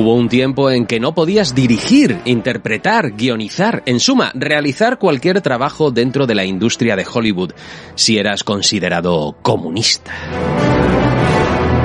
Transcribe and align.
Hubo 0.00 0.14
un 0.14 0.30
tiempo 0.30 0.70
en 0.70 0.86
que 0.86 0.98
no 0.98 1.14
podías 1.14 1.54
dirigir, 1.54 2.20
interpretar, 2.24 3.10
guionizar, 3.10 3.82
en 3.84 4.00
suma, 4.00 4.32
realizar 4.34 4.98
cualquier 4.98 5.42
trabajo 5.42 5.90
dentro 5.90 6.26
de 6.26 6.34
la 6.34 6.46
industria 6.46 6.96
de 6.96 7.04
Hollywood 7.04 7.52
si 7.96 8.16
eras 8.16 8.42
considerado 8.42 9.36
comunista. 9.42 10.14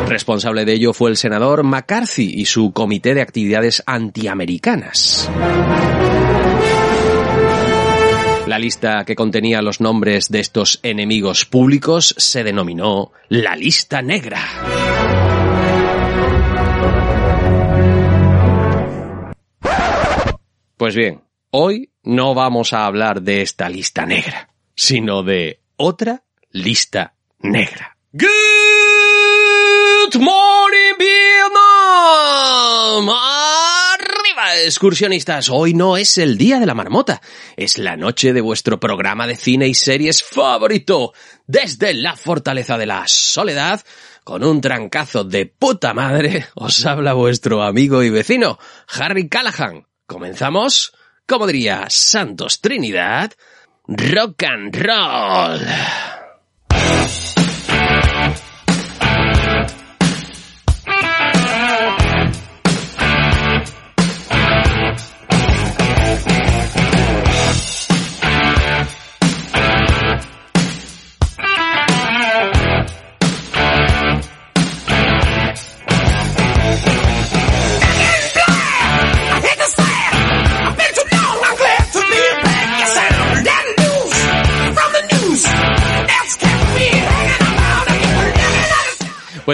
Responsable 0.08 0.64
de 0.64 0.72
ello 0.72 0.94
fue 0.94 1.09
el 1.09 1.17
senador 1.17 1.64
McCarthy 1.64 2.40
y 2.40 2.45
su 2.45 2.72
comité 2.72 3.14
de 3.16 3.22
actividades 3.22 3.84
antiamericanas. 3.86 5.30
La 8.47 8.58
lista 8.58 9.03
que 9.03 9.16
contenía 9.16 9.62
los 9.62 9.81
nombres 9.81 10.30
de 10.30 10.40
estos 10.40 10.80
enemigos 10.84 11.44
públicos 11.44 12.16
se 12.18 12.45
denominó 12.45 13.12
la 13.28 13.58
lista 13.58 14.02
negra. 14.02 14.40
Pues 20.78 20.94
bien, 20.94 21.23
hoy 21.52 21.94
no 22.04 22.34
vamos 22.34 22.73
a 22.73 22.86
hablar 22.86 23.22
de 23.22 23.42
esta 23.42 23.70
lista 23.70 24.06
negra, 24.06 24.50
sino 24.76 25.23
de 25.23 25.62
otra 25.78 26.26
lista 26.52 27.16
negra. 27.40 27.95
Good 28.12 28.28
morning, 30.20 30.98
Vietnam! 31.00 33.09
¡Arriba, 33.09 34.58
excursionistas! 34.66 35.50
Hoy 35.50 35.73
no 35.73 35.96
es 35.96 36.18
el 36.18 36.38
día 36.38 36.59
de 36.59 36.66
la 36.66 36.73
marmota, 36.73 37.22
es 37.56 37.78
la 37.78 37.96
noche 37.96 38.34
de 38.34 38.42
vuestro 38.42 38.78
programa 38.78 39.28
de 39.28 39.38
cine 39.38 39.70
y 39.70 39.76
series 39.76 40.23
favorito. 40.23 41.14
Desde 41.48 41.94
la 41.94 42.18
fortaleza 42.18 42.78
de 42.78 42.86
la 42.86 43.06
soledad, 43.08 43.81
con 44.26 44.44
un 44.44 44.59
trancazo 44.59 45.23
de 45.23 45.46
puta 45.46 45.94
madre, 45.94 46.48
os 46.56 46.86
habla 46.86 47.14
vuestro 47.14 47.64
amigo 47.64 48.03
y 48.03 48.09
vecino, 48.09 48.59
Harry 48.90 49.30
Callahan. 49.30 49.86
Comenzamos, 50.06 50.94
como 51.28 51.48
diría 51.48 51.86
Santos 51.89 52.61
Trinidad, 52.61 53.31
rock 53.88 54.44
and 54.44 54.75
roll. 54.75 56.15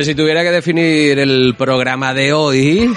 Si 0.04 0.16
tuviera 0.16 0.42
que 0.42 0.50
definir 0.50 1.20
el 1.20 1.54
programa 1.56 2.12
de 2.12 2.34
hoy, 2.34 2.92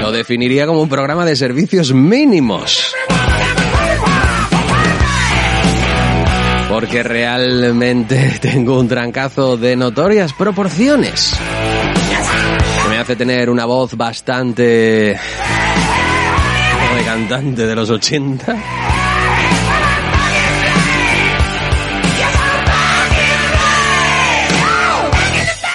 lo 0.00 0.10
definiría 0.10 0.66
como 0.66 0.82
un 0.82 0.88
programa 0.88 1.24
de 1.24 1.36
servicios 1.36 1.94
mínimos. 1.94 2.92
Porque 6.68 7.04
realmente 7.04 8.38
tengo 8.40 8.80
un 8.80 8.88
trancazo 8.88 9.56
de 9.56 9.76
notorias 9.76 10.32
proporciones. 10.32 11.36
Que 12.82 12.88
me 12.88 12.98
hace 12.98 13.14
tener 13.14 13.48
una 13.48 13.64
voz 13.64 13.96
bastante... 13.96 14.62
de 14.62 15.18
cantante 17.04 17.64
de 17.64 17.76
los 17.76 17.90
80. 17.90 18.89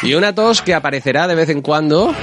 Y 0.05 0.13
una 0.13 0.35
tos 0.35 0.61
que 0.61 0.75
aparecerá 0.75 1.27
de 1.27 1.33
vez 1.33 1.49
en 1.49 1.63
cuando. 1.63 2.13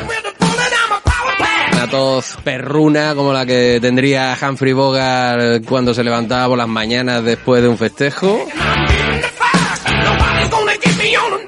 Una 1.73 1.91
tos 1.91 2.39
perruna 2.45 3.13
como 3.17 3.33
la 3.33 3.45
que 3.45 3.81
tendría 3.83 4.39
Humphrey 4.41 4.73
Bogart 4.73 5.65
cuando 5.67 5.93
se 5.93 6.05
levantaba 6.05 6.47
por 6.47 6.59
las 6.59 6.69
mañanas 6.69 7.25
después 7.25 7.61
de 7.61 7.69
un 7.69 7.77
festejo. 7.77 8.47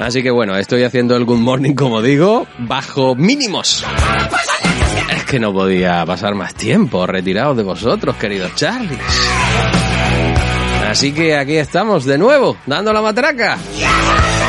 Así 0.00 0.24
que 0.24 0.30
bueno, 0.32 0.56
estoy 0.56 0.82
haciendo 0.82 1.16
el 1.16 1.24
Good 1.24 1.38
Morning, 1.38 1.74
como 1.74 2.02
digo, 2.02 2.48
bajo 2.58 3.14
mínimos. 3.14 3.84
Es 5.14 5.24
que 5.26 5.38
no 5.38 5.52
podía 5.52 6.04
pasar 6.04 6.34
más 6.34 6.52
tiempo 6.54 7.06
retirado 7.06 7.54
de 7.54 7.62
vosotros, 7.62 8.16
queridos 8.16 8.52
Charlies. 8.56 8.98
Así 10.90 11.12
que 11.12 11.36
aquí 11.36 11.56
estamos 11.56 12.04
de 12.04 12.18
nuevo, 12.18 12.56
dando 12.66 12.92
la 12.92 13.02
matraca 13.02 13.56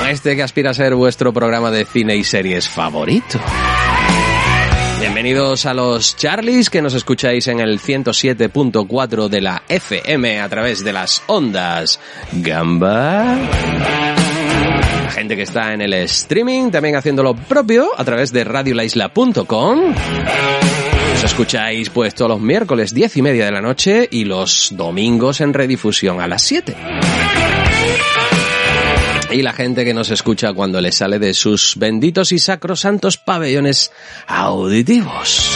este 0.09 0.35
que 0.35 0.43
aspira 0.43 0.71
a 0.71 0.73
ser 0.73 0.95
vuestro 0.95 1.33
programa 1.33 1.71
de 1.71 1.85
cine 1.85 2.15
y 2.15 2.23
series 2.23 2.69
favorito. 2.69 3.39
Bienvenidos 4.99 5.65
a 5.65 5.73
los 5.73 6.15
Charlies 6.15 6.69
que 6.69 6.81
nos 6.81 6.93
escucháis 6.93 7.47
en 7.47 7.59
el 7.59 7.79
107.4 7.79 9.27
de 9.27 9.41
la 9.41 9.63
FM 9.67 10.41
a 10.41 10.49
través 10.49 10.83
de 10.83 10.93
las 10.93 11.23
ondas 11.27 11.99
Gamba. 12.33 13.35
La 15.03 15.11
gente 15.11 15.35
que 15.35 15.43
está 15.43 15.73
en 15.73 15.81
el 15.81 15.93
streaming 15.93 16.71
también 16.71 16.95
haciendo 16.95 17.23
lo 17.23 17.35
propio 17.35 17.89
a 17.97 18.03
través 18.03 18.31
de 18.31 18.43
radiolaisla.com. 18.43 19.93
Os 21.15 21.23
escucháis 21.23 21.89
pues 21.89 22.13
todos 22.13 22.29
los 22.29 22.41
miércoles 22.41 22.93
10 22.93 23.17
y 23.17 23.21
media 23.21 23.45
de 23.45 23.51
la 23.51 23.61
noche 23.61 24.07
y 24.11 24.25
los 24.25 24.69
domingos 24.75 25.41
en 25.41 25.53
redifusión 25.53 26.21
a 26.21 26.27
las 26.27 26.41
7 26.43 26.75
y 29.31 29.41
la 29.41 29.53
gente 29.53 29.85
que 29.85 29.93
nos 29.93 30.11
escucha 30.11 30.53
cuando 30.53 30.81
le 30.81 30.91
sale 30.91 31.19
de 31.19 31.33
sus 31.33 31.75
benditos 31.77 32.31
y 32.31 32.39
sacrosantos 32.39 33.17
pabellones 33.17 33.91
auditivos. 34.27 35.49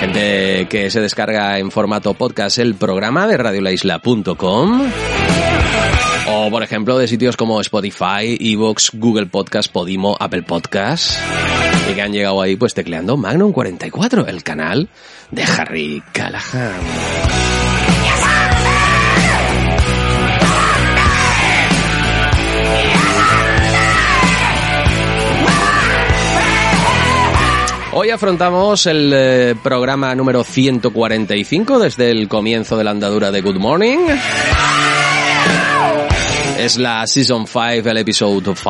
Gente 0.00 0.66
que 0.70 0.90
se 0.90 1.00
descarga 1.00 1.58
en 1.58 1.70
formato 1.70 2.14
podcast 2.14 2.58
el 2.58 2.74
programa 2.74 3.26
de 3.26 3.36
radiolaisla.com. 3.36 4.90
O, 6.30 6.50
por 6.50 6.62
ejemplo, 6.62 6.98
de 6.98 7.08
sitios 7.08 7.36
como 7.36 7.60
Spotify, 7.60 8.36
Evox, 8.38 8.90
Google 8.94 9.26
Podcast, 9.26 9.72
Podimo, 9.72 10.16
Apple 10.20 10.42
Podcast. 10.42 11.18
Y 11.90 11.94
que 11.94 12.02
han 12.02 12.12
llegado 12.12 12.40
ahí 12.42 12.56
pues 12.56 12.74
tecleando 12.74 13.16
Magnum 13.16 13.52
44, 13.52 14.26
el 14.26 14.42
canal 14.42 14.88
de 15.30 15.42
Harry 15.42 16.02
Callahan. 16.12 17.67
Hoy 27.92 28.10
afrontamos 28.10 28.86
el 28.86 29.12
eh, 29.14 29.54
programa 29.62 30.14
número 30.14 30.44
145 30.44 31.78
desde 31.78 32.10
el 32.10 32.28
comienzo 32.28 32.76
de 32.76 32.84
la 32.84 32.90
andadura 32.90 33.30
de 33.30 33.40
Good 33.40 33.56
Morning. 33.56 33.98
Es 36.58 36.76
la 36.76 37.06
Season 37.06 37.46
5, 37.46 37.88
el 37.88 37.96
episodio 37.98 38.54
5. 38.54 38.68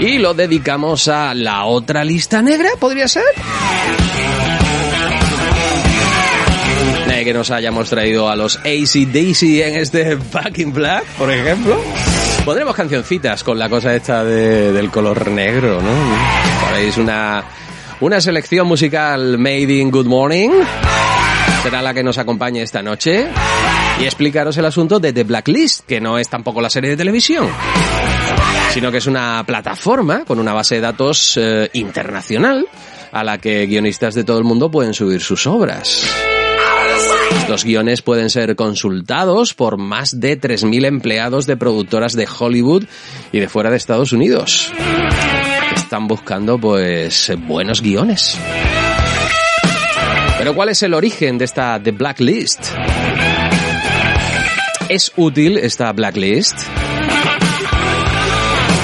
Y 0.00 0.18
lo 0.18 0.34
dedicamos 0.34 1.08
a 1.08 1.32
la 1.34 1.64
otra 1.64 2.04
lista 2.04 2.42
negra, 2.42 2.70
¿podría 2.78 3.06
ser? 3.06 3.24
que 7.24 7.32
nos 7.32 7.50
hayamos 7.50 7.88
traído 7.88 8.28
a 8.28 8.36
los 8.36 8.58
AC/DC 8.58 9.66
en 9.66 9.76
este 9.76 10.16
Back 10.16 10.58
in 10.58 10.74
Black, 10.74 11.04
por 11.16 11.30
ejemplo. 11.30 11.80
Pondremos 12.44 12.76
cancioncitas 12.76 13.42
con 13.42 13.58
la 13.58 13.68
cosa 13.68 13.94
esta 13.94 14.22
del 14.22 14.90
color 14.90 15.30
negro, 15.30 15.80
¿no? 15.80 16.66
Sabéis, 16.66 16.98
una, 16.98 17.42
una 18.00 18.20
selección 18.20 18.66
musical 18.66 19.38
made 19.38 19.72
in 19.72 19.90
Good 19.90 20.06
Morning. 20.06 20.50
Será 21.62 21.80
la 21.80 21.94
que 21.94 22.02
nos 22.02 22.18
acompañe 22.18 22.62
esta 22.62 22.82
noche. 22.82 23.26
Y 23.98 24.04
explicaros 24.04 24.58
el 24.58 24.66
asunto 24.66 25.00
de 25.00 25.12
The 25.12 25.24
Blacklist, 25.24 25.86
que 25.86 26.00
no 26.00 26.18
es 26.18 26.28
tampoco 26.28 26.60
la 26.60 26.68
serie 26.68 26.90
de 26.90 26.96
televisión 26.96 27.48
sino 28.74 28.90
que 28.90 28.98
es 28.98 29.06
una 29.06 29.44
plataforma 29.46 30.24
con 30.24 30.40
una 30.40 30.52
base 30.52 30.74
de 30.74 30.80
datos 30.80 31.36
eh, 31.36 31.70
internacional 31.74 32.66
a 33.12 33.22
la 33.22 33.38
que 33.38 33.66
guionistas 33.66 34.16
de 34.16 34.24
todo 34.24 34.38
el 34.38 34.44
mundo 34.44 34.68
pueden 34.68 34.92
subir 34.94 35.20
sus 35.20 35.46
obras. 35.46 36.04
Los 37.48 37.64
guiones 37.64 38.02
pueden 38.02 38.30
ser 38.30 38.56
consultados 38.56 39.54
por 39.54 39.76
más 39.76 40.18
de 40.18 40.40
3.000 40.40 40.86
empleados 40.86 41.46
de 41.46 41.56
productoras 41.56 42.14
de 42.14 42.26
Hollywood 42.26 42.84
y 43.32 43.40
de 43.40 43.48
fuera 43.48 43.70
de 43.70 43.76
Estados 43.76 44.12
Unidos. 44.12 44.72
Están 45.74 46.08
buscando, 46.08 46.58
pues, 46.58 47.32
buenos 47.46 47.82
guiones. 47.82 48.38
Pero 50.38 50.54
¿cuál 50.54 50.70
es 50.70 50.82
el 50.82 50.94
origen 50.94 51.38
de 51.38 51.44
esta 51.44 51.80
The 51.82 51.92
Blacklist? 51.92 52.66
¿Es 54.88 55.12
útil 55.16 55.58
esta 55.58 55.92
Blacklist? 55.92 56.58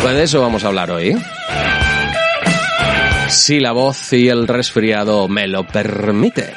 Pues 0.02 0.14
de 0.14 0.22
eso 0.22 0.40
vamos 0.40 0.64
a 0.64 0.68
hablar 0.68 0.90
hoy. 0.90 1.16
Si 3.28 3.60
la 3.60 3.72
voz 3.72 4.12
y 4.12 4.28
el 4.28 4.48
resfriado 4.48 5.28
me 5.28 5.46
lo 5.46 5.66
permiten. 5.66 6.50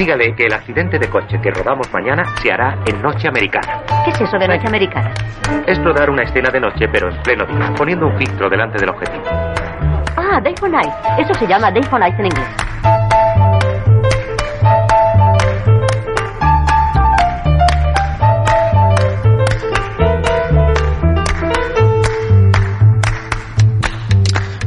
Dígale 0.01 0.33
que 0.33 0.47
el 0.47 0.53
accidente 0.53 0.97
de 0.97 1.07
coche 1.07 1.39
que 1.39 1.51
rodamos 1.51 1.93
mañana 1.93 2.25
se 2.41 2.51
hará 2.51 2.75
en 2.87 2.99
noche 3.03 3.27
americana. 3.27 3.83
¿Qué 4.03 4.09
es 4.09 4.21
eso 4.21 4.39
de 4.39 4.47
noche 4.47 4.65
americana? 4.65 5.13
Es 5.67 5.77
rodar 5.83 6.09
una 6.09 6.23
escena 6.23 6.49
de 6.49 6.59
noche, 6.59 6.87
pero 6.91 7.11
en 7.11 7.21
pleno 7.21 7.45
día, 7.45 7.71
poniendo 7.77 8.07
un 8.07 8.17
filtro 8.17 8.49
delante 8.49 8.79
del 8.79 8.89
objetivo. 8.89 9.23
Ah, 10.17 10.41
Day 10.41 10.55
for 10.59 10.71
Night. 10.71 10.91
Eso 11.19 11.35
se 11.35 11.45
llama 11.45 11.69
Day 11.69 11.83
for 11.83 11.99
Night 11.99 12.17
en 12.17 12.25
inglés. 12.25 12.47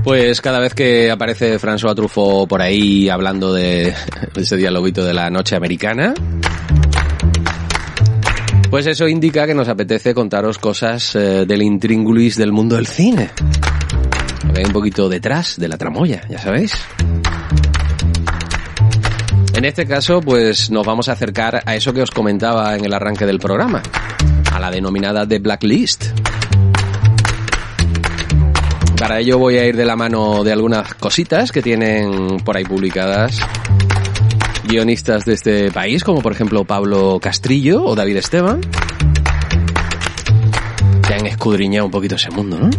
Pues 0.04 0.42
cada 0.42 0.60
vez 0.60 0.74
que 0.74 1.10
aparece 1.10 1.58
François 1.58 1.94
Truffaut 1.94 2.46
por 2.46 2.60
ahí 2.60 3.08
hablando 3.08 3.54
de 3.54 3.94
ese 4.36 4.58
dialoguito 4.58 5.02
de 5.02 5.14
la 5.14 5.30
noche 5.30 5.56
americana, 5.56 6.12
pues 8.68 8.86
eso 8.86 9.08
indica 9.08 9.46
que 9.46 9.54
nos 9.54 9.68
apetece 9.68 10.12
contaros 10.12 10.58
cosas 10.58 11.16
eh, 11.16 11.46
del 11.46 11.62
intríngulis 11.62 12.36
del 12.36 12.52
mundo 12.52 12.76
del 12.76 12.86
cine. 12.86 13.30
un 14.42 14.72
poquito 14.72 15.08
detrás 15.08 15.58
de 15.58 15.68
la 15.68 15.78
tramoya, 15.78 16.20
ya 16.28 16.38
sabéis. 16.38 16.74
En 19.54 19.64
este 19.64 19.86
caso, 19.86 20.20
pues 20.20 20.70
nos 20.70 20.84
vamos 20.84 21.08
a 21.08 21.12
acercar 21.12 21.62
a 21.64 21.76
eso 21.76 21.94
que 21.94 22.02
os 22.02 22.10
comentaba 22.10 22.76
en 22.76 22.84
el 22.84 22.92
arranque 22.92 23.24
del 23.24 23.38
programa, 23.38 23.82
a 24.52 24.60
la 24.60 24.70
denominada 24.70 25.26
The 25.26 25.38
Blacklist. 25.38 26.06
Para 29.04 29.20
ello 29.20 29.38
voy 29.38 29.58
a 29.58 29.66
ir 29.66 29.76
de 29.76 29.84
la 29.84 29.96
mano 29.96 30.42
de 30.44 30.50
algunas 30.50 30.94
cositas 30.94 31.52
que 31.52 31.60
tienen 31.60 32.38
por 32.38 32.56
ahí 32.56 32.64
publicadas 32.64 33.38
guionistas 34.66 35.26
de 35.26 35.34
este 35.34 35.70
país, 35.70 36.02
como 36.02 36.22
por 36.22 36.32
ejemplo 36.32 36.64
Pablo 36.64 37.18
Castrillo 37.20 37.84
o 37.84 37.94
David 37.94 38.16
Esteban, 38.16 38.62
que 41.06 41.12
han 41.12 41.26
escudriñado 41.26 41.84
un 41.84 41.90
poquito 41.90 42.14
ese 42.14 42.30
mundo, 42.30 42.58
¿no? 42.58 42.70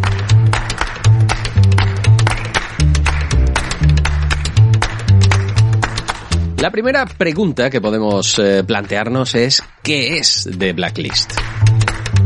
La 6.58 6.72
primera 6.72 7.06
pregunta 7.06 7.70
que 7.70 7.80
podemos 7.80 8.40
eh, 8.40 8.64
plantearnos 8.64 9.36
es 9.36 9.62
¿qué 9.84 10.18
es 10.18 10.50
The 10.58 10.74
Blacklist? 10.74 11.34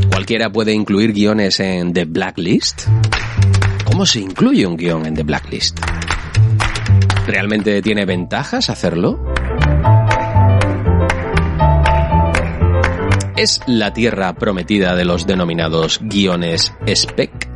¿Cualquiera 0.09 0.49
puede 0.49 0.71
incluir 0.71 1.11
guiones 1.11 1.59
en 1.59 1.91
The 1.91 2.05
Blacklist? 2.05 2.87
¿Cómo 3.99 4.05
se 4.05 4.21
incluye 4.21 4.65
un 4.65 4.77
guion 4.77 5.05
en 5.05 5.13
The 5.13 5.23
Blacklist? 5.23 5.77
¿Realmente 7.27 7.81
tiene 7.81 8.05
ventajas 8.05 8.69
hacerlo? 8.69 9.19
¿Es 13.35 13.59
la 13.67 13.91
tierra 13.91 14.33
prometida 14.35 14.95
de 14.95 15.03
los 15.03 15.27
denominados 15.27 15.99
guiones 16.01 16.71
spec? 16.87 17.48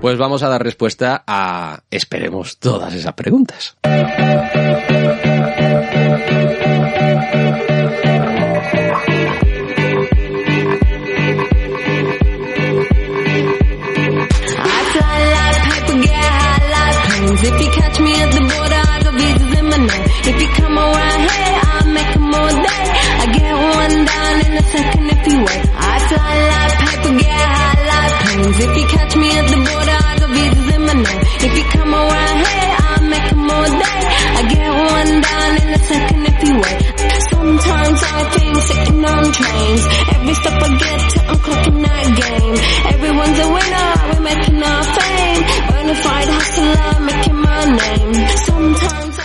Pues 0.00 0.16
vamos 0.16 0.42
a 0.42 0.48
dar 0.48 0.62
respuesta 0.62 1.22
a, 1.26 1.80
esperemos, 1.90 2.58
todas 2.58 2.94
esas 2.94 3.12
preguntas. 3.12 3.76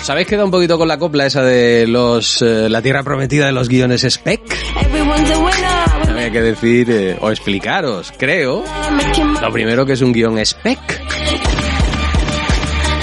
¿Sabéis 0.05 0.27
que 0.27 0.38
da 0.38 0.45
un 0.45 0.51
poquito 0.51 0.77
con 0.77 0.88
la 0.88 1.00
copla 1.00 1.25
esa 1.25 1.41
de 1.41 1.88
los 1.88 2.39
eh, 2.43 2.69
la 2.69 2.83
tierra 2.83 3.01
prometida 3.01 3.47
de 3.47 3.51
los 3.51 3.67
guiones 3.67 4.03
spec? 4.03 4.39
Había 6.07 6.29
que 6.29 6.41
decir 6.41 6.91
eh, 6.91 7.17
o 7.19 7.31
explicaros, 7.31 8.13
creo, 8.15 8.63
lo 9.41 9.51
primero 9.51 9.83
que 9.83 9.93
es 9.93 10.01
un 10.01 10.13
guion 10.13 10.38
spec. 10.45 10.77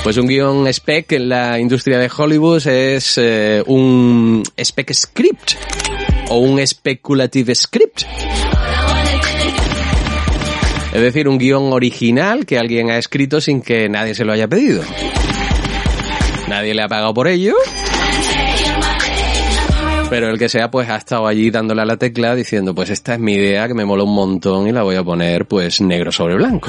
Pues 0.05 0.17
un 0.17 0.29
guion 0.29 0.69
spec 0.69 1.11
en 1.11 1.29
la 1.29 1.59
industria 1.59 1.99
de 1.99 2.09
Hollywood 2.17 2.65
es 2.69 3.19
eh, 3.19 3.65
un 3.67 4.45
spec 4.57 4.93
script 4.93 5.55
o 6.29 6.37
un 6.37 6.65
speculative 6.65 7.53
script. 7.57 8.03
Es 10.93 11.01
decir, 11.01 11.27
un 11.27 11.39
guion 11.39 11.73
original 11.73 12.47
que 12.47 12.59
alguien 12.59 12.91
ha 12.91 12.99
escrito 12.99 13.41
sin 13.41 13.61
que 13.61 13.89
nadie 13.89 14.15
se 14.15 14.25
lo 14.25 14.33
haya 14.33 14.47
pedido. 14.47 14.85
Nadie 16.53 16.75
le 16.75 16.83
ha 16.83 16.89
pagado 16.89 17.15
por 17.15 17.29
ello. 17.29 17.55
Pero 20.11 20.29
el 20.29 20.39
que 20.39 20.51
sea, 20.51 20.71
pues 20.71 20.87
ha 20.91 20.97
estado 20.97 21.27
allí 21.27 21.51
dándole 21.51 21.81
a 21.81 21.87
la 21.87 21.97
tecla 21.97 22.35
diciendo, 22.35 22.75
pues 22.75 22.91
esta 22.91 23.15
es 23.15 23.21
mi 23.21 23.33
idea 23.33 23.67
que 23.69 23.73
me 23.73 23.87
mola 23.87 24.03
un 24.03 24.15
montón 24.15 24.69
y 24.69 24.73
la 24.73 24.83
voy 24.83 24.97
a 24.97 25.03
poner 25.03 25.47
pues 25.47 25.81
negro 25.81 26.13
sobre 26.13 26.35
blanco. 26.35 26.69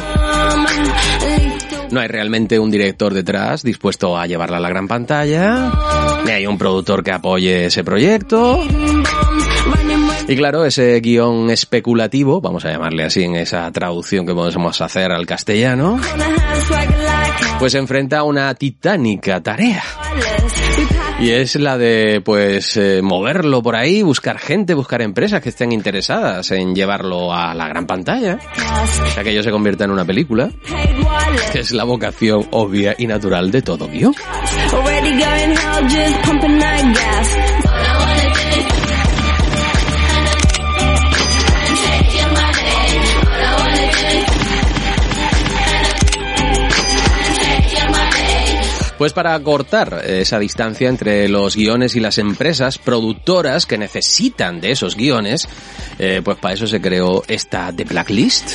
No 1.92 2.00
hay 2.00 2.08
realmente 2.08 2.58
un 2.60 2.72
director 2.72 3.14
detrás 3.14 3.62
dispuesto 3.62 4.18
a 4.18 4.26
llevarla 4.26 4.56
a 4.56 4.62
la 4.62 4.70
gran 4.70 4.88
pantalla, 4.88 5.70
ni 6.24 6.32
hay 6.32 6.48
un 6.48 6.58
productor 6.58 7.04
que 7.04 7.12
apoye 7.12 7.66
ese 7.66 7.84
proyecto. 7.84 8.64
Y 10.34 10.36
claro, 10.36 10.66
ese 10.66 11.00
guion 11.00 11.52
especulativo, 11.52 12.42
vamos 12.42 12.66
a 12.66 12.72
llamarle 12.72 13.04
así 13.04 13.22
en 13.22 13.36
esa 13.36 13.72
traducción 13.72 14.26
que 14.26 14.34
podemos 14.34 14.82
hacer 14.82 15.12
al 15.12 15.28
castellano, 15.28 16.02
pues 17.60 17.76
enfrenta 17.76 18.18
a 18.18 18.24
una 18.24 18.56
titánica 18.56 19.44
tarea. 19.44 19.84
Y 21.20 21.30
es 21.30 21.56
la 21.56 21.78
de, 21.78 22.20
pues, 22.26 22.76
eh, 22.78 23.02
moverlo 23.04 23.62
por 23.62 23.76
ahí, 23.76 24.02
buscar 24.02 24.40
gente, 24.40 24.74
buscar 24.74 25.04
empresas 25.04 25.40
que 25.40 25.50
estén 25.50 25.72
interesadas 25.72 26.50
en 26.50 26.74
llevarlo 26.74 27.32
a 27.32 27.54
la 27.54 27.68
gran 27.68 27.86
pantalla. 27.86 28.40
Ya 29.16 29.24
que 29.24 29.30
ello 29.30 29.44
se 29.44 29.52
convierta 29.52 29.84
en 29.84 29.92
una 29.92 30.04
película. 30.04 30.50
Que 31.52 31.60
es 31.60 31.72
la 31.74 31.84
vocación 31.84 32.48
obvia 32.50 32.96
y 32.98 33.06
natural 33.06 33.52
de 33.52 33.62
todo 33.62 33.88
guion. 33.88 34.16
Pues 49.04 49.12
para 49.12 49.38
cortar 49.44 50.02
esa 50.08 50.40
distancia 50.40 50.88
entre 50.88 51.28
los 51.28 51.58
guiones 51.58 51.98
y 51.98 52.00
las 52.00 52.18
empresas 52.20 52.78
productoras 52.78 53.66
que 53.66 53.78
necesitan 53.78 54.62
de 54.62 54.72
esos 54.72 54.96
guiones, 54.96 55.50
eh, 56.00 56.22
pues 56.24 56.38
para 56.38 56.54
eso 56.54 56.68
se 56.68 56.80
creó 56.80 57.22
esta 57.28 57.74
The 57.76 57.84
Blacklist. 57.84 58.52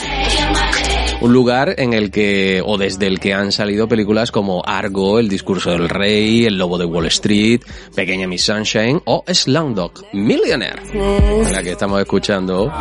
Un 1.21 1.35
lugar 1.35 1.75
en 1.77 1.93
el 1.93 2.11
que, 2.11 2.63
o 2.65 2.79
desde 2.79 3.09
el 3.09 3.21
que 3.21 3.35
han 3.35 3.53
salido 3.53 3.89
películas 3.89 4.33
como 4.33 4.63
Argo, 4.65 5.19
El 5.19 5.29
discurso 5.29 5.73
del 5.73 5.91
rey, 5.91 6.47
El 6.47 6.57
lobo 6.57 6.79
de 6.79 6.87
Wall 6.87 7.09
Street, 7.09 7.61
Pequeña 7.95 8.27
Miss 8.27 8.45
Sunshine 8.45 9.03
o 9.05 9.25
Slumdog 9.27 10.03
Millionaire, 10.15 10.81
en 10.95 11.53
la 11.53 11.63
que 11.63 11.73
estamos 11.73 12.01
escuchando 12.01 12.73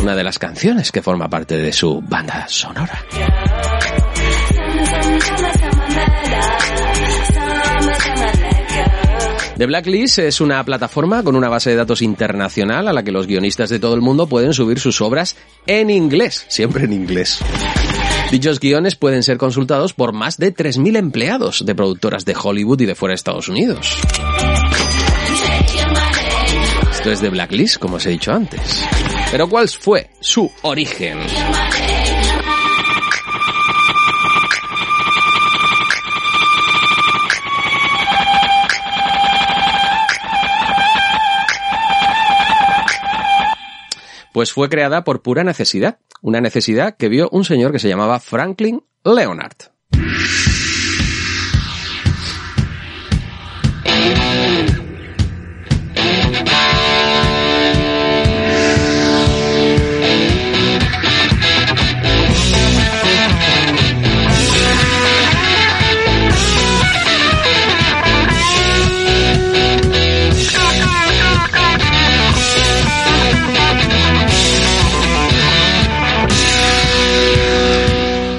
una 0.00 0.16
de 0.16 0.24
las 0.24 0.36
canciones 0.36 0.90
que 0.90 1.00
forma 1.00 1.28
parte 1.28 1.58
de 1.58 1.72
su 1.72 2.00
banda 2.00 2.48
sonora. 2.48 3.06
The 9.62 9.66
Blacklist 9.66 10.18
es 10.18 10.40
una 10.40 10.64
plataforma 10.64 11.22
con 11.22 11.36
una 11.36 11.48
base 11.48 11.70
de 11.70 11.76
datos 11.76 12.02
internacional 12.02 12.88
a 12.88 12.92
la 12.92 13.04
que 13.04 13.12
los 13.12 13.28
guionistas 13.28 13.70
de 13.70 13.78
todo 13.78 13.94
el 13.94 14.00
mundo 14.00 14.26
pueden 14.26 14.52
subir 14.52 14.80
sus 14.80 15.00
obras 15.00 15.36
en 15.68 15.88
inglés, 15.88 16.44
siempre 16.48 16.86
en 16.86 16.92
inglés. 16.92 17.38
Dichos 18.32 18.58
guiones 18.58 18.96
pueden 18.96 19.22
ser 19.22 19.38
consultados 19.38 19.92
por 19.92 20.12
más 20.12 20.36
de 20.36 20.52
3.000 20.52 20.96
empleados 20.96 21.64
de 21.64 21.76
productoras 21.76 22.24
de 22.24 22.34
Hollywood 22.34 22.80
y 22.80 22.86
de 22.86 22.96
fuera 22.96 23.12
de 23.12 23.14
Estados 23.14 23.48
Unidos. 23.48 23.98
Esto 26.90 27.12
es 27.12 27.20
The 27.20 27.28
Blacklist, 27.28 27.76
como 27.76 27.98
os 27.98 28.06
he 28.06 28.10
dicho 28.10 28.32
antes. 28.32 28.84
Pero 29.30 29.48
¿cuál 29.48 29.68
fue 29.68 30.10
su 30.18 30.50
origen? 30.62 31.18
Pues 44.32 44.52
fue 44.52 44.68
creada 44.68 45.04
por 45.04 45.22
pura 45.22 45.44
necesidad, 45.44 45.98
una 46.22 46.40
necesidad 46.40 46.96
que 46.96 47.08
vio 47.08 47.28
un 47.30 47.44
señor 47.44 47.72
que 47.72 47.78
se 47.78 47.88
llamaba 47.88 48.18
Franklin 48.18 48.82
Leonard. 49.04 49.72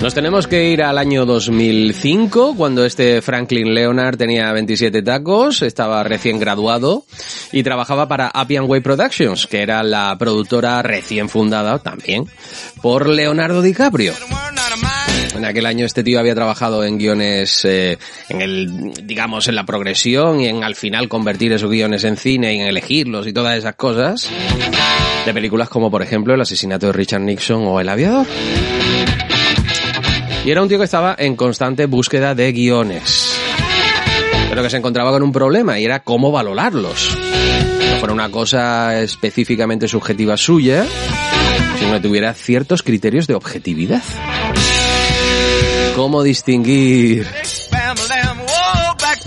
Nos 0.04 0.14
tenemos 0.14 0.48
que 0.48 0.70
ir 0.70 0.84
al 0.84 0.98
año 0.98 1.26
2005, 1.26 2.56
cuando 2.58 2.84
este 2.84 3.22
Franklin 3.22 3.74
Leonard 3.74 4.18
tenía 4.18 4.52
27 4.52 5.02
tacos, 5.02 5.62
estaba 5.62 6.04
recién 6.04 6.40
graduado 6.40 7.06
y 7.54 7.64
trabajaba 7.64 8.10
para 8.10 8.28
Appian 8.28 8.66
Way 8.68 8.82
Productions, 8.82 9.48
que 9.48 9.62
era 9.62 9.82
la 9.82 10.14
productora 10.20 10.82
recién 10.82 11.30
fundada 11.30 11.80
también 11.80 12.26
por 12.82 13.08
Leonardo 13.08 13.62
DiCaprio. 13.62 14.12
En 15.38 15.46
aquel 15.46 15.66
año 15.66 15.86
este 15.86 16.04
tío 16.04 16.20
había 16.20 16.36
trabajado 16.36 16.84
en 16.84 16.98
guiones, 16.98 17.64
eh, 17.64 17.98
en 18.28 18.42
el, 18.42 18.92
digamos, 19.06 19.48
en 19.48 19.56
la 19.56 19.66
progresión 19.66 20.42
y 20.42 20.48
en 20.48 20.66
al 20.66 20.76
final 20.76 21.08
convertir 21.08 21.54
esos 21.54 21.72
guiones 21.72 22.04
en 22.04 22.18
cine 22.18 22.54
y 22.54 22.60
en 22.60 22.68
elegirlos 22.68 23.26
y 23.26 23.32
todas 23.32 23.58
esas 23.58 23.76
cosas. 23.76 24.28
De 25.26 25.34
películas 25.34 25.70
como 25.70 25.90
por 25.90 26.02
ejemplo 26.02 26.34
El 26.34 26.42
asesinato 26.42 26.88
de 26.88 26.92
Richard 26.92 27.22
Nixon 27.22 27.66
o 27.66 27.80
El 27.80 27.88
aviador. 27.88 28.28
Y 30.46 30.52
era 30.52 30.62
un 30.62 30.68
tío 30.68 30.78
que 30.78 30.84
estaba 30.84 31.16
en 31.18 31.36
constante 31.38 31.86
búsqueda 31.86 32.36
de 32.36 32.52
guiones. 32.52 33.34
Pero 34.50 34.62
que 34.62 34.70
se 34.70 34.78
encontraba 34.78 35.12
con 35.12 35.24
un 35.24 35.32
problema 35.32 35.80
y 35.80 35.86
era 35.86 36.02
cómo 36.02 36.32
valorarlos. 36.32 37.18
No 37.18 37.98
fuera 38.00 38.14
una 38.14 38.30
cosa 38.30 39.00
específicamente 39.00 39.88
subjetiva 39.88 40.36
suya, 40.36 40.86
sino 41.80 41.94
que 41.94 42.00
tuviera 42.02 42.34
ciertos 42.34 42.84
criterios 42.84 43.26
de 43.26 43.36
objetividad. 43.36 44.04
¿Cómo 45.96 46.24
distinguir 46.24 47.26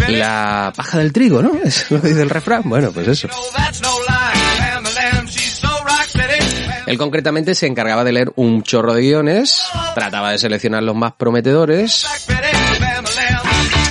la 0.08 0.73
paja 0.76 0.99
del 0.99 1.12
trigo, 1.12 1.42
no? 1.42 1.52
Es 1.64 1.90
lo 1.90 2.00
que 2.00 2.08
dice 2.08 2.23
el 2.23 2.30
refrán. 2.30 2.62
Bueno, 2.64 2.92
pues 2.92 3.08
eso. 3.08 3.28
Él 6.86 6.98
concretamente 6.98 7.54
se 7.54 7.66
encargaba 7.66 8.04
de 8.04 8.12
leer 8.12 8.32
un 8.36 8.62
chorro 8.62 8.94
de 8.94 9.02
guiones, 9.02 9.62
trataba 9.94 10.30
de 10.30 10.38
seleccionar 10.38 10.82
los 10.82 10.94
más 10.94 11.12
prometedores, 11.14 12.06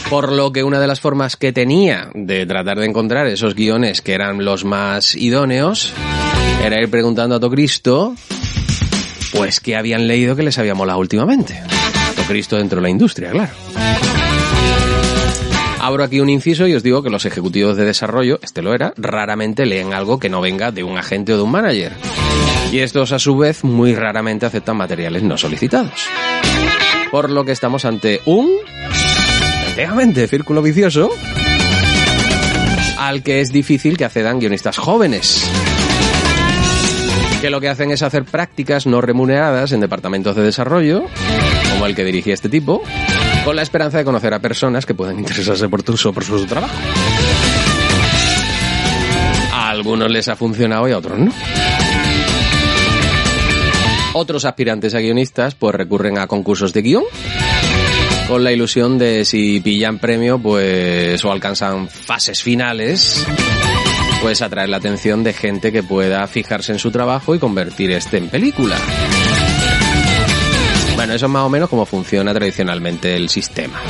por 0.09 0.31
lo 0.31 0.51
que 0.51 0.63
una 0.63 0.79
de 0.79 0.87
las 0.87 1.01
formas 1.01 1.35
que 1.35 1.51
tenía 1.51 2.09
de 2.13 2.45
tratar 2.45 2.79
de 2.79 2.85
encontrar 2.85 3.27
esos 3.27 3.53
guiones 3.53 4.01
que 4.01 4.13
eran 4.13 4.45
los 4.45 4.63
más 4.63 5.15
idóneos 5.15 5.93
era 6.63 6.79
ir 6.81 6.89
preguntando 6.89 7.35
a 7.35 7.39
Tocristo, 7.39 8.15
pues 9.33 9.59
qué 9.59 9.75
habían 9.75 10.07
leído 10.07 10.35
que 10.35 10.43
les 10.43 10.57
había 10.57 10.73
molado 10.73 10.99
últimamente. 10.99 11.61
Tocristo 12.15 12.55
dentro 12.55 12.77
de 12.77 12.83
la 12.83 12.89
industria, 12.89 13.31
claro. 13.31 13.51
Abro 15.85 16.03
aquí 16.03 16.19
un 16.19 16.31
inciso 16.31 16.65
y 16.65 16.73
os 16.73 16.81
digo 16.81 17.03
que 17.03 17.11
los 17.11 17.27
ejecutivos 17.27 17.77
de 17.77 17.85
desarrollo, 17.85 18.39
este 18.41 18.63
lo 18.63 18.73
era, 18.73 18.91
raramente 18.97 19.67
leen 19.67 19.93
algo 19.93 20.17
que 20.17 20.29
no 20.29 20.41
venga 20.41 20.71
de 20.71 20.83
un 20.83 20.97
agente 20.97 21.33
o 21.33 21.37
de 21.37 21.43
un 21.43 21.51
manager. 21.51 21.91
Y 22.71 22.79
estos 22.79 23.11
a 23.11 23.19
su 23.19 23.37
vez 23.37 23.63
muy 23.63 23.93
raramente 23.93 24.47
aceptan 24.47 24.77
materiales 24.77 25.21
no 25.21 25.37
solicitados. 25.37 26.07
Por 27.11 27.29
lo 27.29 27.45
que 27.45 27.51
estamos 27.51 27.85
ante 27.85 28.19
un, 28.25 28.49
efectivamente, 29.67 30.27
círculo 30.27 30.63
vicioso 30.63 31.11
al 32.97 33.21
que 33.21 33.41
es 33.41 33.51
difícil 33.51 33.95
que 33.95 34.05
accedan 34.05 34.39
guionistas 34.39 34.79
jóvenes. 34.79 35.47
Que 37.41 37.51
lo 37.51 37.61
que 37.61 37.69
hacen 37.69 37.91
es 37.91 38.01
hacer 38.01 38.25
prácticas 38.25 38.87
no 38.87 39.01
remuneradas 39.01 39.71
en 39.71 39.81
departamentos 39.81 40.35
de 40.35 40.41
desarrollo, 40.41 41.05
como 41.73 41.85
el 41.85 41.93
que 41.93 42.03
dirigía 42.03 42.33
este 42.33 42.49
tipo, 42.49 42.81
con 43.45 43.55
la 43.55 43.61
esperanza 43.61 43.99
de 43.99 44.03
conocer 44.03 44.33
a 44.33 44.39
personas 44.39 44.87
que 44.87 44.95
puedan 44.95 45.19
interesarse 45.19 45.69
por, 45.69 45.83
tu, 45.83 45.95
por 46.11 46.23
su 46.23 46.45
trabajo. 46.47 46.73
A 49.53 49.69
algunos 49.69 50.09
les 50.09 50.27
ha 50.27 50.35
funcionado 50.35 50.89
y 50.89 50.91
a 50.91 50.97
otros 50.97 51.19
no. 51.19 51.31
Otros 54.13 54.45
aspirantes 54.45 54.95
a 54.95 54.99
guionistas 54.99 55.53
pues 55.53 55.75
recurren 55.75 56.17
a 56.17 56.25
concursos 56.25 56.73
de 56.73 56.81
guion 56.81 57.03
con 58.27 58.43
la 58.43 58.51
ilusión 58.51 58.97
de 58.97 59.23
si 59.25 59.59
pillan 59.59 59.99
premio 59.99 60.39
pues 60.39 61.23
o 61.23 61.31
alcanzan 61.31 61.87
fases 61.87 62.41
finales 62.41 63.27
pues 64.21 64.41
atraer 64.41 64.69
la 64.69 64.77
atención 64.77 65.23
de 65.23 65.33
gente 65.33 65.71
que 65.71 65.83
pueda 65.83 66.25
fijarse 66.25 66.71
en 66.71 66.79
su 66.79 66.89
trabajo 66.89 67.35
y 67.35 67.39
convertir 67.39 67.91
este 67.91 68.17
en 68.17 68.29
película. 68.29 68.75
Bueno, 70.95 71.13
eso 71.13 71.25
es 71.25 71.31
más 71.31 71.43
o 71.43 71.49
menos 71.49 71.69
como 71.69 71.85
funciona 71.85 72.33
tradicionalmente 72.33 73.15
el 73.15 73.29
sistema. 73.29 73.81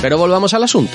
Pero 0.00 0.16
volvamos 0.18 0.54
al 0.54 0.64
asunto. 0.64 0.92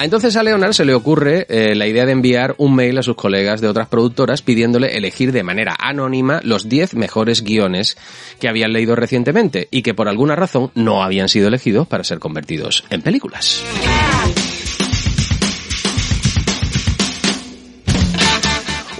Entonces 0.00 0.36
a 0.36 0.42
Leonard 0.42 0.74
se 0.74 0.84
le 0.84 0.94
ocurre 0.94 1.46
eh, 1.48 1.74
la 1.74 1.86
idea 1.86 2.04
de 2.04 2.12
enviar 2.12 2.54
un 2.58 2.74
mail 2.74 2.98
a 2.98 3.02
sus 3.02 3.16
colegas 3.16 3.62
de 3.62 3.68
otras 3.68 3.88
productoras 3.88 4.42
pidiéndole 4.42 4.98
elegir 4.98 5.32
de 5.32 5.42
manera 5.42 5.74
anónima 5.78 6.40
los 6.44 6.68
10 6.68 6.94
mejores 6.94 7.42
guiones 7.42 7.96
que 8.38 8.48
habían 8.48 8.72
leído 8.72 8.96
recientemente 8.96 9.66
y 9.70 9.82
que 9.82 9.94
por 9.94 10.08
alguna 10.08 10.36
razón 10.36 10.70
no 10.74 11.02
habían 11.02 11.30
sido 11.30 11.48
elegidos 11.48 11.86
para 11.86 12.04
ser 12.04 12.18
convertidos 12.18 12.84
en 12.90 13.00
películas. 13.00 13.64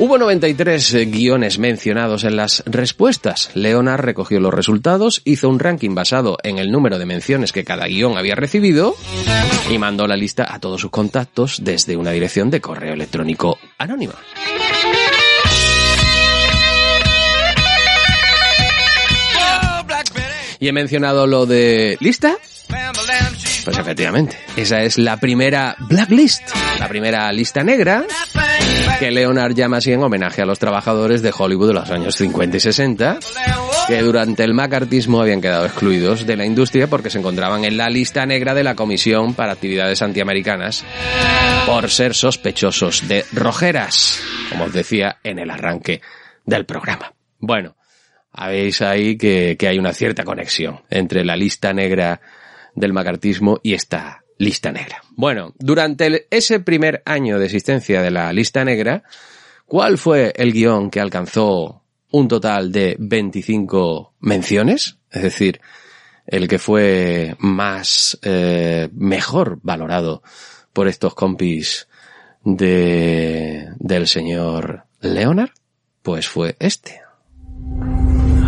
Hubo 0.04 0.18
93 0.18 0.92
eh, 0.92 1.04
guiones 1.06 1.58
mencionados 1.58 2.24
en 2.24 2.36
las 2.36 2.62
respuestas. 2.66 3.50
Leonard 3.54 4.02
recogió 4.02 4.38
los 4.38 4.52
resultados, 4.52 5.22
hizo 5.24 5.48
un 5.48 5.58
ranking 5.58 5.94
basado 5.94 6.36
en 6.42 6.58
el 6.58 6.70
número 6.70 6.98
de 6.98 7.06
menciones 7.06 7.52
que 7.52 7.64
cada 7.64 7.86
guion 7.86 8.18
había 8.18 8.34
recibido 8.34 8.94
y 9.70 9.78
mandó 9.78 10.06
la 10.06 10.18
lista 10.18 10.46
a 10.52 10.60
todos 10.60 10.82
sus 10.82 10.90
contactos 10.90 11.64
desde 11.64 11.96
una 11.96 12.10
dirección 12.10 12.50
de 12.50 12.60
correo 12.60 12.92
electrónico 12.92 13.58
anónima. 13.78 14.12
Y 20.60 20.68
he 20.68 20.72
mencionado 20.74 21.26
lo 21.26 21.46
de 21.46 21.96
lista. 22.00 22.36
Pues 23.64 23.78
efectivamente, 23.78 24.36
esa 24.54 24.82
es 24.82 24.98
la 24.98 25.16
primera 25.16 25.76
blacklist, 25.78 26.42
la 26.78 26.88
primera 26.88 27.32
lista 27.32 27.64
negra 27.64 28.04
que 28.98 29.10
Leonard 29.10 29.54
llama 29.54 29.78
así 29.78 29.92
en 29.92 30.02
homenaje 30.02 30.42
a 30.42 30.46
los 30.46 30.58
trabajadores 30.58 31.22
de 31.22 31.32
Hollywood 31.36 31.68
de 31.68 31.74
los 31.74 31.90
años 31.90 32.14
50 32.16 32.56
y 32.56 32.60
60, 32.60 33.18
que 33.86 34.02
durante 34.02 34.44
el 34.44 34.54
macartismo 34.54 35.20
habían 35.20 35.40
quedado 35.40 35.66
excluidos 35.66 36.26
de 36.26 36.36
la 36.36 36.44
industria 36.44 36.86
porque 36.86 37.10
se 37.10 37.18
encontraban 37.18 37.64
en 37.64 37.76
la 37.76 37.88
lista 37.88 38.26
negra 38.26 38.54
de 38.54 38.64
la 38.64 38.74
Comisión 38.74 39.34
para 39.34 39.52
Actividades 39.52 40.02
Antiamericanas 40.02 40.84
por 41.66 41.90
ser 41.90 42.14
sospechosos 42.14 43.06
de 43.08 43.24
rojeras, 43.32 44.20
como 44.50 44.64
os 44.64 44.72
decía 44.72 45.18
en 45.22 45.38
el 45.38 45.50
arranque 45.50 46.00
del 46.44 46.66
programa. 46.66 47.12
Bueno, 47.38 47.76
habéis 48.32 48.82
ahí 48.82 49.16
que, 49.16 49.56
que 49.58 49.68
hay 49.68 49.78
una 49.78 49.92
cierta 49.92 50.24
conexión 50.24 50.80
entre 50.90 51.24
la 51.24 51.36
lista 51.36 51.72
negra 51.72 52.20
del 52.74 52.92
macartismo 52.92 53.60
y 53.62 53.74
esta 53.74 54.23
lista 54.38 54.72
negra. 54.72 55.02
Bueno, 55.16 55.54
durante 55.58 56.26
ese 56.30 56.60
primer 56.60 57.02
año 57.04 57.38
de 57.38 57.46
existencia 57.46 58.02
de 58.02 58.10
la 58.10 58.32
lista 58.32 58.64
negra, 58.64 59.02
¿cuál 59.66 59.98
fue 59.98 60.32
el 60.36 60.52
guion 60.52 60.90
que 60.90 61.00
alcanzó 61.00 61.82
un 62.10 62.28
total 62.28 62.72
de 62.72 62.96
25 62.98 64.14
menciones? 64.20 64.98
Es 65.10 65.22
decir, 65.22 65.60
el 66.26 66.48
que 66.48 66.58
fue 66.58 67.36
más 67.38 68.18
eh, 68.22 68.88
mejor 68.92 69.58
valorado 69.62 70.22
por 70.72 70.88
estos 70.88 71.14
compis 71.14 71.86
de 72.42 73.68
del 73.78 74.06
señor 74.06 74.84
Leonard, 75.00 75.50
pues 76.02 76.28
fue 76.28 76.56
este. 76.58 77.00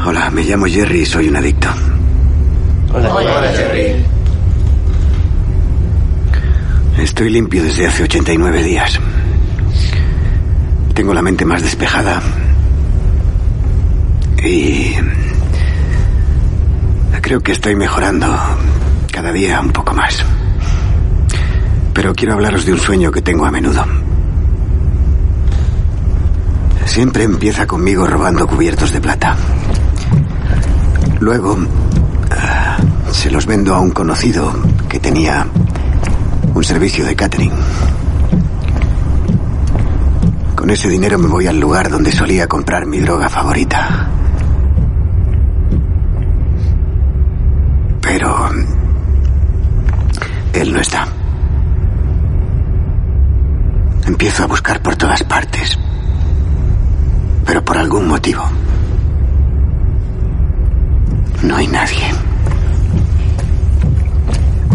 Hola, 0.05 0.31
me 0.31 0.43
llamo 0.43 0.67
Jerry 0.67 1.01
y 1.01 1.07
soy 1.07 1.29
un 1.29 1.37
adicto. 1.37 1.69
Hola, 2.93 3.15
Hola 3.15 3.53
Jerry. 3.53 4.16
Estoy 6.99 7.29
limpio 7.29 7.63
desde 7.63 7.87
hace 7.87 8.05
89 8.05 8.63
días. 8.63 8.99
Tengo 10.95 11.13
la 11.13 11.21
mente 11.21 11.45
más 11.45 11.63
despejada. 11.63 12.23
Y... 14.43 14.95
Creo 17.21 17.41
que 17.41 17.53
estoy 17.53 17.75
mejorando 17.75 18.35
cada 19.13 19.31
día 19.33 19.61
un 19.61 19.73
poco 19.73 19.93
más. 19.93 20.25
Pero 21.93 22.15
quiero 22.15 22.35
hablaros 22.35 22.65
de 22.65 22.73
un 22.73 22.79
sueño 22.79 23.11
que 23.11 23.21
tengo 23.21 23.45
a 23.45 23.51
menudo. 23.51 23.85
Siempre 26.87 27.25
empieza 27.25 27.67
conmigo 27.67 28.07
robando 28.07 28.47
cubiertos 28.47 28.93
de 28.93 29.01
plata. 29.01 29.37
Luego 31.21 31.55
uh, 31.55 33.13
se 33.13 33.31
los 33.31 33.45
vendo 33.45 33.75
a 33.75 33.81
un 33.81 33.91
conocido 33.91 34.55
que 34.89 35.01
tenía 35.01 35.47
un 36.57 36.65
servicio 36.65 37.05
de 37.05 37.15
catering. 37.15 37.53
Con 40.55 40.71
ese 40.71 40.89
dinero 40.89 41.19
me 41.19 41.29
voy 41.29 41.47
al 41.47 41.61
lugar 41.61 41.91
donde 41.91 42.11
solía 42.11 42.49
comprar 42.49 42.87
mi 42.87 42.99
droga 42.99 43.29
favorita. 43.29 44.09
Pero... 48.01 48.49
Él 50.55 50.73
no 50.73 50.81
está. 50.81 51.07
Empiezo 54.07 54.45
a 54.45 54.47
buscar 54.47 54.81
por 54.81 54.97
todas 54.97 55.23
partes. 55.25 55.79
Pero 57.45 57.63
por 57.63 57.77
algún 57.77 58.09
motivo. 58.09 58.43
No 61.43 61.57
hay 61.57 61.67
nadie. 61.67 62.15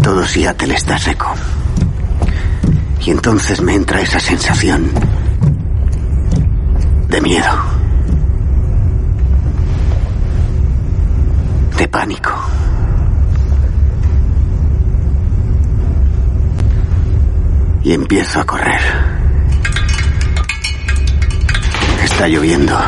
Todo 0.00 0.24
Seattle 0.24 0.74
está 0.74 0.96
seco. 0.96 1.34
Y 3.04 3.10
entonces 3.10 3.60
me 3.60 3.74
entra 3.74 4.00
esa 4.00 4.20
sensación 4.20 4.92
de 7.08 7.20
miedo. 7.20 7.52
De 11.76 11.88
pánico. 11.88 12.30
Y 17.82 17.92
empiezo 17.92 18.40
a 18.40 18.44
correr. 18.44 18.80
Está 22.04 22.28
lloviendo. 22.28 22.78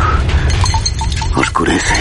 Oscurece. 1.34 1.94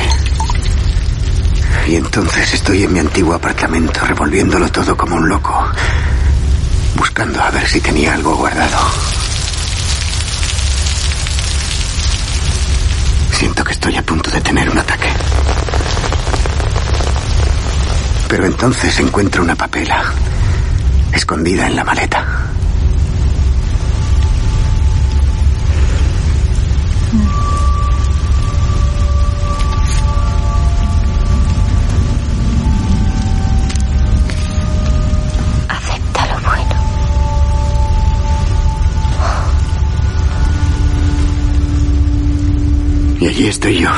Y 1.88 1.96
entonces 1.96 2.54
estoy 2.54 2.84
en 2.84 2.94
mi 2.94 3.00
antiguo 3.00 3.34
apartamento 3.34 4.06
revolviéndolo 4.06 4.70
todo 4.70 4.96
como 4.96 5.16
un 5.16 5.28
loco 5.28 5.66
buscando 6.96 7.42
a 7.42 7.50
ver 7.52 7.68
si 7.68 7.82
tenía 7.82 8.14
algo 8.14 8.36
guardado. 8.36 8.78
Siento 13.32 13.64
que 13.64 13.74
estoy 13.74 13.98
a 13.98 14.04
punto 14.04 14.30
de 14.32 14.42
tener 14.42 14.70
un 14.70 14.78
ataque. 14.78 15.10
Pero 18.28 18.46
entonces 18.46 19.00
encuentro 19.00 19.44
una 19.44 19.56
papela 19.56 20.14
escondida 21.12 21.68
en 21.68 21.76
la 21.76 21.84
maleta. 21.84 22.53
Y 43.24 43.28
allí 43.28 43.48
estoy 43.48 43.80
yo. 43.80 43.90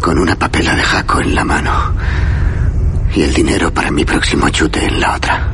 Con 0.00 0.18
una 0.18 0.34
papela 0.34 0.74
de 0.74 0.82
jaco 0.82 1.20
en 1.20 1.34
la 1.34 1.44
mano. 1.44 1.92
Y 3.14 3.20
el 3.20 3.34
dinero 3.34 3.70
para 3.70 3.90
mi 3.90 4.06
próximo 4.06 4.48
chute 4.48 4.82
en 4.82 4.98
la 4.98 5.16
otra. 5.16 5.52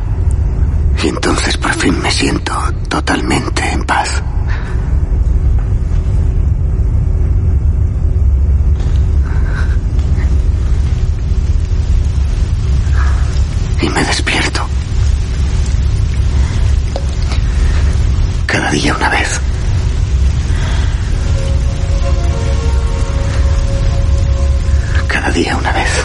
Y 1.03 1.09
entonces 1.09 1.57
por 1.57 1.73
fin 1.75 2.01
me 2.01 2.13
siento 2.13 2.55
totalmente 2.89 3.73
en 3.73 3.83
paz. 3.83 4.23
Y 13.83 13.89
me 13.89 14.05
despierto. 14.05 14.65
Cada 18.47 18.71
día 18.71 18.95
una 18.95 19.09
vez. 19.09 19.46
Cada 25.27 25.39
día 25.39 25.57
una 25.57 25.73
vez. 25.73 26.05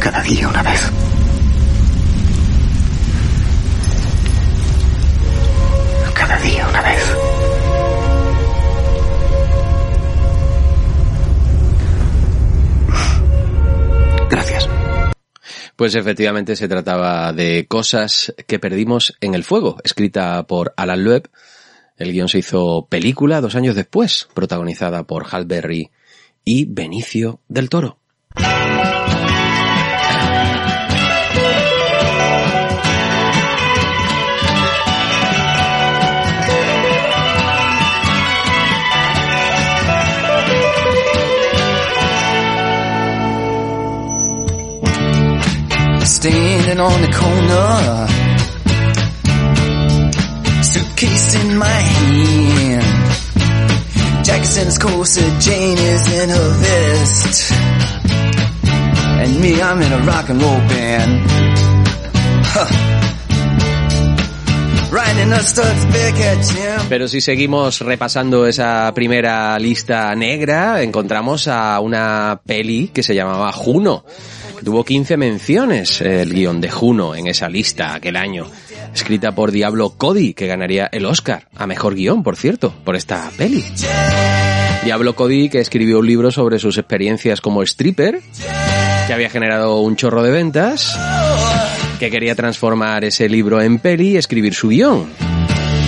Cada 0.00 0.22
día 0.22 0.48
una 0.48 0.62
vez. 0.62 0.92
Cada 6.14 6.38
día 6.38 6.68
una 6.68 6.82
vez. 6.82 7.16
Gracias. 14.30 14.68
Pues 15.74 15.96
efectivamente 15.96 16.54
se 16.54 16.68
trataba 16.68 17.32
de 17.32 17.66
Cosas 17.66 18.32
que 18.46 18.60
perdimos 18.60 19.16
en 19.20 19.34
el 19.34 19.42
fuego, 19.42 19.78
escrita 19.82 20.44
por 20.44 20.72
Alan 20.76 21.02
Loeb. 21.02 21.28
El 21.96 22.12
guion 22.12 22.28
se 22.28 22.38
hizo 22.38 22.86
película 22.88 23.40
dos 23.40 23.54
años 23.54 23.74
después, 23.74 24.28
protagonizada 24.34 25.04
por 25.04 25.26
Hal 25.30 25.46
Berry 25.46 25.90
y 26.44 26.66
Benicio 26.66 27.40
del 27.48 27.68
Toro. 27.68 27.98
Suitcase 50.96 51.34
in 51.42 51.58
my 51.58 51.66
hand. 51.66 52.82
Jack's 54.24 54.56
in 54.56 54.66
his 54.66 54.78
corset, 54.78 55.40
Jane 55.40 55.78
is 55.78 56.12
in 56.12 56.28
her 56.30 56.50
vest, 56.60 57.52
and 59.20 59.40
me, 59.40 59.60
I'm 59.60 59.82
in 59.82 59.92
a 59.92 59.98
rock 60.06 60.30
and 60.30 60.40
roll 60.40 60.58
band. 60.68 61.22
Pero 66.88 67.08
si 67.08 67.20
seguimos 67.20 67.80
repasando 67.80 68.46
esa 68.46 68.92
primera 68.94 69.58
lista 69.58 70.14
negra, 70.14 70.82
encontramos 70.82 71.48
a 71.48 71.78
una 71.80 72.40
peli 72.44 72.88
que 72.88 73.02
se 73.02 73.14
llamaba 73.14 73.52
Juno. 73.52 74.04
Tuvo 74.64 74.84
15 74.84 75.16
menciones 75.18 76.00
el 76.00 76.32
guion 76.32 76.60
de 76.60 76.70
Juno 76.70 77.14
en 77.14 77.26
esa 77.26 77.48
lista 77.48 77.94
aquel 77.94 78.16
año. 78.16 78.46
Escrita 78.96 79.34
por 79.34 79.52
Diablo 79.52 79.90
Cody, 79.90 80.32
que 80.32 80.46
ganaría 80.46 80.88
el 80.90 81.04
Oscar 81.04 81.48
a 81.54 81.66
mejor 81.66 81.94
guion, 81.94 82.22
por 82.22 82.34
cierto, 82.34 82.72
por 82.82 82.96
esta 82.96 83.30
peli. 83.36 83.62
Diablo 84.84 85.14
Cody, 85.14 85.50
que 85.50 85.60
escribió 85.60 85.98
un 85.98 86.06
libro 86.06 86.30
sobre 86.30 86.58
sus 86.58 86.78
experiencias 86.78 87.42
como 87.42 87.62
stripper, 87.62 88.22
que 89.06 89.12
había 89.12 89.28
generado 89.28 89.80
un 89.80 89.96
chorro 89.96 90.22
de 90.22 90.30
ventas, 90.30 90.98
que 91.98 92.10
quería 92.10 92.34
transformar 92.34 93.04
ese 93.04 93.28
libro 93.28 93.60
en 93.60 93.80
peli 93.80 94.12
y 94.12 94.16
escribir 94.16 94.54
su 94.54 94.70
guion. 94.70 95.35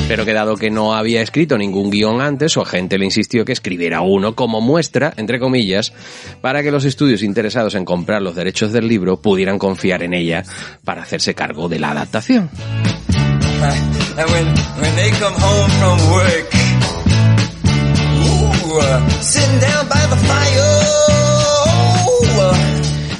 Pero 0.09 0.25
que 0.25 0.33
dado 0.33 0.57
que 0.57 0.71
no 0.71 0.95
había 0.95 1.21
escrito 1.21 1.59
ningún 1.59 1.91
guion 1.91 2.23
antes, 2.23 2.53
su 2.53 2.63
agente 2.63 2.97
le 2.97 3.05
insistió 3.05 3.45
que 3.45 3.53
escribiera 3.53 4.01
uno 4.01 4.35
como 4.35 4.63
muestra, 4.63 5.13
entre 5.19 5.39
comillas, 5.39 5.93
para 6.41 6.63
que 6.63 6.71
los 6.71 6.87
estudios 6.87 7.23
interesados 7.23 7.75
en 7.75 7.85
comprar 7.85 8.23
los 8.23 8.35
derechos 8.35 8.73
del 8.73 8.89
libro 8.89 9.21
pudieran 9.21 9.59
confiar 9.59 10.03
en 10.03 10.15
ella 10.15 10.45
para 10.83 11.03
hacerse 11.03 11.35
cargo 11.35 11.69
de 11.69 11.79
la 11.79 11.91
adaptación. 11.91 12.49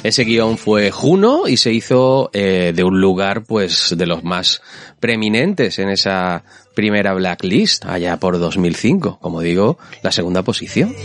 Ese 0.03 0.23
guion 0.23 0.57
fue 0.57 0.91
Juno 0.91 1.47
y 1.47 1.57
se 1.57 1.73
hizo 1.73 2.29
eh, 2.33 2.71
de 2.73 2.83
un 2.83 3.01
lugar 3.01 3.43
pues 3.43 3.93
de 3.97 4.05
los 4.05 4.23
más 4.23 4.61
preeminentes 4.99 5.77
en 5.79 5.89
esa 5.89 6.43
primera 6.73 7.13
blacklist 7.13 7.85
allá 7.85 8.17
por 8.17 8.39
2005, 8.39 9.19
como 9.19 9.41
digo, 9.41 9.77
la 10.01 10.13
segunda 10.13 10.41
posición. 10.43 10.95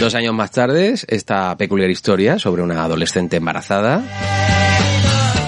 Dos 0.00 0.14
años 0.14 0.34
más 0.34 0.50
tarde, 0.50 0.94
esta 1.08 1.56
peculiar 1.58 1.90
historia 1.90 2.38
sobre 2.38 2.62
una 2.62 2.82
adolescente 2.84 3.36
embarazada 3.36 4.02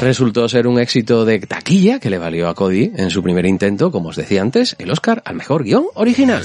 resultó 0.03 0.47
ser 0.49 0.67
un 0.67 0.79
éxito 0.79 1.25
de 1.25 1.39
taquilla 1.41 1.99
que 1.99 2.11
le 2.11 2.19
valió 2.19 2.49
a 2.49 2.55
Cody 2.55 2.93
en 2.97 3.11
su 3.11 3.23
primer 3.23 3.47
intento, 3.47 3.91
como 3.91 4.11
os 4.11 4.17
decía 4.17 4.43
antes, 4.43 4.77
el 4.79 4.91
Oscar 4.91 5.23
al 5.25 5.37
mejor 5.37 5.65
guion 5.65 5.87
original. 5.95 6.43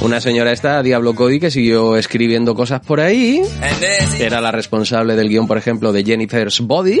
Una 0.00 0.20
señora 0.20 0.52
esta, 0.52 0.82
Diablo 0.82 1.14
Cody, 1.14 1.40
que 1.40 1.50
siguió 1.50 1.96
escribiendo 1.96 2.54
cosas 2.54 2.80
por 2.80 3.00
ahí, 3.00 3.40
era 4.18 4.40
la 4.40 4.52
responsable 4.52 5.16
del 5.16 5.28
guion, 5.28 5.46
por 5.46 5.56
ejemplo, 5.56 5.92
de 5.92 6.04
Jennifer's 6.04 6.60
Body, 6.60 7.00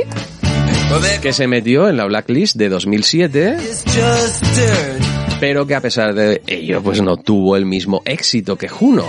que 1.20 1.32
se 1.32 1.46
metió 1.46 1.88
en 1.88 1.96
la 1.96 2.06
blacklist 2.06 2.56
de 2.56 2.68
2007, 2.68 3.56
is 3.60 3.84
just 3.86 4.42
dirt. 4.56 5.38
pero 5.40 5.66
que 5.66 5.74
a 5.74 5.80
pesar 5.80 6.14
de 6.14 6.40
ello, 6.46 6.82
pues 6.82 7.02
no 7.02 7.16
tuvo 7.16 7.56
el 7.56 7.66
mismo 7.66 8.02
éxito 8.04 8.56
que 8.56 8.68
Juno, 8.68 9.04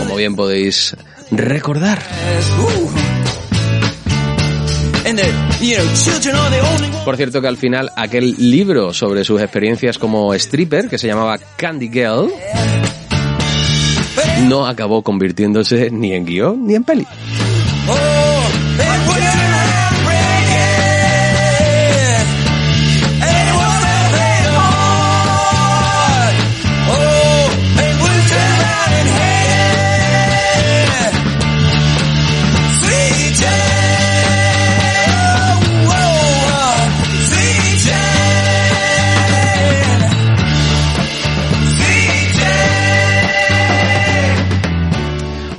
como 0.00 0.16
bien 0.16 0.36
podéis 0.36 0.96
recordar. 1.30 1.98
Por 7.04 7.16
cierto 7.16 7.40
que 7.40 7.48
al 7.48 7.56
final 7.56 7.90
aquel 7.96 8.34
libro 8.38 8.92
sobre 8.92 9.24
sus 9.24 9.40
experiencias 9.40 9.98
como 9.98 10.32
stripper, 10.34 10.88
que 10.88 10.98
se 10.98 11.06
llamaba 11.06 11.38
Candy 11.56 11.88
Girl, 11.88 12.30
no 14.48 14.66
acabó 14.66 15.02
convirtiéndose 15.02 15.90
ni 15.90 16.12
en 16.12 16.24
guion 16.24 16.66
ni 16.66 16.74
en 16.74 16.84
peli. 16.84 17.06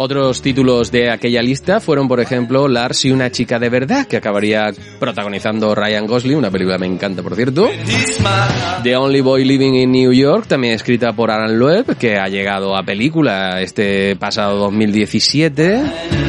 Otros 0.03 0.41
títulos 0.41 0.89
de 0.89 1.11
aquella 1.11 1.43
lista 1.43 1.79
fueron, 1.79 2.07
por 2.07 2.19
ejemplo, 2.19 2.67
Lars 2.67 3.05
y 3.05 3.11
una 3.11 3.29
chica 3.29 3.59
de 3.59 3.69
verdad, 3.69 4.07
que 4.07 4.17
acabaría 4.17 4.73
protagonizando 4.99 5.75
Ryan 5.75 6.07
Gosling, 6.07 6.37
una 6.37 6.49
película 6.49 6.77
que 6.77 6.79
me 6.79 6.87
encanta, 6.87 7.21
por 7.21 7.35
cierto. 7.35 7.69
The 8.81 8.95
Only 8.95 9.21
Boy 9.21 9.45
Living 9.45 9.75
in 9.75 9.91
New 9.91 10.11
York, 10.11 10.47
también 10.47 10.73
escrita 10.73 11.13
por 11.13 11.29
Alan 11.29 11.59
Loeb, 11.59 11.97
que 11.97 12.17
ha 12.17 12.27
llegado 12.29 12.75
a 12.75 12.81
película 12.81 13.61
este 13.61 14.15
pasado 14.15 14.57
2017, 14.57 15.83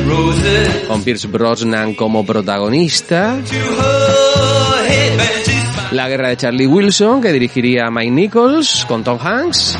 Roses 0.06 0.84
con 0.86 1.02
Pierce 1.02 1.28
Brosnan 1.28 1.94
como 1.94 2.26
protagonista. 2.26 3.38
La 5.92 6.10
guerra 6.10 6.28
de 6.28 6.36
Charlie 6.36 6.66
Wilson, 6.66 7.22
que 7.22 7.32
dirigiría 7.32 7.90
Mike 7.90 8.10
Nichols 8.10 8.84
con 8.86 9.02
Tom 9.02 9.18
Hanks. 9.18 9.78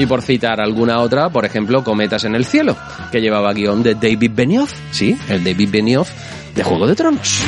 Y 0.00 0.06
por 0.06 0.22
citar 0.22 0.62
alguna 0.62 1.00
otra, 1.00 1.28
por 1.28 1.44
ejemplo, 1.44 1.84
Cometas 1.84 2.24
en 2.24 2.34
el 2.34 2.46
cielo, 2.46 2.74
que 3.12 3.20
llevaba 3.20 3.52
guion 3.52 3.82
de 3.82 3.96
David 3.96 4.30
Benioff, 4.34 4.72
sí, 4.90 5.14
el 5.28 5.44
David 5.44 5.68
Benioff 5.70 6.10
de 6.54 6.62
Juego 6.62 6.86
de 6.86 6.96
Tronos. 6.96 7.42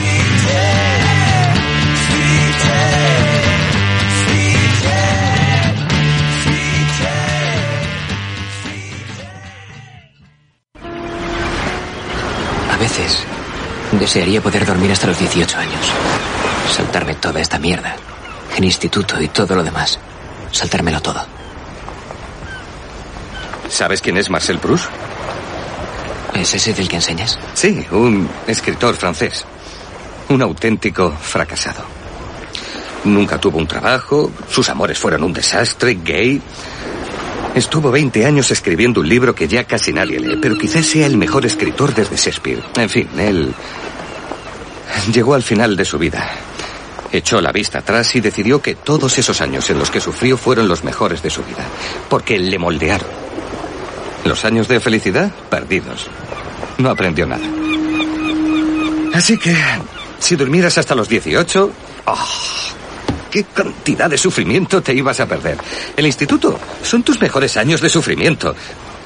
A 12.71 12.77
veces 12.77 13.25
desearía 13.99 14.43
poder 14.43 14.67
dormir 14.67 14.93
hasta 14.93 15.07
los 15.07 15.19
18 15.19 15.59
años. 15.59 15.93
Saltarme 16.71 17.15
toda 17.15 17.41
esta 17.41 17.59
mierda. 17.59 17.97
El 18.55 18.65
instituto 18.67 19.19
y 19.23 19.29
todo 19.29 19.57
lo 19.57 19.65
demás. 19.65 19.99
Saltármelo 20.51 21.01
todo. 21.01 21.42
¿Sabes 23.73 24.03
quién 24.03 24.19
es 24.19 24.29
Marcel 24.29 24.59
Proust? 24.59 24.85
¿Es 26.35 26.55
ese 26.55 26.75
del 26.75 26.89
que 26.89 26.97
enseñas? 26.97 27.39
Sí, 27.55 27.87
un 27.91 28.29
escritor 28.47 28.95
francés. 28.97 29.47
Un 30.29 30.43
auténtico 30.43 31.11
fracasado. 31.11 31.83
Nunca 33.05 33.39
tuvo 33.39 33.57
un 33.57 33.67
trabajo, 33.67 34.31
sus 34.51 34.69
amores 34.69 34.99
fueron 34.99 35.25
un 35.25 35.33
desastre, 35.33 35.99
gay. 36.05 36.41
Estuvo 37.55 37.91
20 37.91 38.27
años 38.27 38.51
escribiendo 38.51 39.01
un 39.01 39.09
libro 39.09 39.35
que 39.35 39.49
ya 39.49 39.65
casi 39.65 39.91
nadie 39.91 40.21
lee, 40.21 40.39
pero 40.41 40.59
quizás 40.59 40.85
sea 40.85 41.07
el 41.07 41.17
mejor 41.17 41.47
escritor 41.47 41.95
desde 41.95 42.17
Shakespeare. 42.17 42.63
En 42.77 42.91
fin, 42.91 43.09
él 43.19 43.55
llegó 45.11 45.33
al 45.33 45.43
final 45.43 45.77
de 45.77 45.87
su 45.87 45.99
vida. 45.99 46.31
Echó 47.11 47.41
la 47.41 47.53
vista 47.53 47.79
atrás 47.79 48.15
y 48.17 48.21
decidió 48.21 48.61
que 48.61 48.75
todos 48.75 49.17
esos 49.17 49.41
años 49.41 49.71
en 49.71 49.79
los 49.79 49.91
que 49.91 50.01
sufrió 50.01 50.37
fueron 50.37 50.69
los 50.69 50.85
mejores 50.85 51.23
de 51.23 51.31
su 51.31 51.43
vida, 51.43 51.65
porque 52.11 52.39
le 52.39 52.59
moldearon. 52.59 53.22
Los 54.25 54.45
años 54.45 54.69
de 54.69 54.81
felicidad, 54.81 55.31
perdidos. 55.51 56.07
No 56.79 56.91
aprendió 56.91 57.27
nada. 57.27 57.45
Así 59.15 59.37
que, 59.37 59.55
si 60.19 60.37
durmieras 60.37 60.79
hasta 60.79 60.95
los 60.95 61.09
18, 61.09 61.73
¡ah! 62.07 62.27
¿qué 63.31 63.45
cantidad 63.45 64.11
de 64.11 64.19
sufrimiento 64.19 64.83
te 64.83 64.95
ibas 64.95 65.19
a 65.21 65.27
perder? 65.27 65.59
El 65.97 66.07
instituto 66.07 66.59
son 66.83 67.03
tus 67.03 67.21
mejores 67.21 67.57
años 67.57 67.81
de 67.81 67.89
sufrimiento. 67.89 68.55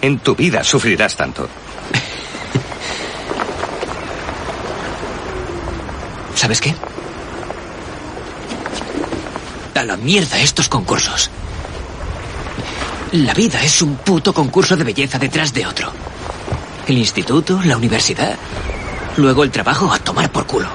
En 0.02 0.18
tu 0.18 0.34
vida 0.34 0.62
sufrirás 0.62 1.16
tanto. 1.16 1.48
¿Sabes 6.34 6.60
qué? 6.60 6.74
A 9.74 9.84
la 9.84 9.96
mierda 9.96 10.38
estos 10.38 10.68
concursos. 10.68 11.30
La 13.12 13.34
vida 13.34 13.62
es 13.62 13.82
un 13.82 13.96
puto 13.96 14.32
concurso 14.34 14.76
de 14.76 14.82
belleza 14.82 15.18
detrás 15.18 15.52
de 15.52 15.64
otro. 15.64 15.92
El 16.88 16.98
instituto, 16.98 17.60
la 17.62 17.76
universidad, 17.76 18.36
luego 19.16 19.44
el 19.44 19.52
trabajo 19.52 19.92
a 19.92 19.98
tomar 20.00 20.30
por 20.30 20.44
culo. 20.46 20.68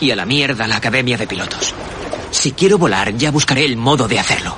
Y 0.00 0.10
a 0.10 0.16
la 0.16 0.26
mierda 0.26 0.66
la 0.66 0.76
academia 0.76 1.16
de 1.16 1.26
pilotos. 1.26 1.74
Si 2.30 2.52
quiero 2.52 2.76
volar, 2.76 3.16
ya 3.16 3.30
buscaré 3.30 3.64
el 3.64 3.78
modo 3.78 4.06
de 4.06 4.18
hacerlo. 4.18 4.54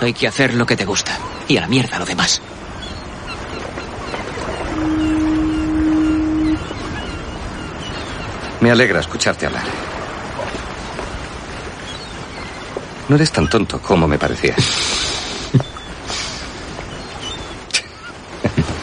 Hay 0.00 0.12
que 0.12 0.26
hacer 0.26 0.54
lo 0.54 0.66
que 0.66 0.76
te 0.76 0.84
gusta. 0.84 1.16
Y 1.46 1.56
a 1.56 1.60
la 1.60 1.68
mierda 1.68 2.00
lo 2.00 2.04
demás. 2.04 2.42
Me 8.60 8.70
alegra 8.72 9.00
escucharte 9.00 9.46
hablar. 9.46 9.64
No 13.08 13.16
eres 13.16 13.30
tan 13.30 13.48
tonto 13.48 13.80
como 13.80 14.08
me 14.08 14.18
parecía. 14.18 14.56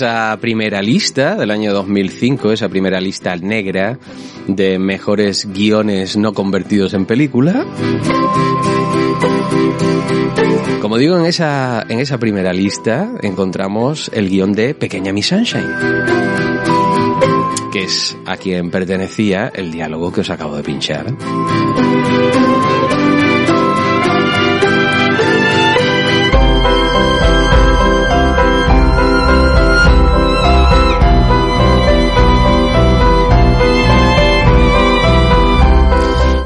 esa 0.00 0.38
primera 0.40 0.80
lista 0.80 1.34
del 1.34 1.50
año 1.50 1.74
2005, 1.74 2.52
esa 2.52 2.70
primera 2.70 3.02
lista 3.02 3.36
negra 3.36 3.98
de 4.46 4.78
mejores 4.78 5.46
guiones 5.52 6.16
no 6.16 6.32
convertidos 6.32 6.94
en 6.94 7.04
película. 7.04 7.66
Como 10.80 10.96
digo, 10.96 11.18
en 11.18 11.26
esa, 11.26 11.84
en 11.86 12.00
esa 12.00 12.16
primera 12.16 12.54
lista 12.54 13.10
encontramos 13.20 14.10
el 14.14 14.30
guion 14.30 14.54
de 14.54 14.72
Pequeña 14.72 15.12
Miss 15.12 15.26
Sunshine, 15.26 15.68
que 17.70 17.84
es 17.84 18.16
a 18.24 18.38
quien 18.38 18.70
pertenecía 18.70 19.52
el 19.54 19.70
diálogo 19.70 20.12
que 20.12 20.22
os 20.22 20.30
acabo 20.30 20.56
de 20.56 20.62
pinchar. 20.62 21.14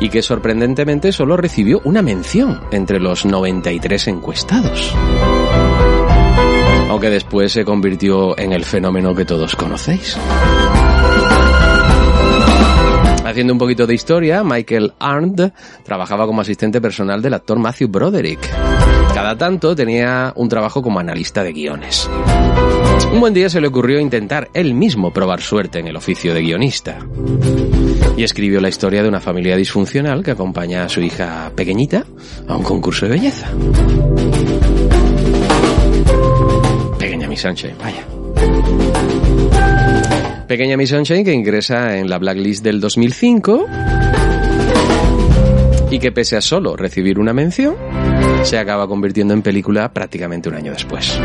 Y 0.04 0.10
que 0.10 0.20
sorprendentemente 0.20 1.12
solo 1.12 1.34
recibió 1.34 1.80
una 1.84 2.02
mención 2.02 2.60
entre 2.72 3.00
los 3.00 3.24
93 3.24 4.08
encuestados. 4.08 4.94
Aunque 6.90 7.08
después 7.08 7.52
se 7.52 7.64
convirtió 7.64 8.38
en 8.38 8.52
el 8.52 8.66
fenómeno 8.66 9.14
que 9.14 9.24
todos 9.24 9.56
conocéis. 9.56 10.18
Haciendo 13.24 13.54
un 13.54 13.58
poquito 13.58 13.86
de 13.86 13.94
historia, 13.94 14.44
Michael 14.44 14.92
Arndt 14.98 15.54
trabajaba 15.84 16.26
como 16.26 16.42
asistente 16.42 16.82
personal 16.82 17.22
del 17.22 17.32
actor 17.32 17.58
Matthew 17.58 17.88
Broderick. 17.88 18.73
Cada 19.24 19.38
tanto 19.38 19.74
tenía 19.74 20.34
un 20.36 20.50
trabajo 20.50 20.82
como 20.82 21.00
analista 21.00 21.42
de 21.42 21.54
guiones. 21.54 22.10
Un 23.10 23.20
buen 23.20 23.32
día 23.32 23.48
se 23.48 23.58
le 23.58 23.68
ocurrió 23.68 23.98
intentar 23.98 24.50
él 24.52 24.74
mismo 24.74 25.14
probar 25.14 25.40
suerte 25.40 25.78
en 25.78 25.88
el 25.88 25.96
oficio 25.96 26.34
de 26.34 26.42
guionista. 26.42 26.98
Y 28.18 28.22
escribió 28.22 28.60
la 28.60 28.68
historia 28.68 29.02
de 29.02 29.08
una 29.08 29.20
familia 29.20 29.56
disfuncional 29.56 30.22
que 30.22 30.32
acompaña 30.32 30.84
a 30.84 30.90
su 30.90 31.00
hija 31.00 31.50
pequeñita 31.56 32.04
a 32.46 32.54
un 32.54 32.64
concurso 32.64 33.06
de 33.06 33.12
belleza. 33.12 33.48
Pequeña 36.98 37.26
Miss 37.26 37.40
Sunshine, 37.40 37.76
vaya. 37.78 38.04
Pequeña 40.46 40.76
Miss 40.76 40.90
Sunshine 40.90 41.24
que 41.24 41.32
ingresa 41.32 41.96
en 41.96 42.10
la 42.10 42.18
blacklist 42.18 42.62
del 42.62 42.78
2005 42.78 43.64
y 45.90 45.98
que 45.98 46.12
pese 46.12 46.36
a 46.36 46.42
solo 46.42 46.76
recibir 46.76 47.18
una 47.18 47.32
mención, 47.32 47.74
se 48.44 48.58
acaba 48.58 48.86
convirtiendo 48.86 49.32
en 49.34 49.42
película 49.42 49.92
prácticamente 49.92 50.48
un 50.48 50.54
año 50.54 50.72
después. 50.72 51.18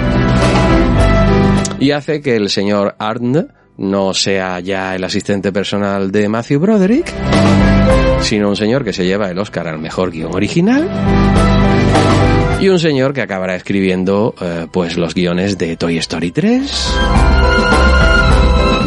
Y 1.79 1.91
hace 1.91 2.21
que 2.21 2.35
el 2.35 2.49
señor 2.49 2.95
Arndt 2.97 3.51
no 3.77 4.13
sea 4.13 4.59
ya 4.59 4.95
el 4.95 5.03
asistente 5.03 5.51
personal 5.51 6.11
de 6.11 6.29
Matthew 6.29 6.59
Broderick, 6.59 7.13
sino 8.21 8.49
un 8.49 8.55
señor 8.55 8.83
que 8.83 8.93
se 8.93 9.05
lleva 9.05 9.29
el 9.29 9.39
Oscar 9.39 9.67
al 9.67 9.79
mejor 9.79 10.11
guion 10.11 10.33
original 10.33 10.89
y 12.61 12.67
un 12.67 12.79
señor 12.79 13.13
que 13.13 13.21
acabará 13.21 13.55
escribiendo 13.55 14.35
eh, 14.41 14.67
pues 14.71 14.97
los 14.97 15.13
guiones 15.13 15.57
de 15.57 15.77
Toy 15.77 15.97
Story 15.97 16.31
3, 16.31 16.93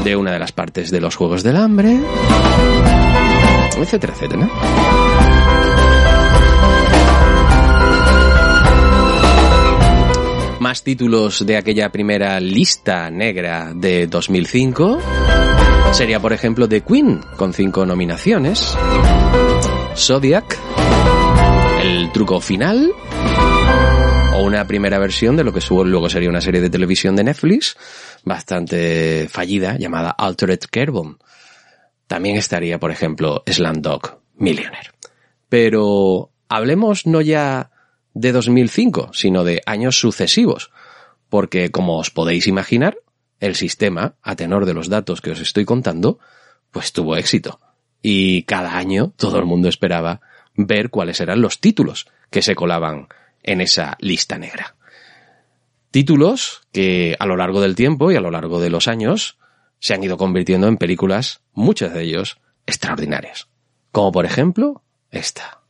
de 0.05 0.16
una 0.16 0.33
de 0.33 0.38
las 0.38 0.53
partes 0.53 0.90
de 0.90 1.01
los 1.01 1.16
Juegos 1.16 1.42
del 1.42 1.57
Hambre, 1.57 1.99
etcétera, 3.79 4.12
etcétera. 4.14 4.49
Títulos 10.80 11.44
de 11.44 11.58
aquella 11.58 11.92
primera 11.92 12.40
lista 12.40 13.11
negra 13.11 13.72
de 13.74 14.06
2005 14.06 15.00
sería, 15.92 16.18
por 16.18 16.32
ejemplo, 16.32 16.66
The 16.66 16.80
Queen, 16.80 17.20
con 17.37 17.52
cinco 17.52 17.85
nominaciones, 17.85 18.74
Zodiac, 19.94 20.58
El 21.82 22.11
truco 22.12 22.40
final, 22.40 22.90
o 24.35 24.42
una 24.42 24.66
primera 24.66 24.98
versión 24.98 25.37
de 25.37 25.44
lo 25.44 25.52
que 25.52 25.61
luego 25.68 26.08
sería 26.08 26.30
una 26.30 26.40
serie 26.40 26.62
de 26.62 26.70
televisión 26.70 27.16
de 27.16 27.24
Netflix, 27.24 27.76
bastante 28.24 29.28
fallida, 29.28 29.76
llamada 29.76 30.11
Altered 30.11 30.61
Carbon. 30.70 31.18
También 32.06 32.37
estaría, 32.37 32.80
por 32.80 32.90
ejemplo, 32.90 33.42
Slumdog 33.46 34.22
Millionaire. 34.37 34.90
Pero 35.50 36.30
hablemos 36.48 37.06
no 37.06 37.20
ya 37.20 37.71
de 38.14 38.33
2005, 38.33 39.11
sino 39.12 39.44
de 39.44 39.62
años 39.66 39.98
sucesivos, 39.98 40.70
porque 41.29 41.70
como 41.70 41.98
os 41.98 42.11
podéis 42.11 42.46
imaginar, 42.46 42.98
el 43.40 43.57
sistema, 43.57 44.14
a 44.22 44.37
tenor 44.37 44.66
de 44.66 44.75
los 44.75 44.88
datos 44.88 45.20
que 45.20 45.33
os 45.33 45.40
estoy 45.40 45.64
contando, 45.64 46.18
pues 46.70 46.92
tuvo 46.92 47.16
éxito. 47.16 47.59
Y 48.01 48.42
cada 48.44 48.77
año 48.77 49.12
todo 49.16 49.38
el 49.38 49.46
mundo 49.46 49.68
esperaba 49.68 50.20
ver 50.55 50.90
cuáles 50.90 51.20
eran 51.20 51.40
los 51.40 51.61
títulos 51.61 52.07
que 52.31 52.42
se 52.42 52.55
colaban 52.55 53.09
en 53.42 53.61
esa 53.61 53.96
lista 54.01 54.38
negra. 54.38 54.77
Títulos 55.90 56.62
que 56.72 57.16
a 57.18 57.27
lo 57.27 57.37
largo 57.37 57.61
del 57.61 57.75
tiempo 57.75 58.11
y 58.11 58.16
a 58.16 58.20
lo 58.20 58.31
largo 58.31 58.61
de 58.61 58.70
los 58.70 58.88
años 58.88 59.38
se 59.79 59.94
han 59.94 60.05
ido 60.05 60.16
convirtiendo 60.16 60.68
en 60.68 60.77
películas, 60.77 61.40
muchas 61.53 61.92
de 61.92 62.03
ellos, 62.03 62.38
extraordinarias. 62.66 63.48
Como 63.90 64.12
por 64.12 64.25
ejemplo 64.25 64.83
esta. 65.11 65.61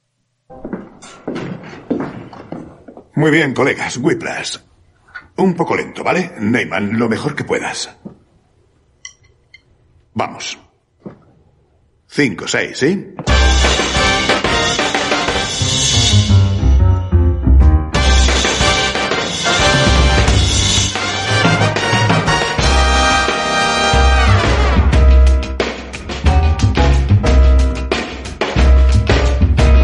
Muy 3.15 3.31
bien, 3.31 3.53
colegas. 3.53 3.99
Whiplash. 3.99 4.57
Un 5.37 5.55
poco 5.55 5.77
lento, 5.77 6.03
¿vale? 6.03 6.33
Neyman, 6.39 6.99
lo 6.99 7.09
mejor 7.09 7.35
que 7.35 7.45
puedas. 7.45 7.95
Vamos. 10.15 10.59
Cinco, 12.07 12.47
seis, 12.47 12.79
¿sí? 12.79 13.15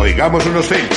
Oigamos 0.00 0.44
unos 0.46 0.66
seis. 0.66 0.88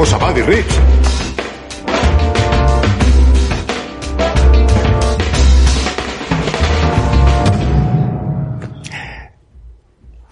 Tenemos 0.00 0.14
a 0.14 0.32
Buddy 0.32 0.42
Rich. 0.42 0.80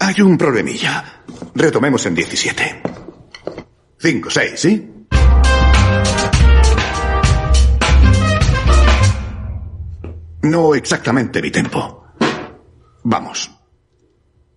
Hay 0.00 0.22
un 0.22 0.38
problemilla. 0.38 1.22
Retomemos 1.54 2.06
en 2.06 2.14
17. 2.14 2.82
5, 3.98 4.30
6, 4.30 4.52
¿sí? 4.56 4.90
No 10.44 10.74
exactamente 10.74 11.42
mi 11.42 11.50
tempo. 11.50 12.06
Vamos. 13.04 13.50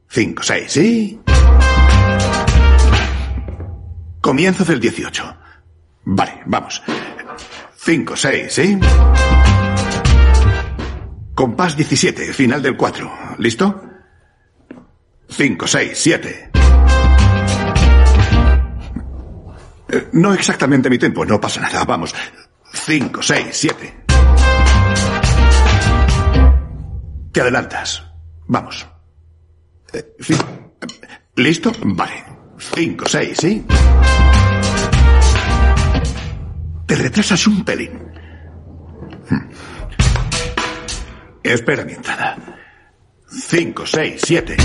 5, 0.08 0.42
6, 0.42 0.72
¿sí? 0.72 1.21
Comienzo 4.32 4.64
del 4.64 4.80
18. 4.80 5.36
Vale, 6.06 6.42
vamos. 6.46 6.82
5, 7.76 8.16
6, 8.16 8.54
¿sí? 8.54 8.80
Compás 11.36 11.76
17, 11.76 12.32
final 12.32 12.62
del 12.62 12.78
4. 12.78 13.12
¿Listo? 13.40 13.84
5, 15.28 15.68
6, 15.68 15.92
7. 15.94 16.52
Eh, 19.90 20.08
No 20.14 20.34
exactamente 20.34 20.90
mi 20.90 20.98
tempo, 20.98 21.26
no 21.26 21.42
pasa 21.42 21.60
nada. 21.60 21.84
Vamos. 21.84 22.16
5, 22.72 23.22
6, 23.22 23.48
7. 23.52 24.06
Te 27.34 27.42
adelantas. 27.42 28.02
Vamos. 28.48 28.88
Eh, 29.92 30.16
¿Listo? 31.36 31.74
Vale. 31.84 32.31
5, 32.62 33.06
6, 33.08 33.38
¿sí? 33.38 33.66
Te 36.86 36.96
retrasas 36.96 37.48
un 37.48 37.66
pelín. 37.66 37.92
Hmm. 39.30 39.50
Espera 41.44 41.84
mi 41.84 41.94
entrada. 41.94 42.38
5, 43.28 43.86
6, 43.86 44.22
7. 44.24 44.58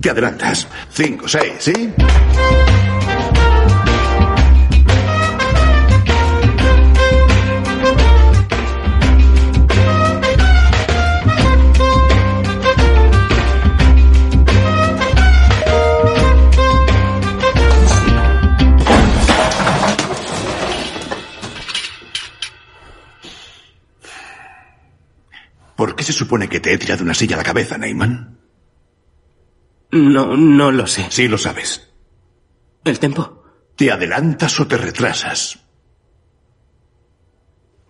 Te 0.00 0.10
adelantas. 0.10 0.68
5, 0.90 1.28
6, 1.28 1.52
¿sí? 1.58 1.92
¿Por 25.84 25.96
qué 25.96 26.02
se 26.02 26.14
supone 26.14 26.48
que 26.48 26.60
te 26.60 26.72
he 26.72 26.78
tirado 26.78 27.04
una 27.04 27.12
silla 27.12 27.34
a 27.36 27.40
la 27.40 27.44
cabeza, 27.44 27.76
Neyman? 27.76 28.38
No, 29.90 30.34
no 30.34 30.70
lo 30.72 30.86
sé. 30.86 31.08
Sí 31.10 31.28
lo 31.28 31.36
sabes. 31.36 31.92
¿El 32.84 32.98
tempo? 32.98 33.44
¿Te 33.76 33.90
adelantas 33.92 34.58
o 34.60 34.66
te 34.66 34.78
retrasas? 34.78 35.58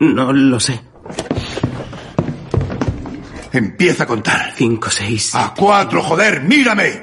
No 0.00 0.32
lo 0.32 0.58
sé. 0.58 0.82
Empieza 3.52 4.02
a 4.02 4.06
contar. 4.08 4.52
Cinco, 4.56 4.90
seis. 4.90 5.32
A 5.36 5.54
cuatro, 5.56 6.02
joder, 6.02 6.42
mírame. 6.42 7.00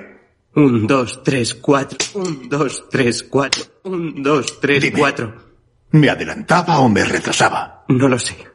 Un, 0.55 0.85
dos, 0.87 1.23
tres, 1.23 1.55
cuatro. 1.55 1.97
Un, 2.15 2.49
dos, 2.49 2.89
tres, 2.91 3.23
cuatro. 3.23 3.63
Un, 3.85 4.21
dos, 4.21 4.59
tres, 4.59 4.83
Dime. 4.83 4.99
cuatro. 4.99 5.53
¿Me 5.91 6.09
adelantaba 6.09 6.79
o 6.79 6.89
me 6.89 7.05
retrasaba? 7.05 7.85
No 7.87 8.09
lo 8.09 8.19
sé. 8.19 8.50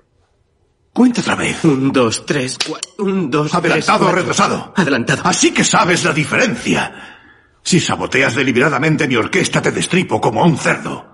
Cuenta 0.97 1.21
otra 1.21 1.35
vez. 1.35 1.63
Un, 1.63 1.93
dos, 1.93 2.25
tres, 2.25 2.57
cuatro. 2.67 2.91
Un, 3.05 3.31
dos, 3.31 3.51
tres, 3.51 3.55
¿Adelantado 3.55 3.99
o 3.99 4.01
cuatro. 4.05 4.17
retrasado? 4.19 4.73
Adelantado. 4.75 5.23
Así 5.27 5.51
que 5.53 5.63
sabes 5.63 6.03
la 6.05 6.15
diferencia. 6.15 7.19
Si 7.63 7.81
saboteas 7.81 8.35
deliberadamente 8.35 9.07
mi 9.07 9.15
orquesta, 9.15 9.61
te 9.61 9.73
destripo 9.73 10.19
como 10.23 10.43
a 10.43 10.47
un 10.47 10.57
cerdo. 10.57 11.07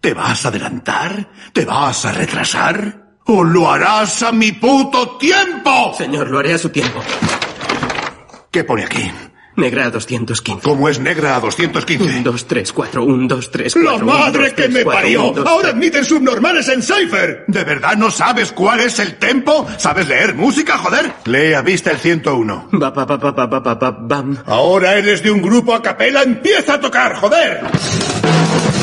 ¿Te 0.00 0.12
vas 0.12 0.44
a 0.44 0.48
adelantar? 0.48 1.30
¿Te 1.52 1.64
vas 1.64 2.04
a 2.04 2.10
retrasar? 2.10 3.18
¿O 3.26 3.44
lo 3.44 3.70
harás 3.70 4.24
a 4.24 4.32
mi 4.32 4.50
puto 4.50 5.16
tiempo? 5.18 5.94
Señor, 5.96 6.28
lo 6.28 6.40
haré 6.40 6.54
a 6.54 6.58
su 6.58 6.70
tiempo. 6.70 7.00
¿Qué 8.50 8.64
pone 8.64 8.84
aquí? 8.84 9.08
Negra 9.56 9.86
a 9.86 9.90
215. 9.90 10.62
¿Cómo 10.62 10.88
es 10.88 10.98
negra 10.98 11.36
a 11.36 11.40
215? 11.40 12.04
1, 12.04 12.22
2, 12.22 12.46
3, 12.46 12.72
4, 12.72 13.04
1, 13.04 13.28
2, 13.28 13.50
3, 13.50 13.74
4. 13.74 13.92
¡La 13.98 14.04
madre 14.04 14.54
que 14.54 14.68
me 14.68 14.84
parió! 14.84 15.28
Un, 15.28 15.34
dos, 15.34 15.46
¡Ahora 15.46 15.68
admiten 15.68 16.04
subnormales 16.04 16.68
en 16.68 16.82
Cypher! 16.82 17.44
¿De 17.48 17.64
verdad 17.64 17.96
no 17.96 18.10
sabes 18.10 18.52
cuál 18.52 18.80
es 18.80 18.98
el 18.98 19.16
tempo? 19.16 19.66
¿Sabes 19.76 20.08
leer 20.08 20.34
música, 20.34 20.78
joder? 20.78 21.12
Lee 21.26 21.52
a 21.52 21.60
vista 21.60 21.90
el 21.90 21.98
101. 21.98 22.68
Ba, 22.72 22.90
ba, 22.90 23.04
ba, 23.04 23.90
bam. 24.00 24.38
Ahora 24.46 24.94
eres 24.94 25.22
de 25.22 25.30
un 25.30 25.42
grupo 25.42 25.74
a 25.74 25.82
capela, 25.82 26.22
empieza 26.22 26.74
a 26.74 26.80
tocar, 26.80 27.16
joder. 27.16 27.60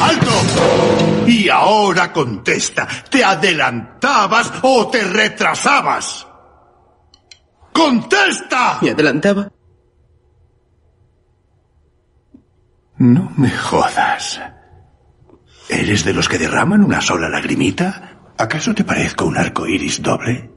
¡Alto! 0.01 0.31
Y 1.27 1.49
ahora 1.49 2.13
contesta, 2.13 2.87
¿te 3.09 3.23
adelantabas 3.23 4.53
o 4.61 4.87
te 4.87 5.03
retrasabas? 5.03 6.27
¡Contesta! 7.73 8.77
Me 8.81 8.91
adelantaba. 8.91 9.51
No 12.99 13.31
me 13.37 13.49
jodas. 13.49 14.41
¿Eres 15.69 16.03
de 16.03 16.13
los 16.13 16.27
que 16.27 16.37
derraman 16.37 16.83
una 16.83 17.01
sola 17.01 17.29
lagrimita? 17.29 18.33
¿Acaso 18.37 18.73
te 18.73 18.83
parezco 18.83 19.25
un 19.25 19.37
arco 19.37 19.67
iris 19.67 20.01
doble? 20.01 20.51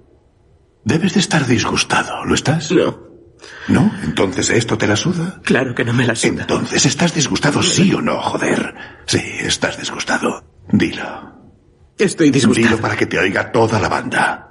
Debes 0.84 1.14
de 1.14 1.20
estar 1.20 1.46
disgustado, 1.46 2.24
¿lo 2.24 2.34
estás? 2.34 2.72
No. 2.72 3.12
¿No? 3.68 3.92
Entonces 4.02 4.50
esto 4.50 4.76
te 4.76 4.86
la 4.86 4.96
suda. 4.96 5.40
Claro 5.44 5.74
que 5.74 5.84
no 5.84 5.92
me 5.92 6.06
la 6.06 6.14
suda. 6.14 6.42
Entonces, 6.42 6.86
¿estás 6.86 7.14
disgustado 7.14 7.62
sí 7.62 7.92
o 7.92 8.00
no, 8.00 8.20
joder? 8.20 8.74
Sí, 9.06 9.20
estás 9.40 9.78
disgustado. 9.78 10.44
Dilo. 10.70 11.32
Estoy 11.98 12.30
disgustado. 12.30 12.68
Dilo 12.68 12.80
para 12.80 12.96
que 12.96 13.06
te 13.06 13.18
oiga 13.18 13.52
toda 13.52 13.78
la 13.78 13.88
banda. 13.88 14.48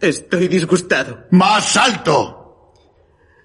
Estoy 0.00 0.48
disgustado. 0.48 1.26
¡Más 1.30 1.76
alto! 1.76 2.72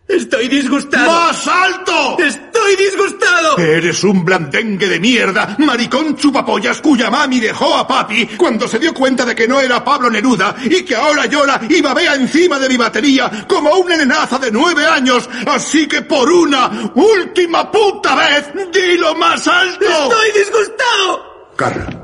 Estoy 0.07 0.47
disgustado. 0.47 1.05
¡Más 1.05 1.47
alto! 1.47 2.17
Estoy 2.19 2.48
disgustado. 2.75 3.57
Eres 3.57 4.03
un 4.03 4.23
blandengue 4.23 4.87
de 4.87 4.99
mierda, 4.99 5.55
maricón 5.59 6.15
chupapollas 6.15 6.81
cuya 6.81 7.09
mami 7.09 7.39
dejó 7.39 7.75
a 7.75 7.87
papi 7.87 8.27
cuando 8.37 8.67
se 8.67 8.79
dio 8.79 8.93
cuenta 8.93 9.25
de 9.25 9.35
que 9.35 9.47
no 9.47 9.59
era 9.59 9.83
Pablo 9.83 10.09
Neruda 10.09 10.55
y 10.63 10.83
que 10.83 10.95
ahora 10.95 11.25
llora 11.25 11.61
y 11.67 11.81
babea 11.81 12.15
encima 12.15 12.59
de 12.59 12.69
mi 12.69 12.77
batería 12.77 13.45
como 13.47 13.71
una 13.75 13.97
nenaza 13.97 14.37
de 14.39 14.51
nueve 14.51 14.85
años. 14.85 15.29
Así 15.47 15.87
que 15.87 16.01
por 16.01 16.29
una 16.29 16.91
última 16.95 17.71
puta 17.71 18.15
vez, 18.15 18.51
dilo 18.71 19.15
más 19.15 19.47
alto. 19.47 19.85
Estoy 19.85 20.31
disgustado. 20.33 21.55
Carl. 21.55 21.99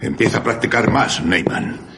Empieza 0.00 0.38
a 0.38 0.42
practicar 0.42 0.90
más, 0.90 1.24
Neyman. 1.24 1.93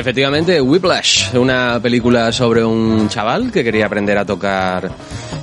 Efectivamente, 0.00 0.58
Whiplash, 0.62 1.34
una 1.34 1.78
película 1.78 2.32
sobre 2.32 2.64
un 2.64 3.06
chaval 3.10 3.52
que 3.52 3.62
quería 3.62 3.84
aprender 3.84 4.16
a 4.16 4.24
tocar 4.24 4.90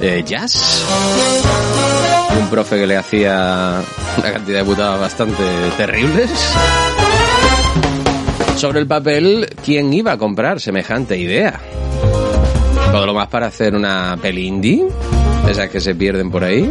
eh, 0.02 0.24
jazz. 0.26 0.84
Un 2.42 2.50
profe 2.50 2.78
que 2.80 2.88
le 2.88 2.98
hacía 2.98 3.80
una 4.18 4.32
cantidad 4.32 4.58
de 4.58 4.66
putadas 4.66 5.00
bastante 5.00 5.44
terribles. 5.78 6.32
Sobre 8.56 8.80
el 8.80 8.88
papel, 8.88 9.48
¿quién 9.64 9.94
iba 9.94 10.14
a 10.14 10.18
comprar 10.18 10.60
semejante 10.60 11.20
idea? 11.20 11.60
Todo 12.92 13.06
lo 13.06 13.14
más 13.14 13.28
para 13.28 13.46
hacer 13.46 13.76
una 13.76 14.18
peli 14.20 14.88
esas 15.48 15.70
que 15.70 15.80
se 15.80 15.94
pierden 15.94 16.32
por 16.32 16.44
ahí. 16.44 16.68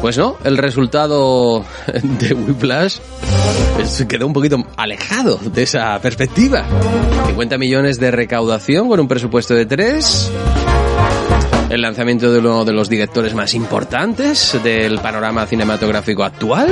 Pues 0.00 0.16
no, 0.16 0.36
el 0.44 0.56
resultado 0.56 1.64
de 2.02 2.32
Whiplash 2.34 2.98
es- 3.80 4.04
quedó 4.08 4.26
un 4.26 4.32
poquito 4.32 4.64
alejado 4.76 5.38
de 5.42 5.62
esa 5.64 5.98
perspectiva. 6.00 6.64
50 7.26 7.58
millones 7.58 7.98
de 7.98 8.10
recaudación 8.10 8.88
con 8.88 9.00
un 9.00 9.08
presupuesto 9.08 9.54
de 9.54 9.66
3. 9.66 10.30
El 11.70 11.82
lanzamiento 11.82 12.32
de 12.32 12.38
uno 12.38 12.64
de 12.64 12.72
los 12.72 12.88
directores 12.88 13.34
más 13.34 13.52
importantes 13.54 14.56
del 14.62 15.00
panorama 15.00 15.46
cinematográfico 15.46 16.24
actual, 16.24 16.68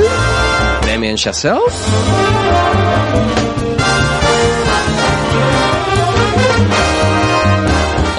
Damien 0.87 1.16
Chazelle. 1.16 1.61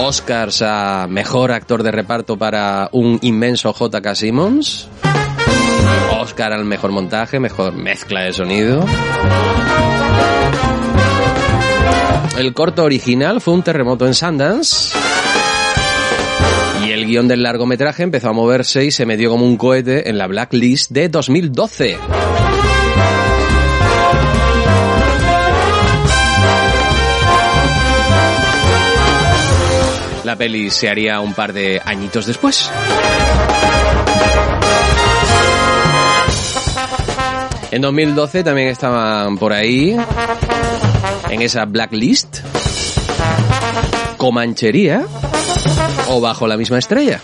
Oscars 0.07 0.61
a 0.61 1.05
mejor 1.09 1.51
actor 1.51 1.83
de 1.83 1.91
reparto 1.91 2.37
para 2.37 2.87
un 2.93 3.19
inmenso 3.23 3.73
J.K. 3.73 4.15
Simmons. 4.15 4.87
Oscar 6.21 6.53
al 6.53 6.63
mejor 6.63 6.91
montaje, 6.93 7.41
mejor 7.41 7.73
mezcla 7.73 8.21
de 8.21 8.31
sonido. 8.31 8.85
El 12.37 12.53
corto 12.53 12.85
original 12.85 13.41
fue 13.41 13.53
un 13.53 13.63
terremoto 13.63 14.07
en 14.07 14.13
Sundance. 14.13 14.97
Y 16.85 16.91
el 16.91 17.05
guion 17.05 17.27
del 17.27 17.43
largometraje 17.43 18.03
empezó 18.03 18.29
a 18.29 18.33
moverse 18.33 18.85
y 18.85 18.91
se 18.91 19.05
metió 19.05 19.29
como 19.29 19.45
un 19.45 19.57
cohete 19.57 20.09
en 20.09 20.17
la 20.17 20.27
Blacklist 20.27 20.89
de 20.89 21.09
2012. 21.09 21.97
La 30.27 30.35
peli 30.35 30.69
se 30.69 30.89
haría 30.89 31.21
un 31.21 31.33
par 31.33 31.53
de 31.53 31.81
añitos 31.85 32.25
después. 32.25 32.69
En 37.71 37.81
2012 37.81 38.43
también 38.43 38.67
estaban 38.67 39.37
por 39.37 39.53
ahí, 39.53 39.95
en 41.29 41.41
esa 41.41 41.63
blacklist, 41.63 42.39
Comanchería 44.17 45.05
o 46.09 46.19
Bajo 46.19 46.45
la 46.45 46.57
misma 46.57 46.79
estrella. 46.79 47.21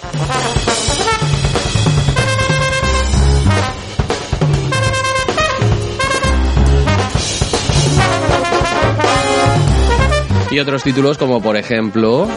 Y 10.54 10.60
otros 10.60 10.84
títulos 10.84 11.18
como 11.18 11.42
por 11.42 11.58
ejemplo 11.58 12.28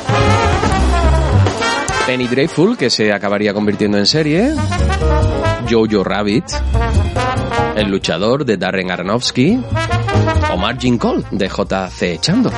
Penny 2.07 2.27
Dreadful, 2.27 2.75
que 2.79 2.89
se 2.89 3.13
acabaría 3.13 3.53
convirtiendo 3.53 3.99
en 3.99 4.07
serie, 4.07 4.55
Jojo 5.69 6.03
Rabbit, 6.03 6.47
El 7.75 7.91
luchador 7.91 8.47
de 8.47 8.57
Darren 8.57 8.91
Aronofsky 8.91 9.61
o 10.51 10.57
Margin 10.57 10.97
Call 10.97 11.27
de 11.31 11.47
J.C. 11.47 12.19
Chandor. 12.19 12.55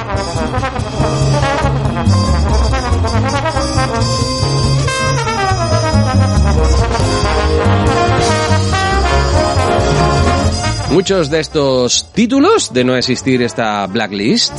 Muchos 10.90 11.30
de 11.30 11.40
estos 11.40 12.12
títulos, 12.12 12.72
de 12.72 12.84
no 12.84 12.96
existir 12.96 13.42
esta 13.42 13.84
blacklist, 13.88 14.52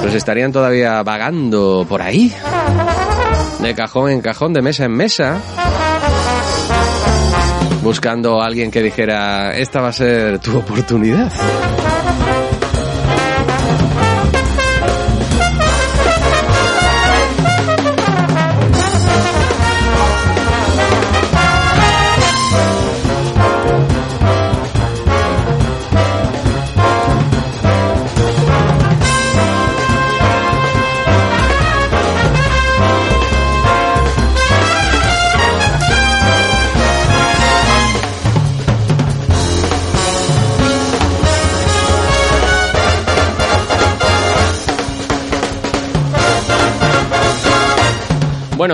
pues 0.00 0.14
estarían 0.14 0.52
todavía 0.52 1.02
vagando 1.02 1.86
por 1.88 2.02
ahí, 2.02 2.32
de 3.60 3.74
cajón 3.74 4.10
en 4.10 4.20
cajón, 4.20 4.52
de 4.52 4.62
mesa 4.62 4.84
en 4.84 4.92
mesa, 4.92 5.40
buscando 7.82 8.40
a 8.40 8.46
alguien 8.46 8.70
que 8.70 8.82
dijera, 8.82 9.54
esta 9.56 9.80
va 9.80 9.88
a 9.88 9.92
ser 9.92 10.38
tu 10.38 10.56
oportunidad. 10.58 11.32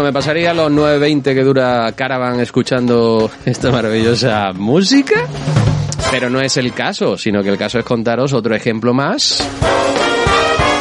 Me 0.05 0.13
pasaría 0.13 0.53
los 0.53 0.71
9.20 0.71 1.23
que 1.23 1.43
dura 1.43 1.91
Caravan 1.93 2.39
escuchando 2.39 3.31
esta 3.47 3.71
maravillosa 3.71 4.53
música, 4.53 5.15
pero 6.11 6.29
no 6.29 6.43
es 6.43 6.59
el 6.59 6.75
caso, 6.75 7.17
sino 7.17 7.43
que 7.43 7.49
el 7.49 7.57
caso 7.57 7.79
es 7.79 7.87
contaros 7.87 8.35
otro 8.35 8.55
ejemplo 8.55 8.93
más 8.93 9.43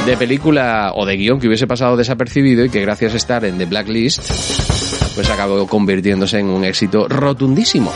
de 0.05 0.17
película 0.17 0.91
o 0.93 1.05
de 1.05 1.15
guion 1.15 1.39
que 1.39 1.47
hubiese 1.47 1.67
pasado 1.67 1.95
desapercibido 1.95 2.65
y 2.65 2.69
que 2.69 2.81
gracias 2.81 3.13
a 3.13 3.17
estar 3.17 3.45
en 3.45 3.57
The 3.57 3.65
Blacklist, 3.65 4.29
pues 5.15 5.29
acabó 5.29 5.65
convirtiéndose 5.67 6.39
en 6.39 6.47
un 6.47 6.65
éxito 6.65 7.07
rotundísimo. 7.07 7.93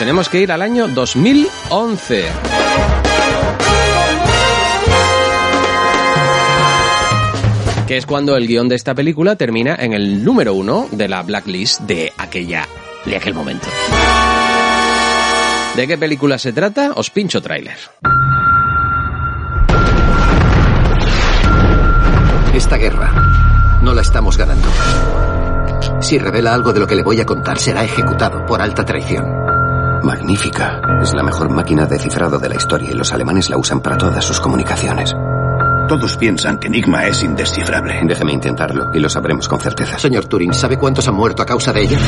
Tenemos 0.00 0.28
que 0.28 0.40
ir 0.40 0.50
al 0.50 0.62
año 0.62 0.88
2011. 0.88 2.95
Que 7.86 7.96
es 7.96 8.06
cuando 8.06 8.36
el 8.36 8.48
guion 8.48 8.68
de 8.68 8.74
esta 8.74 8.94
película 8.94 9.36
termina 9.36 9.76
en 9.78 9.92
el 9.92 10.24
número 10.24 10.54
uno 10.54 10.88
de 10.90 11.08
la 11.08 11.22
blacklist 11.22 11.82
de 11.82 12.12
aquella 12.18 12.66
de 13.04 13.16
aquel 13.16 13.32
momento. 13.32 13.68
¿De 15.76 15.86
qué 15.86 15.96
película 15.96 16.38
se 16.38 16.52
trata? 16.52 16.92
Os 16.96 17.10
pincho 17.10 17.40
tráiler. 17.40 17.76
Esta 22.54 22.76
guerra 22.76 23.12
no 23.82 23.94
la 23.94 24.00
estamos 24.00 24.36
ganando. 24.36 24.68
Si 26.00 26.18
revela 26.18 26.54
algo 26.54 26.72
de 26.72 26.80
lo 26.80 26.86
que 26.86 26.96
le 26.96 27.02
voy 27.02 27.20
a 27.20 27.26
contar, 27.26 27.58
será 27.58 27.84
ejecutado 27.84 28.44
por 28.46 28.62
alta 28.62 28.84
traición. 28.84 29.26
Magnífica. 30.02 30.80
Es 31.02 31.14
la 31.14 31.22
mejor 31.22 31.50
máquina 31.50 31.86
de 31.86 31.98
cifrado 31.98 32.38
de 32.38 32.48
la 32.48 32.56
historia 32.56 32.90
y 32.90 32.94
los 32.94 33.12
alemanes 33.12 33.48
la 33.48 33.58
usan 33.58 33.80
para 33.80 33.96
todas 33.96 34.24
sus 34.24 34.40
comunicaciones. 34.40 35.14
Todos 35.88 36.16
piensan 36.16 36.58
que 36.58 36.66
Enigma 36.66 37.06
es 37.06 37.22
indescifrable. 37.22 38.00
Déjeme 38.04 38.32
intentarlo 38.32 38.92
y 38.92 38.98
lo 38.98 39.08
sabremos 39.08 39.48
con 39.48 39.60
certeza. 39.60 39.98
Señor 39.98 40.26
Turing, 40.26 40.52
¿sabe 40.52 40.76
cuántos 40.78 41.06
han 41.06 41.14
muerto 41.14 41.42
a 41.42 41.46
causa 41.46 41.72
de 41.72 41.82
ella? 41.82 41.98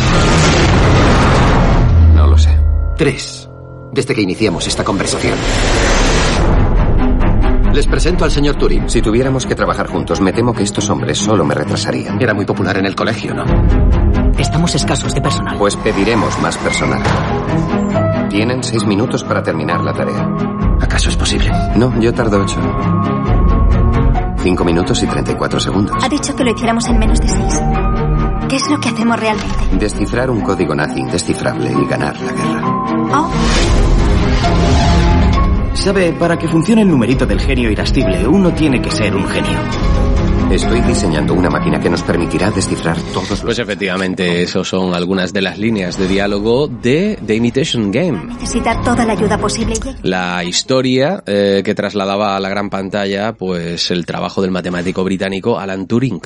No 2.15 2.27
lo 2.27 2.37
sé. 2.37 2.59
Tres. 2.97 3.49
Desde 3.93 4.15
que 4.15 4.23
iniciamos 4.23 4.67
esta 4.67 4.83
conversación. 4.83 5.39
Les 7.73 7.87
presento 7.87 8.25
al 8.25 8.33
señor 8.33 8.57
Turing. 8.57 8.91
Si 8.91 9.01
tuviéramos 9.01 9.47
que 9.47 9.55
trabajar 9.55 9.87
juntos, 9.87 10.21
me 10.21 10.33
temo 10.33 10.53
que 10.53 10.65
estos 10.65 10.91
hombres 10.91 11.19
solo 11.19 11.45
me 11.45 11.55
retrasarían. 11.55 12.21
Era 12.21 12.35
muy 12.35 12.45
popular 12.45 12.77
en 12.79 12.87
el 12.87 12.97
colegio, 12.97 13.33
¿no? 13.33 13.45
Estamos 14.37 14.75
escasos 14.75 15.15
de 15.15 15.21
personal. 15.21 15.57
Pues 15.57 15.77
pediremos 15.77 16.37
más 16.41 16.59
personal. 16.59 17.03
Tienen 18.29 18.65
seis 18.65 18.85
minutos 18.85 19.23
para 19.23 19.43
terminar 19.43 19.85
la 19.85 19.93
tarea. 19.93 20.29
¿Acaso 20.81 21.11
es 21.11 21.17
posible? 21.17 21.51
No, 21.77 21.99
yo 22.01 22.13
tardo 22.13 22.41
ocho. 22.41 22.61
Cinco 24.41 24.65
minutos 24.65 25.03
y 25.03 25.07
34 25.07 25.61
segundos. 25.61 25.97
Ha 26.03 26.09
dicho 26.09 26.35
que 26.35 26.45
lo 26.45 26.51
hiciéramos 26.51 26.87
en 26.89 26.99
menos 26.99 27.21
de 27.21 27.29
seis. 27.29 27.61
¿Qué 28.49 28.57
es 28.57 28.71
lo 28.71 28.79
que 28.81 28.89
hacemos 28.89 29.19
realmente? 29.19 29.55
Descifrar 29.79 30.31
un 30.31 30.41
código 30.41 30.75
nazi 30.75 31.01
indescifrable 31.01 31.71
y 31.71 31.87
ganar 31.87 32.19
la 32.21 32.33
guerra. 32.33 32.63
Oh, 33.13 33.31
Sabe, 35.75 36.13
para 36.13 36.37
que 36.37 36.49
funcione 36.49 36.83
el 36.83 36.89
numerito 36.89 37.25
del 37.25 37.41
genio 37.41 37.71
irascible, 37.71 38.27
uno 38.27 38.53
tiene 38.53 38.83
que 38.83 38.91
ser 38.91 39.15
un 39.15 39.25
genio. 39.29 39.59
Estoy 40.51 40.81
diseñando 40.81 41.35
una 41.35 41.51
máquina 41.51 41.79
que 41.79 41.91
nos 41.91 42.03
permitirá 42.03 42.51
descifrar 42.51 42.97
todos 43.13 43.31
los... 43.31 43.41
Pues 43.43 43.59
efectivamente, 43.59 44.43
esos 44.43 44.67
son 44.67 44.95
algunas 44.95 45.35
de 45.35 45.43
las 45.43 45.59
líneas 45.59 45.99
de 45.99 46.09
diálogo 46.09 46.69
de 46.69 47.19
The 47.25 47.35
Imitation 47.35 47.91
Game. 47.91 48.35
Toda 48.83 49.05
la 49.05 49.13
ayuda 49.13 49.37
posible. 49.37 49.75
La 50.03 50.43
historia 50.45 51.23
eh, 51.27 51.61
que 51.63 51.75
trasladaba 51.75 52.35
a 52.35 52.41
la 52.41 52.49
gran 52.49 52.71
pantalla, 52.71 53.35
pues 53.35 53.91
el 53.91 54.07
trabajo 54.07 54.41
del 54.41 54.51
matemático 54.51 55.05
británico 55.05 55.59
Alan 55.59 55.87
Turing 55.87 56.23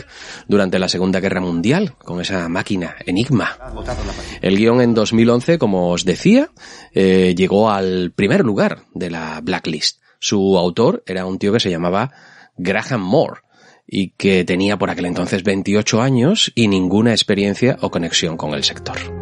durante 0.47 0.79
la 0.79 0.89
Segunda 0.89 1.19
Guerra 1.19 1.41
Mundial 1.41 1.95
con 1.99 2.21
esa 2.21 2.49
máquina 2.49 2.95
Enigma. 3.05 3.59
El 4.41 4.57
guion 4.57 4.81
en 4.83 4.95
2011, 4.95 5.59
como 5.59 5.91
os 5.91 6.05
decía, 6.05 6.49
eh, 6.95 7.35
llegó 7.37 7.71
al 7.71 8.13
primer 8.13 8.45
lugar 8.45 8.85
de 8.95 9.11
la 9.11 9.41
Blacklist. 9.43 10.01
Su 10.21 10.57
autor 10.57 11.03
era 11.07 11.27
un 11.27 11.41
tío 11.41 11.53
que 11.53 11.61
se 11.61 11.71
llamaba 11.71 12.13
Graham 12.57 13.03
Moore 13.03 13.41
y 13.87 14.11
que 14.11 14.45
tenía 14.45 14.79
por 14.79 14.91
aquel 14.91 15.07
entonces 15.07 15.43
28 15.43 16.01
años 16.01 16.53
y 16.55 16.69
ninguna 16.69 17.13
experiencia 17.13 17.79
o 17.81 17.91
conexión 17.91 18.37
con 18.37 18.55
el 18.55 18.65
sector. 18.65 19.22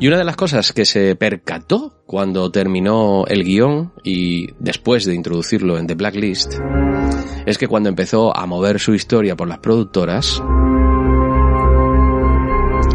Y 0.00 0.08
una 0.08 0.16
de 0.16 0.24
las 0.24 0.36
cosas 0.36 0.72
que 0.72 0.86
se 0.86 1.14
percató 1.14 2.02
cuando 2.06 2.50
terminó 2.50 3.26
el 3.26 3.44
guion 3.44 3.92
y 4.02 4.48
después 4.58 5.04
de 5.04 5.14
introducirlo 5.14 5.76
en 5.76 5.86
The 5.86 5.94
Blacklist 5.94 6.54
es 7.44 7.58
que 7.58 7.68
cuando 7.68 7.90
empezó 7.90 8.34
a 8.34 8.46
mover 8.46 8.80
su 8.80 8.94
historia 8.94 9.36
por 9.36 9.46
las 9.46 9.58
productoras 9.58 10.42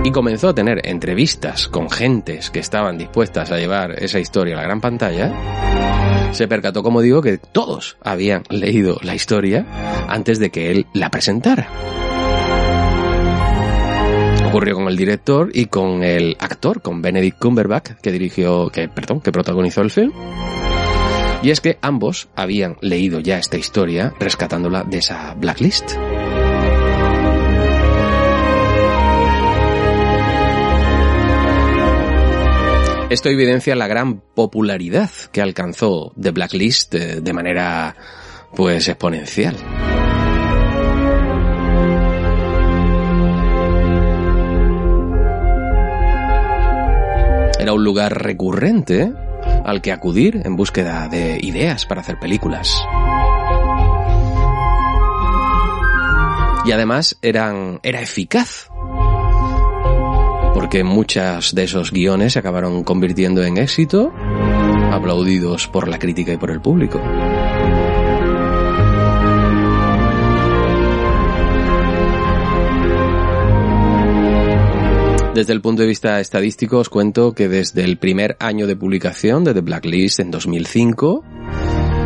y 0.03 0.12
comenzó 0.12 0.49
a 0.49 0.56
tener 0.56 0.82
entrevistas 0.88 1.68
con 1.68 1.91
gentes 1.91 2.49
que 2.49 2.60
estaban 2.60 2.97
dispuestas 2.97 3.51
a 3.51 3.58
llevar 3.60 4.03
esa 4.03 4.20
historia 4.20 4.56
a 4.56 4.58
la 4.58 4.64
gran 4.64 4.82
pantalla, 4.82 6.32
se 6.32 6.47
percató, 6.47 6.82
como 6.82 7.01
digo, 7.01 7.22
que 7.22 7.38
todos 7.38 7.97
habían 8.01 8.41
leído 8.49 8.97
la 9.03 9.14
historia 9.14 10.08
antes 10.10 10.39
de 10.39 10.49
que 10.49 10.72
él 10.72 10.88
la 10.93 11.12
presentara 11.12 11.70
ocurrió 14.56 14.76
con 14.76 14.88
el 14.88 14.95
director 14.95 15.49
y 15.53 15.66
con 15.66 16.01
el 16.01 16.38
actor, 16.39 16.82
con 16.82 17.01
Benedict 17.01 17.38
Cumberbatch, 17.39 17.89
que 18.01 18.10
dirigió, 18.10 18.70
que, 18.70 18.88
perdón, 18.88 19.20
que 19.20 19.34
protagonizó 19.34 19.82
el 19.82 19.91
film. 19.91 20.14
Y 21.43 21.49
es 21.49 21.60
que 21.60 21.78
ambos 21.82 22.30
habían 22.38 22.78
leído 22.80 23.20
ya 23.20 23.38
esta 23.38 23.58
historia 23.58 24.14
rescatándola 24.18 24.86
de 24.86 24.99
esa 24.99 25.34
blacklist. 25.34 25.91
Esto 33.10 33.28
evidencia 33.28 33.76
la 33.76 33.88
gran 33.88 34.22
popularidad 34.22 35.10
que 35.34 35.41
alcanzó 35.41 36.14
The 36.18 36.32
Blacklist 36.32 36.95
eh, 36.95 37.20
de 37.20 37.34
manera 37.34 37.97
pues 38.56 38.88
exponencial. 38.88 39.58
Era 47.66 47.74
un 47.74 47.84
lugar 47.84 48.22
recurrente 48.22 49.11
al 49.63 49.82
que 49.82 49.91
acudir 49.91 50.39
en 50.45 50.55
búsqueda 50.55 51.07
de 51.09 51.39
ideas 51.41 51.88
para 51.88 52.01
hacer 52.01 52.20
películas. 52.20 52.86
Y 56.63 56.72
además 56.72 57.18
eran, 57.24 57.80
era 57.82 58.01
eficaz. 58.01 58.70
Porque 60.53 60.84
muchos 60.84 61.55
de 61.55 61.63
esos 61.63 61.91
guiones 61.91 62.34
se 62.34 62.39
acabaron 62.39 62.84
convirtiendo 62.84 63.41
en 63.41 63.57
éxito, 63.57 64.13
aplaudidos 64.91 65.68
por 65.68 65.88
la 65.88 65.97
crítica 65.97 66.34
y 66.34 66.38
por 66.38 66.51
el 66.51 66.61
público. 66.61 67.01
Desde 75.36 75.51
el 75.51 75.59
punto 75.59 75.81
de 75.81 75.89
vista 75.89 76.21
estadístico 76.21 76.77
os 76.77 76.88
cuento 76.88 77.33
que 77.33 77.49
desde 77.49 77.83
el 77.83 77.97
primer 77.97 78.38
año 78.39 78.67
de 78.67 78.77
publicación 78.77 79.43
de 79.43 79.53
The 79.53 79.59
Blacklist 79.59 80.21
en 80.21 80.31
2005, 80.31 81.25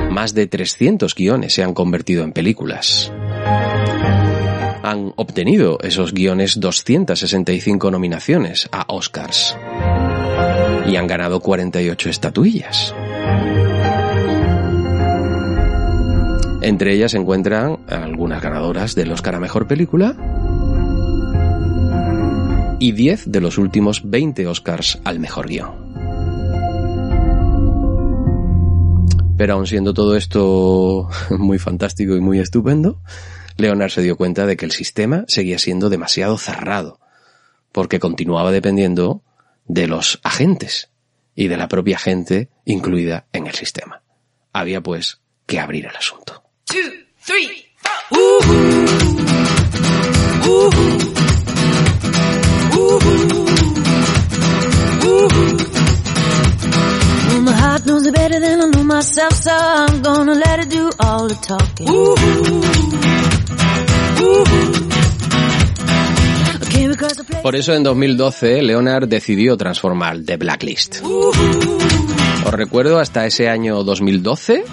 más 0.10 0.34
de 0.34 0.48
300 0.48 1.14
guiones 1.14 1.54
se 1.54 1.64
han 1.64 1.76
convertido 1.76 2.24
en 2.24 2.32
películas. 2.32 3.14
Han 4.82 5.14
obtenido 5.16 5.78
esos 5.84 6.12
guiones 6.12 6.60
265 6.60 7.92
nominaciones 7.92 8.68
a 8.72 8.86
Oscars 8.88 9.56
y 10.88 10.96
han 10.96 11.06
ganado 11.06 11.40
48 11.40 12.10
estatuillas. 12.10 12.96
Entre 16.64 16.96
ellas 16.96 17.12
se 17.12 17.20
encuentran 17.20 17.78
algunas 17.90 18.42
ganadoras 18.42 18.96
del 18.96 19.12
Oscar 19.12 19.36
a 19.36 19.40
Mejor 19.40 19.68
Película 19.68 20.16
y 22.80 22.94
10 22.94 23.32
de 23.32 23.42
los 23.42 23.58
últimos 23.58 24.10
20 24.10 24.48
Oscars 24.48 25.00
al 25.04 25.20
mejor 25.20 25.48
guion. 25.48 25.90
Pero 29.38 29.54
aun 29.54 29.68
siendo 29.68 29.94
todo 29.94 30.16
esto 30.16 31.10
muy 31.38 31.60
fantástico 31.60 32.16
y 32.16 32.22
muy 32.22 32.40
estupendo, 32.40 33.02
Leonard 33.58 33.92
se 33.92 34.02
dio 34.02 34.18
cuenta 34.18 34.46
de 34.46 34.58
que 34.58 34.66
el 34.66 34.72
sistema 34.72 35.26
seguía 35.28 35.60
siendo 35.60 35.90
demasiado 35.90 36.38
cerrado, 36.38 37.00
porque 37.72 38.00
continuaba 38.00 38.52
dependiendo 38.52 39.22
de 39.66 39.88
los 39.88 40.20
agentes 40.24 40.90
y 41.36 41.48
de 41.48 41.58
la 41.58 41.68
propia 41.68 41.98
gente 41.98 42.50
incluida 42.66 43.28
en 43.34 43.48
el 43.48 43.56
sistema. 43.56 44.02
Había 44.52 44.82
pues 44.82 45.22
que 45.46 45.60
abrir 45.60 45.86
el 45.86 45.96
asunto. 45.96 46.44
Por 67.42 67.56
eso 67.56 67.74
en 67.74 67.84
2012 67.84 68.62
Leonard 68.62 69.08
decidió 69.08 69.58
transformar 69.58 70.20
The 70.24 70.38
Blacklist. 70.38 70.98
Os 71.04 72.54
recuerdo 72.54 73.00
hasta 73.00 73.26
ese 73.26 73.50
año 73.50 73.84
2012 73.84 74.64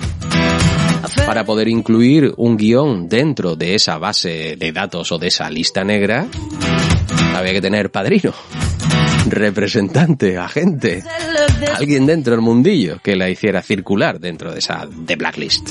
para 1.27 1.45
poder 1.45 1.69
incluir 1.69 2.33
un 2.37 2.57
guion 2.57 3.09
dentro 3.09 3.57
de 3.57 3.75
esa 3.75 3.99
base 3.99 4.57
de 4.59 4.73
datos 4.73 5.13
o 5.13 5.19
de 5.19 5.29
esa 5.29 5.49
lista 5.51 5.85
negra, 5.85 6.27
había 7.35 7.53
que 7.53 7.61
tener 7.61 7.91
padrino, 7.91 8.33
representante, 9.27 10.39
agente, 10.39 11.03
alguien 11.75 12.07
dentro 12.07 12.33
del 12.33 12.41
mundillo 12.41 12.99
que 13.03 13.17
la 13.17 13.29
hiciera 13.29 13.63
circular 13.63 14.21
dentro 14.21 14.53
de 14.53 14.59
esa 14.59 14.87
de 14.91 15.17
blacklist. 15.17 15.71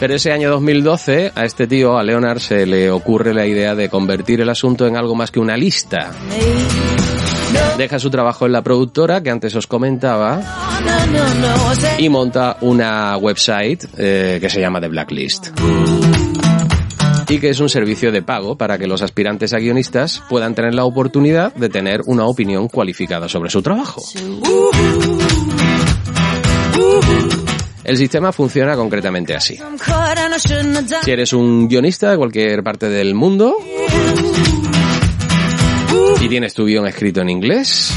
Pero 0.00 0.14
ese 0.14 0.32
año 0.32 0.50
2012 0.50 1.32
a 1.34 1.44
este 1.44 1.66
tío, 1.66 1.96
a 1.96 2.02
Leonard, 2.02 2.38
se 2.38 2.66
le 2.66 2.90
ocurre 2.90 3.32
la 3.32 3.46
idea 3.46 3.74
de 3.74 3.88
convertir 3.88 4.40
el 4.40 4.48
asunto 4.48 4.86
en 4.86 4.96
algo 4.96 5.14
más 5.14 5.30
que 5.30 5.40
una 5.40 5.56
lista. 5.56 6.10
Deja 7.78 7.98
su 7.98 8.10
trabajo 8.10 8.46
en 8.46 8.52
la 8.52 8.62
productora 8.62 9.22
que 9.22 9.30
antes 9.30 9.54
os 9.54 9.66
comentaba 9.66 10.40
y 11.98 12.08
monta 12.08 12.56
una 12.60 13.16
website 13.16 13.84
eh, 13.96 14.38
que 14.40 14.50
se 14.50 14.60
llama 14.60 14.80
The 14.80 14.88
Blacklist 14.88 16.05
y 17.28 17.38
que 17.38 17.50
es 17.50 17.60
un 17.60 17.68
servicio 17.68 18.12
de 18.12 18.22
pago 18.22 18.56
para 18.56 18.78
que 18.78 18.86
los 18.86 19.02
aspirantes 19.02 19.52
a 19.52 19.58
guionistas 19.58 20.22
puedan 20.28 20.54
tener 20.54 20.74
la 20.74 20.84
oportunidad 20.84 21.54
de 21.54 21.68
tener 21.68 22.02
una 22.06 22.26
opinión 22.26 22.68
cualificada 22.68 23.28
sobre 23.28 23.50
su 23.50 23.62
trabajo. 23.62 24.02
El 27.84 27.96
sistema 27.96 28.32
funciona 28.32 28.74
concretamente 28.74 29.34
así. 29.34 29.58
Si 31.02 31.10
eres 31.10 31.32
un 31.32 31.68
guionista 31.68 32.10
de 32.10 32.16
cualquier 32.16 32.62
parte 32.62 32.88
del 32.88 33.14
mundo 33.14 33.54
y 36.20 36.28
tienes 36.28 36.54
tu 36.54 36.64
guion 36.66 36.86
escrito 36.86 37.20
en 37.20 37.30
inglés, 37.30 37.92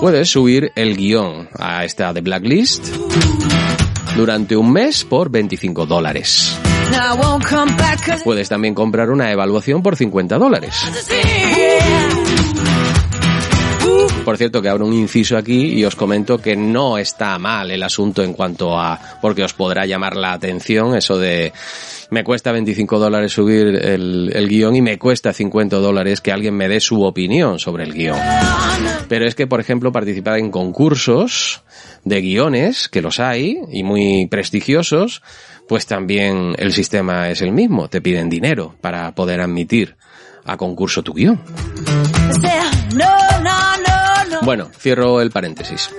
puedes 0.00 0.28
subir 0.28 0.72
el 0.74 0.96
guion 0.96 1.48
a 1.56 1.84
esta 1.84 2.12
de 2.12 2.20
Blacklist 2.20 2.88
durante 4.16 4.56
un 4.56 4.72
mes 4.72 5.04
por 5.04 5.30
25 5.30 5.86
dólares. 5.86 6.58
Puedes 8.24 8.48
también 8.48 8.74
comprar 8.74 9.10
una 9.10 9.30
evaluación 9.30 9.82
por 9.82 9.96
50 9.96 10.38
dólares. 10.38 10.74
Por 14.24 14.36
cierto, 14.36 14.60
que 14.60 14.68
abro 14.68 14.86
un 14.86 14.92
inciso 14.92 15.36
aquí 15.36 15.74
y 15.74 15.84
os 15.84 15.94
comento 15.94 16.38
que 16.38 16.56
no 16.56 16.98
está 16.98 17.38
mal 17.38 17.70
el 17.70 17.82
asunto 17.84 18.24
en 18.24 18.32
cuanto 18.32 18.76
a, 18.76 18.98
porque 19.22 19.44
os 19.44 19.54
podrá 19.54 19.86
llamar 19.86 20.16
la 20.16 20.32
atención 20.32 20.96
eso 20.96 21.16
de, 21.16 21.52
me 22.10 22.24
cuesta 22.24 22.50
25 22.50 22.98
dólares 22.98 23.32
subir 23.32 23.66
el, 23.66 24.32
el 24.34 24.48
guion 24.48 24.74
y 24.74 24.82
me 24.82 24.98
cuesta 24.98 25.32
50 25.32 25.76
dólares 25.76 26.20
que 26.20 26.32
alguien 26.32 26.56
me 26.56 26.68
dé 26.68 26.80
su 26.80 27.02
opinión 27.04 27.60
sobre 27.60 27.84
el 27.84 27.94
guion. 27.94 28.18
Pero 29.08 29.26
es 29.26 29.36
que, 29.36 29.46
por 29.46 29.60
ejemplo, 29.60 29.92
participar 29.92 30.38
en 30.38 30.50
concursos 30.50 31.62
de 32.04 32.20
guiones, 32.20 32.88
que 32.88 33.02
los 33.02 33.20
hay, 33.20 33.60
y 33.70 33.84
muy 33.84 34.26
prestigiosos, 34.26 35.22
pues 35.68 35.86
también 35.86 36.54
el 36.58 36.72
sistema 36.72 37.30
es 37.30 37.42
el 37.42 37.52
mismo. 37.52 37.88
Te 37.88 38.00
piden 38.00 38.28
dinero 38.28 38.74
para 38.80 39.12
poder 39.14 39.40
admitir 39.40 39.96
a 40.44 40.56
concurso 40.56 41.02
tu 41.02 41.12
guion. 41.12 41.40
no, 42.94 43.04
no, 43.42 43.76
no, 43.76 44.30
no, 44.30 44.40
Bueno, 44.42 44.70
cierro 44.78 45.20
el 45.20 45.30
paréntesis. 45.30 45.90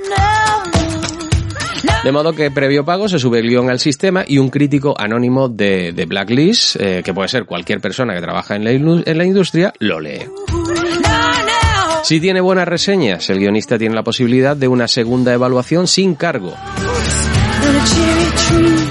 De 2.03 2.11
modo 2.11 2.33
que 2.33 2.51
previo 2.51 2.85
pago 2.85 3.09
se 3.09 3.19
sube 3.19 3.39
el 3.39 3.49
guion 3.49 3.69
al 3.69 3.79
sistema 3.79 4.23
y 4.25 4.37
un 4.37 4.49
crítico 4.49 4.95
anónimo 4.97 5.49
de, 5.49 5.91
de 5.91 6.05
Blacklist, 6.05 6.77
eh, 6.79 7.01
que 7.03 7.13
puede 7.13 7.27
ser 7.27 7.45
cualquier 7.45 7.81
persona 7.81 8.13
que 8.13 8.21
trabaja 8.21 8.55
en 8.55 8.63
la, 8.63 8.71
en 8.71 9.17
la 9.17 9.25
industria, 9.25 9.73
lo 9.79 9.99
lee. 9.99 10.25
Si 12.03 12.21
tiene 12.21 12.39
buenas 12.39 12.67
reseñas, 12.67 13.29
el 13.29 13.39
guionista 13.39 13.77
tiene 13.77 13.95
la 13.95 14.03
posibilidad 14.03 14.55
de 14.55 14.67
una 14.67 14.87
segunda 14.87 15.33
evaluación 15.33 15.87
sin 15.87 16.15
cargo. 16.15 16.53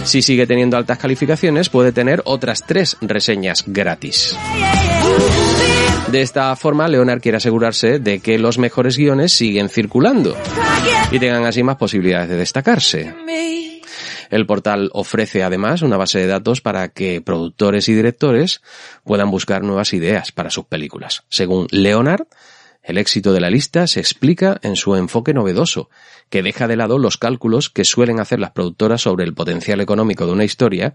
Si 0.04 0.22
sigue 0.22 0.46
teniendo 0.46 0.76
altas 0.76 0.98
calificaciones, 0.98 1.68
puede 1.68 1.92
tener 1.92 2.22
otras 2.24 2.64
tres 2.64 2.96
reseñas 3.00 3.64
gratis. 3.66 4.36
De 6.10 6.22
esta 6.22 6.54
forma, 6.56 6.86
Leonard 6.86 7.20
quiere 7.20 7.38
asegurarse 7.38 7.98
de 7.98 8.20
que 8.20 8.38
los 8.38 8.58
mejores 8.58 8.96
guiones 8.96 9.32
siguen 9.32 9.68
circulando 9.68 10.36
y 11.10 11.18
tengan 11.18 11.44
así 11.44 11.62
más 11.62 11.76
posibilidades 11.76 12.28
de 12.28 12.36
destacarse. 12.36 13.14
El 14.30 14.46
portal 14.46 14.90
ofrece 14.92 15.42
además 15.42 15.82
una 15.82 15.96
base 15.96 16.18
de 16.18 16.26
datos 16.26 16.60
para 16.60 16.88
que 16.88 17.20
productores 17.20 17.88
y 17.88 17.94
directores 17.94 18.60
puedan 19.04 19.30
buscar 19.30 19.62
nuevas 19.62 19.92
ideas 19.92 20.32
para 20.32 20.50
sus 20.50 20.66
películas. 20.66 21.24
Según 21.28 21.66
Leonard, 21.70 22.26
el 22.86 22.98
éxito 22.98 23.32
de 23.32 23.40
la 23.40 23.50
lista 23.50 23.88
se 23.88 23.98
explica 23.98 24.60
en 24.62 24.76
su 24.76 24.94
enfoque 24.94 25.34
novedoso, 25.34 25.90
que 26.30 26.44
deja 26.44 26.68
de 26.68 26.76
lado 26.76 26.98
los 26.98 27.16
cálculos 27.16 27.68
que 27.68 27.84
suelen 27.84 28.20
hacer 28.20 28.38
las 28.38 28.52
productoras 28.52 29.02
sobre 29.02 29.24
el 29.24 29.34
potencial 29.34 29.80
económico 29.80 30.24
de 30.24 30.32
una 30.32 30.44
historia 30.44 30.94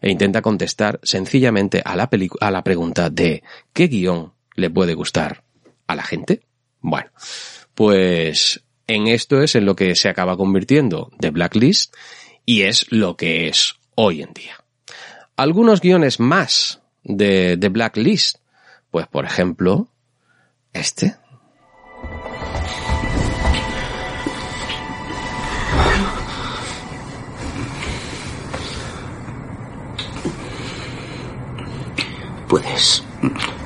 e 0.00 0.10
intenta 0.10 0.40
contestar 0.40 0.98
sencillamente 1.02 1.82
a 1.84 1.94
la, 1.94 2.08
a 2.40 2.50
la 2.50 2.64
pregunta 2.64 3.10
de 3.10 3.42
¿qué 3.74 3.86
guion 3.88 4.32
le 4.54 4.70
puede 4.70 4.94
gustar 4.94 5.44
a 5.86 5.94
la 5.94 6.04
gente? 6.04 6.40
Bueno, 6.80 7.10
pues 7.74 8.64
en 8.86 9.06
esto 9.06 9.42
es 9.42 9.56
en 9.56 9.66
lo 9.66 9.76
que 9.76 9.94
se 9.94 10.08
acaba 10.08 10.38
convirtiendo 10.38 11.10
The 11.20 11.30
Blacklist 11.30 11.94
y 12.46 12.62
es 12.62 12.86
lo 12.90 13.18
que 13.18 13.48
es 13.48 13.74
hoy 13.94 14.22
en 14.22 14.32
día. 14.32 14.64
Algunos 15.36 15.82
guiones 15.82 16.18
más 16.18 16.80
de 17.04 17.58
The 17.60 17.68
Blacklist, 17.68 18.38
pues 18.90 19.06
por 19.06 19.26
ejemplo, 19.26 19.90
este. 20.72 21.16
Puedes 32.56 33.04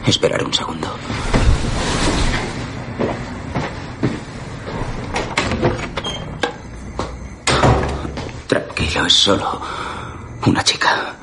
esperar 0.05 0.43
un 0.43 0.53
segundo. 0.53 0.89
Tranquilo, 8.49 9.07
es 9.07 9.13
solo 9.13 9.63
una 10.45 10.65
chica. 10.65 11.15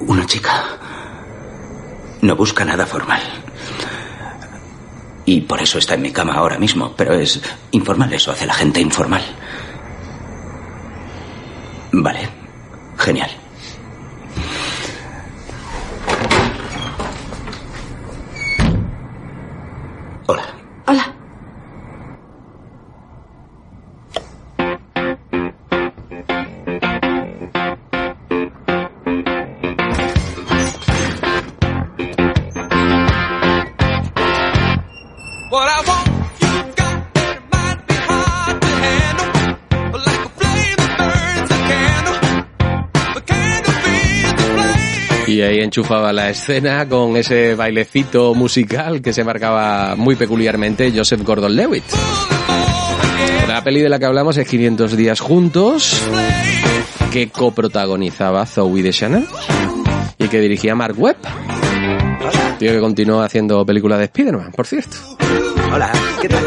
Una 0.00 0.26
chica. 0.26 0.62
No 2.20 2.36
busca 2.36 2.66
nada 2.66 2.84
formal. 2.84 3.22
Y 5.24 5.40
por 5.40 5.62
eso 5.62 5.78
está 5.78 5.94
en 5.94 6.02
mi 6.02 6.12
cama 6.12 6.34
ahora 6.34 6.58
mismo, 6.58 6.92
pero 6.94 7.14
es 7.14 7.40
informal, 7.70 8.12
eso 8.12 8.30
hace 8.30 8.44
la 8.44 8.52
gente 8.52 8.78
informal. 8.78 9.24
Vale, 11.92 12.28
genial. 12.98 13.41
Enchufaba 45.62 46.12
la 46.12 46.30
escena 46.30 46.88
con 46.88 47.16
ese 47.16 47.54
bailecito 47.54 48.34
musical 48.34 49.02
que 49.02 49.12
se 49.12 49.24
marcaba 49.24 49.96
muy 49.96 50.16
peculiarmente 50.16 50.92
Joseph 50.94 51.22
Gordon-Levitt. 51.22 51.84
La 53.48 53.62
peli 53.62 53.80
de 53.80 53.88
la 53.88 53.98
que 53.98 54.06
hablamos 54.06 54.36
es 54.36 54.48
500 54.48 54.96
días 54.96 55.20
juntos, 55.20 56.02
que 57.12 57.28
coprotagonizaba 57.28 58.46
Zoe 58.46 58.82
Deschanel 58.82 59.26
y 60.18 60.28
que 60.28 60.40
dirigía 60.40 60.74
Mark 60.74 60.94
Webb. 60.98 61.16
Tío 62.58 62.72
que 62.72 62.80
continuó 62.80 63.20
haciendo 63.20 63.64
películas 63.66 63.98
de 63.98 64.04
Spider-Man, 64.06 64.52
por 64.52 64.66
cierto. 64.66 64.96
Hola, 65.72 65.90
¿qué 66.20 66.28
tal? 66.28 66.44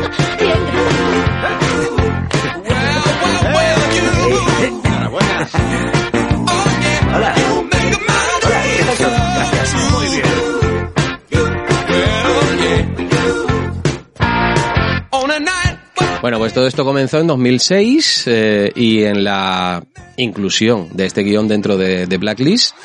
Bueno, 16.26 16.40
pues 16.40 16.56
todo 16.56 16.66
esto 16.66 16.84
comenzó 16.84 17.20
en 17.20 17.28
2006 17.28 18.24
eh, 18.26 18.72
y 18.76 19.04
en 19.04 19.24
la 19.24 19.84
inclusión 20.18 20.90
de 20.92 21.06
este 21.06 21.22
guion 21.22 21.48
dentro 21.48 21.78
de, 21.78 22.08
de 22.08 22.18
Blacklist, 22.18 22.76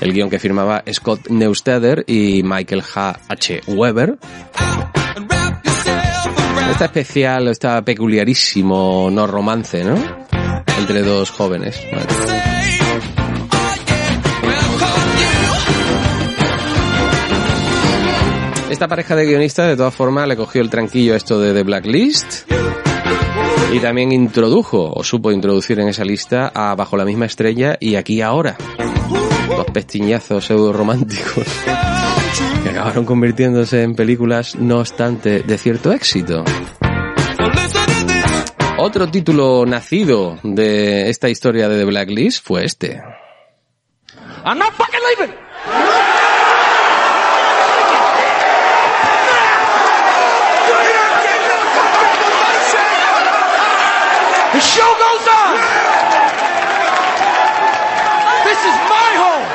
el 0.00 0.12
guion 0.12 0.28
que 0.28 0.40
firmaba 0.40 0.82
Scott 0.92 1.28
Neustadter 1.28 2.02
y 2.08 2.42
Michael 2.42 2.82
H. 2.82 3.20
H. 3.28 3.60
Weber. 3.68 4.18
Está 6.72 6.86
especial, 6.86 7.46
está 7.46 7.82
peculiarísimo, 7.82 9.10
no 9.12 9.28
romance, 9.28 9.84
¿no? 9.84 9.94
Entre 10.80 11.02
dos 11.02 11.30
jóvenes. 11.30 11.80
Esta 18.68 18.88
pareja 18.88 19.14
de 19.14 19.24
guionistas, 19.24 19.68
de 19.68 19.76
todas 19.76 19.94
formas, 19.94 20.26
le 20.26 20.36
cogió 20.36 20.62
el 20.62 20.68
tranquillo 20.68 21.14
esto 21.14 21.40
de 21.40 21.54
The 21.54 21.62
Blacklist 21.62 22.48
y 23.72 23.80
también 23.80 24.12
introdujo, 24.12 24.92
o 24.94 25.04
supo 25.04 25.30
introducir 25.30 25.78
en 25.80 25.88
esa 25.88 26.04
lista 26.04 26.50
a 26.54 26.74
Bajo 26.74 26.96
la 26.96 27.04
misma 27.04 27.26
estrella 27.26 27.76
y 27.78 27.96
Aquí 27.96 28.22
Ahora. 28.22 28.56
Dos 29.48 29.66
pestiñazos 29.72 30.46
pseudo 30.46 30.72
románticos 30.72 31.44
que 32.62 32.70
acabaron 32.70 33.04
convirtiéndose 33.04 33.82
en 33.82 33.94
películas, 33.94 34.56
no 34.56 34.78
obstante, 34.78 35.42
de 35.42 35.58
cierto 35.58 35.92
éxito. 35.92 36.44
Otro 38.78 39.10
título 39.10 39.66
nacido 39.66 40.38
de 40.42 41.10
esta 41.10 41.28
historia 41.28 41.68
de 41.68 41.78
The 41.78 41.84
Blacklist 41.84 42.44
fue 42.44 42.64
este. 42.64 43.02
I'm 44.44 44.58
not 44.58 44.72
fucking 44.72 45.00
leaving. 45.18 46.07
The 54.58 54.64
show 54.66 54.90
goes 54.98 55.26
on. 55.30 55.54
This 58.42 58.58
is 58.58 58.76
my 58.90 59.10
home. 59.14 59.46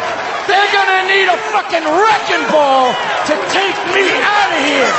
They're 0.48 0.72
gonna 0.72 1.04
need 1.12 1.28
a 1.28 1.36
fucking 1.52 1.84
wrecking 1.84 2.48
ball 2.48 2.96
to 3.28 3.36
take 3.52 3.76
me 3.92 4.08
out 4.24 4.50
of 4.56 4.64
here. 4.64 4.92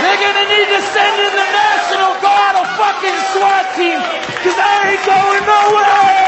They're 0.00 0.16
gonna 0.16 0.48
need 0.48 0.68
to 0.72 0.80
send 0.96 1.14
in 1.28 1.32
the 1.36 1.48
National 1.52 2.16
Guard, 2.24 2.56
a 2.56 2.64
fucking 2.80 3.18
SWAT 3.36 3.76
team, 3.76 4.00
because 4.32 4.56
I 4.56 4.96
ain't 4.96 5.04
going 5.04 5.44
nowhere. 5.44 6.23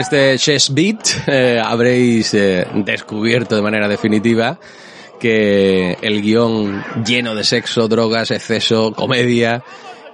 Este 0.00 0.38
Chess 0.38 0.72
Beat 0.72 1.28
eh, 1.28 1.60
habréis 1.62 2.32
eh, 2.32 2.66
descubierto 2.74 3.54
de 3.54 3.62
manera 3.62 3.86
definitiva 3.86 4.58
que 5.20 5.98
el 6.00 6.22
guion 6.22 6.82
lleno 7.04 7.34
de 7.34 7.44
sexo, 7.44 7.86
drogas, 7.86 8.30
exceso, 8.30 8.92
comedia 8.92 9.62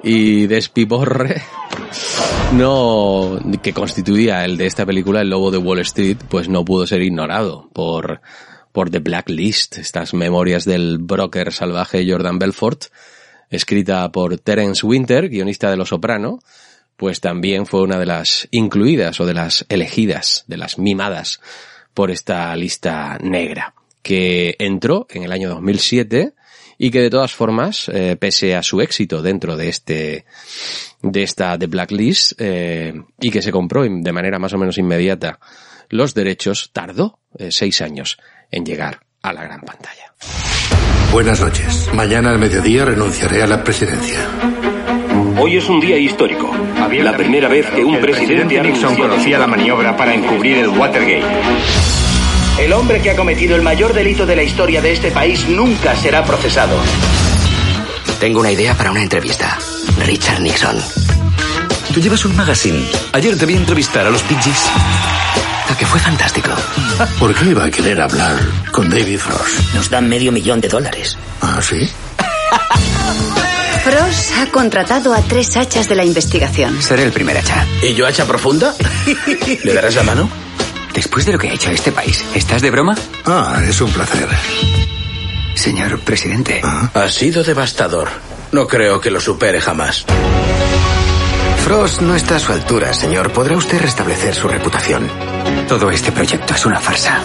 y 0.02 0.46
despiborre 0.48 1.40
no 2.54 3.38
que 3.62 3.72
constituía 3.72 4.44
el 4.44 4.56
de 4.56 4.66
esta 4.66 4.84
película 4.84 5.20
El 5.20 5.30
Lobo 5.30 5.52
de 5.52 5.58
Wall 5.58 5.78
Street, 5.80 6.18
pues 6.28 6.48
no 6.48 6.64
pudo 6.64 6.86
ser 6.86 7.02
ignorado 7.02 7.68
por 7.72 8.20
por 8.72 8.90
The 8.90 8.98
Blacklist, 8.98 9.78
estas 9.78 10.12
memorias 10.12 10.64
del 10.64 10.98
broker 10.98 11.52
salvaje 11.52 12.04
Jordan 12.06 12.38
Belfort, 12.38 12.86
escrita 13.48 14.10
por 14.12 14.36
Terence 14.38 14.84
Winter, 14.84 15.30
guionista 15.30 15.70
de 15.70 15.78
Los 15.78 15.88
Soprano, 15.90 16.40
pues 16.96 17.20
también 17.20 17.66
fue 17.66 17.82
una 17.82 17.98
de 17.98 18.06
las 18.06 18.48
incluidas 18.50 19.20
o 19.20 19.26
de 19.26 19.34
las 19.34 19.66
elegidas, 19.68 20.44
de 20.46 20.56
las 20.56 20.78
mimadas 20.78 21.40
por 21.94 22.10
esta 22.10 22.54
lista 22.56 23.18
negra, 23.20 23.74
que 24.02 24.56
entró 24.58 25.06
en 25.10 25.22
el 25.22 25.32
año 25.32 25.48
2007 25.50 26.34
y 26.78 26.90
que 26.90 27.00
de 27.00 27.10
todas 27.10 27.32
formas, 27.32 27.88
eh, 27.88 28.16
pese 28.18 28.54
a 28.54 28.62
su 28.62 28.80
éxito 28.80 29.22
dentro 29.22 29.56
de 29.56 29.68
este, 29.68 30.26
de 31.02 31.22
esta 31.22 31.58
The 31.58 31.66
Blacklist, 31.66 32.32
eh, 32.38 32.94
y 33.20 33.30
que 33.30 33.42
se 33.42 33.52
compró 33.52 33.82
de 33.84 34.12
manera 34.12 34.38
más 34.38 34.52
o 34.52 34.58
menos 34.58 34.78
inmediata 34.78 35.38
los 35.88 36.14
derechos, 36.14 36.70
tardó 36.72 37.18
eh, 37.38 37.50
seis 37.50 37.80
años 37.80 38.18
en 38.50 38.66
llegar 38.66 39.00
a 39.22 39.32
la 39.32 39.44
gran 39.44 39.60
pantalla. 39.60 40.12
Buenas 41.12 41.40
noches. 41.40 41.88
Mañana 41.94 42.30
al 42.30 42.38
mediodía 42.38 42.84
renunciaré 42.84 43.42
a 43.42 43.46
la 43.46 43.64
presidencia. 43.64 44.55
Hoy 45.38 45.58
es 45.58 45.68
un 45.68 45.80
día 45.80 45.98
histórico. 45.98 46.50
La 47.02 47.14
primera 47.14 47.46
vez 47.48 47.66
que 47.66 47.84
un 47.84 48.00
presidente 48.00 48.58
Nixon 48.58 48.96
conocía 48.96 49.38
la 49.38 49.46
maniobra 49.46 49.94
para 49.94 50.14
encubrir 50.14 50.56
el 50.58 50.68
Watergate. 50.68 51.24
El 52.58 52.72
hombre 52.72 53.02
que 53.02 53.10
ha 53.10 53.16
cometido 53.16 53.54
el 53.54 53.60
mayor 53.60 53.92
delito 53.92 54.24
de 54.24 54.34
la 54.34 54.42
historia 54.42 54.80
de 54.80 54.92
este 54.92 55.10
país 55.10 55.46
nunca 55.46 55.94
será 55.94 56.24
procesado. 56.24 56.78
Tengo 58.18 58.40
una 58.40 58.50
idea 58.50 58.74
para 58.74 58.90
una 58.90 59.02
entrevista. 59.02 59.58
Richard 60.06 60.40
Nixon. 60.40 60.76
Tú 61.92 62.00
llevas 62.00 62.24
un 62.24 62.34
magazine. 62.34 62.82
Ayer 63.12 63.36
te 63.36 63.44
vi 63.44 63.56
entrevistar 63.56 64.06
a 64.06 64.10
los 64.10 64.22
Pidgeys. 64.22 64.70
A 65.68 65.76
que 65.76 65.84
fue 65.84 66.00
fantástico. 66.00 66.50
¿Por 67.18 67.34
qué 67.34 67.50
iba 67.50 67.64
a 67.64 67.70
querer 67.70 68.00
hablar 68.00 68.38
con 68.72 68.88
David 68.88 69.18
Frost? 69.18 69.74
Nos 69.74 69.90
dan 69.90 70.08
medio 70.08 70.32
millón 70.32 70.62
de 70.62 70.68
dólares. 70.68 71.18
¿Ah, 71.42 71.60
sí? 71.60 71.90
Frost 73.86 74.32
ha 74.36 74.46
contratado 74.50 75.14
a 75.14 75.20
tres 75.22 75.56
hachas 75.56 75.88
de 75.88 75.94
la 75.94 76.04
investigación. 76.04 76.82
Seré 76.82 77.04
el 77.04 77.12
primer 77.12 77.38
hacha. 77.38 77.64
¿Y 77.80 77.94
yo 77.94 78.04
hacha 78.04 78.26
profunda? 78.26 78.74
¿Le 79.62 79.72
darás 79.72 79.94
la 79.94 80.02
mano? 80.02 80.28
Después 80.92 81.24
de 81.24 81.30
lo 81.30 81.38
que 81.38 81.50
ha 81.50 81.52
hecho 81.52 81.70
este 81.70 81.92
país, 81.92 82.24
¿estás 82.34 82.62
de 82.62 82.72
broma? 82.72 82.96
Ah, 83.26 83.62
es 83.64 83.80
un 83.80 83.92
placer. 83.92 84.26
Señor 85.54 86.00
presidente. 86.00 86.62
Ha 86.62 87.08
sido 87.10 87.44
devastador. 87.44 88.08
No 88.50 88.66
creo 88.66 89.00
que 89.00 89.12
lo 89.12 89.20
supere 89.20 89.60
jamás. 89.60 90.04
Frost 91.64 92.00
no 92.00 92.16
está 92.16 92.36
a 92.36 92.40
su 92.40 92.50
altura, 92.50 92.92
señor. 92.92 93.30
¿Podrá 93.30 93.56
usted 93.56 93.80
restablecer 93.80 94.34
su 94.34 94.48
reputación? 94.48 95.08
Todo 95.68 95.92
este 95.92 96.10
proyecto 96.10 96.54
es 96.54 96.66
una 96.66 96.80
farsa. 96.80 97.20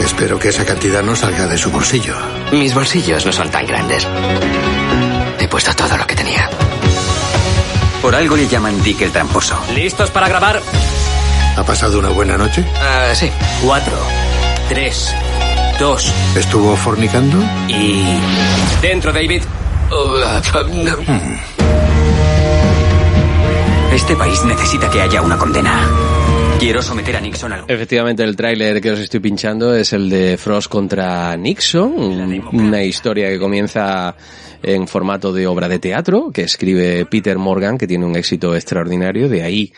Espero 0.00 0.36
que 0.40 0.48
esa 0.48 0.64
cantidad 0.64 1.04
no 1.04 1.14
salga 1.14 1.46
de 1.46 1.58
su 1.58 1.70
bolsillo. 1.70 2.16
Mis 2.50 2.74
bolsillos 2.74 3.24
no 3.24 3.32
son 3.32 3.50
tan 3.50 3.66
grandes. 3.66 4.04
He 5.46 5.48
puesto 5.48 5.72
todo 5.76 5.96
lo 5.96 6.04
que 6.04 6.16
tenía. 6.16 6.50
Por 8.02 8.16
algo 8.16 8.34
le 8.34 8.48
llaman 8.48 8.82
Dick 8.82 9.02
el 9.02 9.12
tramposo. 9.12 9.56
¿Listos 9.72 10.10
para 10.10 10.28
grabar? 10.28 10.60
¿Ha 11.56 11.62
pasado 11.62 12.00
una 12.00 12.08
buena 12.08 12.36
noche? 12.36 12.64
Ah, 12.80 13.14
sí. 13.14 13.30
Cuatro, 13.62 13.96
tres, 14.68 15.14
dos. 15.78 16.12
¿Estuvo 16.34 16.74
fornicando? 16.74 17.38
Y... 17.68 18.18
Dentro, 18.82 19.12
David. 19.12 19.44
Este 23.92 24.16
país 24.16 24.44
necesita 24.44 24.90
que 24.90 25.02
haya 25.02 25.22
una 25.22 25.38
condena. 25.38 25.88
Quiero 26.58 26.82
someter 26.82 27.14
a 27.16 27.20
Nixon 27.20 27.52
al... 27.52 27.64
Efectivamente, 27.68 28.24
el 28.24 28.34
tráiler 28.34 28.80
que 28.80 28.90
os 28.90 28.98
estoy 28.98 29.20
pinchando 29.20 29.74
es 29.74 29.92
el 29.92 30.08
de 30.08 30.36
Frost 30.36 30.68
contra 30.70 31.36
Nixon, 31.36 31.92
un- 31.96 32.48
una 32.52 32.82
historia 32.82 33.28
que 33.28 33.38
comienza 33.38 34.16
en 34.62 34.88
formato 34.88 35.32
de 35.32 35.46
obra 35.46 35.68
de 35.68 35.78
teatro, 35.78 36.30
que 36.32 36.42
escribe 36.42 37.04
Peter 37.06 37.38
Morgan, 37.38 37.76
que 37.78 37.86
tiene 37.86 38.06
un 38.06 38.16
éxito 38.16 38.54
extraordinario, 38.56 39.28
de 39.28 39.42
ahí 39.42 39.72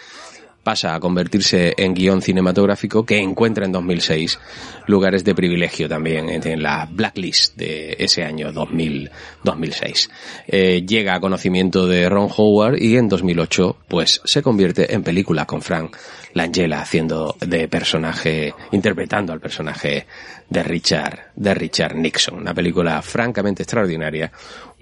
pasa 0.69 0.95
a 0.95 1.01
convertirse 1.01 1.73
en 1.79 1.95
guion 1.95 2.21
cinematográfico 2.21 3.07
que 3.07 3.17
encuentra 3.17 3.65
en 3.65 3.73
2006 3.73 4.39
lugares 4.87 5.25
de 5.25 5.35
privilegio 5.35 5.89
también 5.89 6.29
en, 6.29 6.63
la 6.63 6.87
blacklist 6.91 7.57
de 7.57 7.97
ese 7.99 8.23
año 8.23 8.53
2000, 8.53 9.11
2006. 9.45 10.11
Eh, 10.47 10.85
llega 10.87 11.15
a 11.15 11.21
conocimiento 11.21 11.87
de 11.87 12.07
Ron 12.11 12.29
Howard 12.37 12.83
y 12.83 12.99
en 12.99 13.09
2008 13.09 13.79
pues 13.89 14.21
se 14.23 14.43
convierte 14.43 14.93
en 14.93 15.03
película 15.03 15.47
con 15.47 15.63
Frank 15.63 15.97
Langella 16.35 16.83
haciendo 16.83 17.35
de 17.41 17.67
personaje, 17.69 18.53
interpretando 18.73 19.33
al 19.33 19.41
personaje 19.41 20.07
de 20.51 20.63
Richard, 20.63 21.31
de 21.35 21.55
Richard 21.55 21.97
Nixon. 21.97 22.35
Una 22.37 22.53
película 22.53 23.01
francamente 23.01 23.63
extraordinaria, 23.63 24.31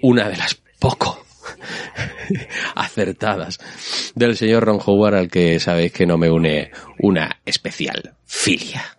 una 0.01 0.27
de 0.27 0.35
las 0.35 0.53
poco 0.79 1.26
acertadas 2.75 3.59
del 4.15 4.35
señor 4.35 4.65
Ron 4.65 4.79
Howard 4.85 5.15
al 5.15 5.29
que 5.29 5.59
sabéis 5.59 5.91
que 5.91 6.05
no 6.05 6.17
me 6.17 6.29
une 6.29 6.71
una 6.99 7.39
especial 7.45 8.15
filia. 8.25 8.97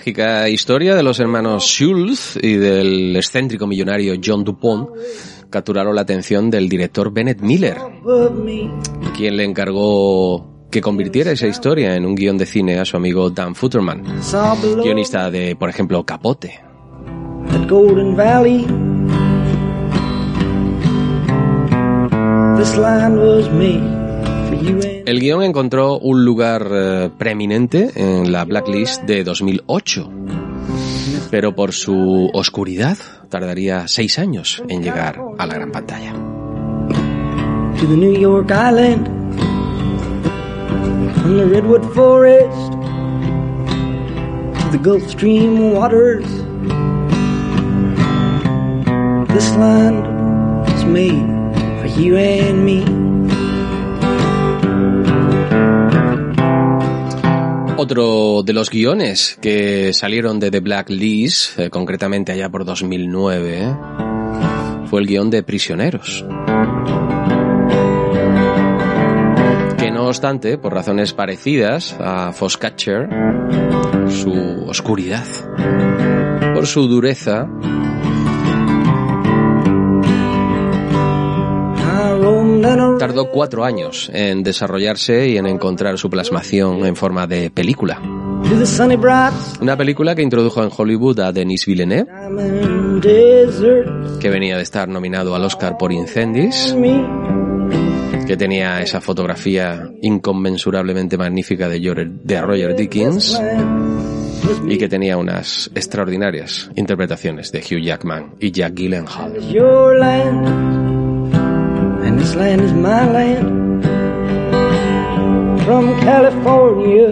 Trágica 0.00 0.48
historia 0.48 0.94
de 0.94 1.02
los 1.02 1.20
hermanos 1.20 1.62
Schultz 1.64 2.38
y 2.40 2.54
del 2.54 3.14
excéntrico 3.16 3.66
millonario 3.66 4.14
John 4.24 4.42
Dupont 4.42 4.88
capturaron 5.50 5.94
la 5.94 6.00
atención 6.00 6.48
del 6.48 6.70
director 6.70 7.12
Bennett 7.12 7.42
Miller, 7.42 7.76
quien 9.14 9.36
le 9.36 9.44
encargó 9.44 10.68
que 10.70 10.80
convirtiera 10.80 11.32
esa 11.32 11.48
historia 11.48 11.96
en 11.96 12.06
un 12.06 12.14
guion 12.14 12.38
de 12.38 12.46
cine 12.46 12.78
a 12.78 12.86
su 12.86 12.96
amigo 12.96 13.28
Dan 13.28 13.54
Futterman, 13.54 14.02
guionista 14.82 15.30
de, 15.30 15.54
por 15.54 15.68
ejemplo, 15.68 16.02
Capote. 16.02 16.58
El 25.10 25.18
guion 25.18 25.42
encontró 25.42 25.98
un 25.98 26.24
lugar 26.24 26.68
eh, 26.70 27.10
preeminente 27.18 27.90
en 27.96 28.30
la 28.30 28.44
Blacklist 28.44 29.02
de 29.02 29.24
2008, 29.24 30.08
pero 31.32 31.52
por 31.52 31.72
su 31.72 32.30
oscuridad 32.32 32.96
tardaría 33.28 33.88
seis 33.88 34.20
años 34.20 34.62
en 34.68 34.84
llegar 34.84 35.20
a 35.36 35.46
la 35.48 35.54
gran 35.54 35.72
pantalla. 35.72 36.12
to 36.12 37.86
the 37.88 37.96
New 37.96 38.16
York 38.16 38.52
Island 38.52 39.04
from 41.22 41.38
the 41.38 41.46
redwood 41.46 41.92
forest 41.92 42.70
to 44.62 44.68
the 44.70 44.78
Gulf 44.80 45.02
Stream 45.10 45.72
waters. 45.72 46.26
This 49.34 49.56
land 49.56 50.06
was 50.68 50.84
made 50.84 51.26
for 51.80 51.88
you 52.00 52.16
and 52.16 52.64
me. 52.64 52.99
Otro 57.82 58.42
de 58.42 58.52
los 58.52 58.68
guiones 58.68 59.38
que 59.40 59.94
salieron 59.94 60.38
de 60.38 60.50
The 60.50 60.60
Blacklist, 60.60 61.58
eh, 61.58 61.70
concretamente 61.70 62.30
allá 62.30 62.50
por 62.50 62.66
2009, 62.66 63.58
eh, 63.62 63.74
fue 64.84 65.00
el 65.00 65.06
guion 65.06 65.30
de 65.30 65.42
Prisioneros. 65.42 66.22
Que 69.78 69.90
no 69.90 70.08
obstante, 70.08 70.58
por 70.58 70.74
razones 70.74 71.14
parecidas 71.14 71.96
a 71.98 72.34
Foxcatcher, 72.34 73.08
su 74.10 74.66
oscuridad, 74.68 75.24
por 76.52 76.66
su 76.66 76.86
dureza, 76.86 77.48
Tardó 83.00 83.30
cuatro 83.30 83.64
años 83.64 84.10
en 84.12 84.42
desarrollarse 84.42 85.26
y 85.30 85.38
en 85.38 85.46
encontrar 85.46 85.96
su 85.96 86.10
plasmación 86.10 86.84
en 86.84 86.94
forma 86.94 87.26
de 87.26 87.50
película. 87.50 87.98
Una 89.62 89.74
película 89.74 90.14
que 90.14 90.20
introdujo 90.20 90.62
en 90.62 90.68
Hollywood 90.76 91.18
a 91.20 91.32
Denis 91.32 91.64
Villeneuve, 91.64 92.06
que 94.20 94.28
venía 94.28 94.58
de 94.58 94.62
estar 94.62 94.86
nominado 94.86 95.34
al 95.34 95.42
Oscar 95.42 95.78
por 95.78 95.92
Incendies, 95.92 96.76
que 98.26 98.36
tenía 98.36 98.82
esa 98.82 99.00
fotografía 99.00 99.90
inconmensurablemente 100.02 101.16
magnífica 101.16 101.70
de 101.70 102.42
Roger, 102.42 102.76
Dickens 102.76 103.40
y 104.68 104.76
que 104.76 104.90
tenía 104.90 105.16
unas 105.16 105.70
extraordinarias 105.74 106.70
interpretaciones 106.76 107.50
de 107.50 107.60
Hugh 107.60 107.82
Jackman 107.82 108.34
y 108.40 108.50
Jack 108.50 108.74
Gyllenhaal. 108.74 109.38
And 112.30 112.36
this 112.36 112.36
land 112.36 112.60
is 112.62 112.72
my 112.72 113.06
land. 113.10 113.84
From 115.64 116.00
California 116.00 117.08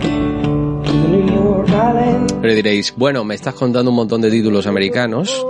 to 0.00 1.08
New 1.08 1.26
York 1.32 1.68
Island. 1.68 2.40
Pero 2.40 2.54
diréis, 2.54 2.94
bueno, 2.96 3.24
me 3.24 3.34
estás 3.34 3.54
contando 3.54 3.90
un 3.90 3.96
montón 3.96 4.20
de 4.20 4.30
títulos 4.30 4.66
americanos, 4.66 5.44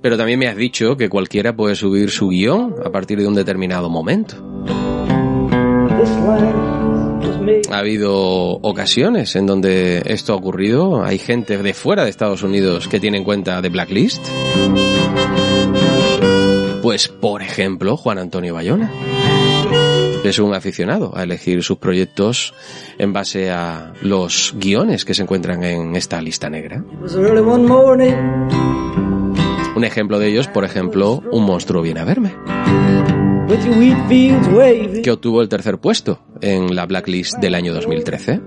pero 0.00 0.16
también 0.16 0.38
me 0.38 0.48
has 0.48 0.56
dicho 0.56 0.96
que 0.96 1.08
cualquiera 1.08 1.54
puede 1.54 1.74
subir 1.74 2.10
su 2.10 2.28
guion 2.28 2.74
a 2.84 2.90
partir 2.90 3.18
de 3.18 3.26
un 3.26 3.34
determinado 3.34 3.90
momento. 3.90 4.36
Ha 7.70 7.78
habido 7.78 8.14
ocasiones 8.14 9.36
en 9.36 9.46
donde 9.46 10.02
esto 10.06 10.32
ha 10.32 10.36
ocurrido. 10.36 11.04
Hay 11.04 11.18
gente 11.18 11.58
de 11.58 11.74
fuera 11.74 12.04
de 12.04 12.10
Estados 12.10 12.42
Unidos 12.42 12.88
que 12.88 13.00
tiene 13.00 13.18
en 13.18 13.24
cuenta 13.24 13.60
de 13.60 13.68
Blacklist. 13.68 14.26
Pues, 16.86 17.08
por 17.08 17.42
ejemplo, 17.42 17.96
Juan 17.96 18.16
Antonio 18.16 18.54
Bayona. 18.54 18.92
Es 20.22 20.38
un 20.38 20.54
aficionado 20.54 21.16
a 21.16 21.24
elegir 21.24 21.64
sus 21.64 21.78
proyectos 21.78 22.54
en 22.96 23.12
base 23.12 23.50
a 23.50 23.92
los 24.02 24.54
guiones 24.56 25.04
que 25.04 25.12
se 25.12 25.22
encuentran 25.22 25.64
en 25.64 25.96
esta 25.96 26.22
lista 26.22 26.48
negra. 26.48 26.84
Un 29.74 29.82
ejemplo 29.82 30.20
de 30.20 30.28
ellos, 30.28 30.46
por 30.46 30.64
ejemplo, 30.64 31.24
Un 31.32 31.44
monstruo 31.44 31.82
viene 31.82 31.98
a 31.98 32.04
verme. 32.04 32.36
Que 35.02 35.10
obtuvo 35.10 35.42
el 35.42 35.48
tercer 35.48 35.78
puesto 35.78 36.20
en 36.40 36.76
la 36.76 36.86
blacklist 36.86 37.38
del 37.38 37.56
año 37.56 37.74
2013. 37.74 38.40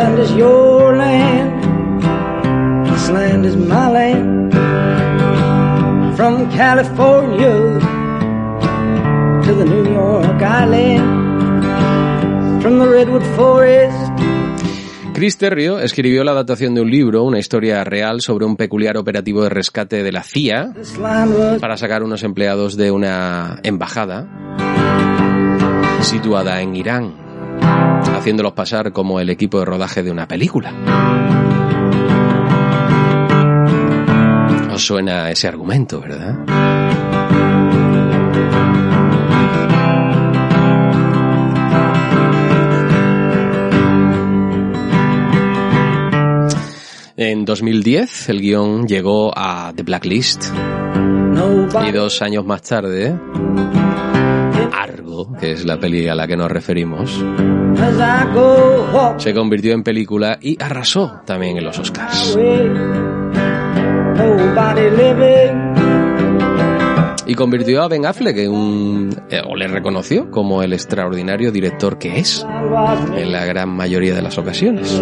Is 0.00 0.32
your 0.32 0.96
land. 0.96 1.62
This 2.86 3.08
land 3.10 3.44
is 3.44 3.56
my 3.56 3.90
land. 3.90 4.52
From 6.16 6.50
California 6.50 7.78
to 9.44 9.54
the 9.54 9.64
New 9.64 9.92
York 9.92 10.42
Island. 10.42 11.20
From 12.62 12.78
the 12.78 12.88
Redwood 12.88 13.24
Forest 13.36 14.12
Chris 15.14 15.36
Terrio 15.36 15.80
escribió 15.80 16.24
la 16.24 16.32
adaptación 16.32 16.74
de 16.74 16.80
un 16.80 16.90
libro, 16.90 17.24
una 17.24 17.38
historia 17.38 17.84
real 17.84 18.22
sobre 18.22 18.46
un 18.46 18.56
peculiar 18.56 18.96
operativo 18.96 19.42
de 19.42 19.50
rescate 19.50 20.02
de 20.02 20.12
la 20.12 20.22
CIA 20.22 20.72
para 21.60 21.76
sacar 21.76 22.02
unos 22.02 22.22
empleados 22.22 22.76
de 22.76 22.90
una 22.90 23.60
embajada 23.62 24.26
situada 26.00 26.62
en 26.62 26.74
Irán 26.74 27.29
haciéndolos 28.20 28.52
pasar 28.52 28.92
como 28.92 29.20
el 29.20 29.30
equipo 29.30 29.58
de 29.58 29.64
rodaje 29.64 30.02
de 30.02 30.10
una 30.10 30.26
película. 30.28 30.72
Os 34.72 34.84
suena 34.84 35.30
ese 35.30 35.48
argumento, 35.48 36.00
¿verdad? 36.00 36.36
En 47.16 47.44
2010 47.44 48.30
el 48.30 48.40
guion 48.40 48.86
llegó 48.86 49.36
a 49.36 49.74
The 49.76 49.82
Blacklist 49.82 50.46
y 51.86 51.92
dos 51.92 52.22
años 52.22 52.46
más 52.46 52.62
tarde 52.62 53.14
que 55.38 55.52
es 55.52 55.64
la 55.64 55.78
peli 55.78 56.08
a 56.08 56.14
la 56.14 56.26
que 56.26 56.36
nos 56.36 56.50
referimos, 56.50 57.24
se 59.18 59.34
convirtió 59.34 59.72
en 59.72 59.82
película 59.82 60.38
y 60.40 60.62
arrasó 60.62 61.20
también 61.24 61.56
en 61.56 61.64
los 61.64 61.78
Oscars. 61.78 62.36
Y 67.26 67.34
convirtió 67.34 67.82
a 67.82 67.88
Ben 67.88 68.06
Affleck 68.06 68.36
en 68.38 68.50
un, 68.50 69.22
eh, 69.30 69.40
o 69.46 69.54
le 69.54 69.68
reconoció 69.68 70.30
como 70.30 70.62
el 70.62 70.72
extraordinario 70.72 71.52
director 71.52 71.96
que 71.96 72.18
es 72.18 72.44
en 73.14 73.30
la 73.30 73.44
gran 73.44 73.68
mayoría 73.68 74.14
de 74.14 74.22
las 74.22 74.36
ocasiones. 74.36 75.00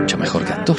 Mucho 0.00 0.16
mejor 0.16 0.44
que 0.44 0.52
actor. 0.52 0.76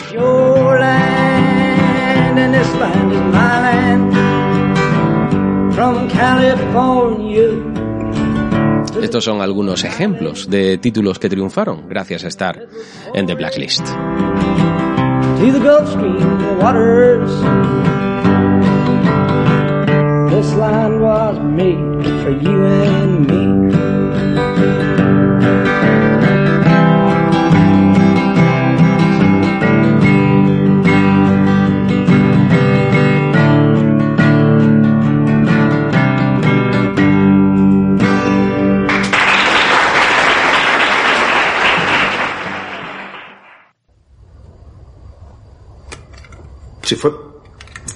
Estos 9.02 9.24
son 9.24 9.42
algunos 9.42 9.84
ejemplos 9.84 10.48
de 10.48 10.78
títulos 10.78 11.18
que 11.18 11.28
triunfaron 11.28 11.90
gracias 11.90 12.24
a 12.24 12.28
estar 12.28 12.68
en 13.16 13.26
The 13.26 13.34
Blacklist. 13.34 13.88
This 20.30 20.54
land 20.56 21.02
was 21.02 21.40
made 21.40 22.06
for 22.24 22.32
you 22.32 22.66
and 22.66 23.28
me. 23.28 23.61
Si 46.92 46.98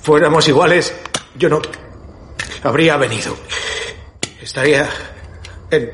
fuéramos 0.04 0.48
iguales, 0.48 0.96
yo 1.36 1.50
no 1.50 1.62
habría 2.64 2.96
venido. 2.96 3.36
Estaría 4.42 4.90
en, 5.70 5.92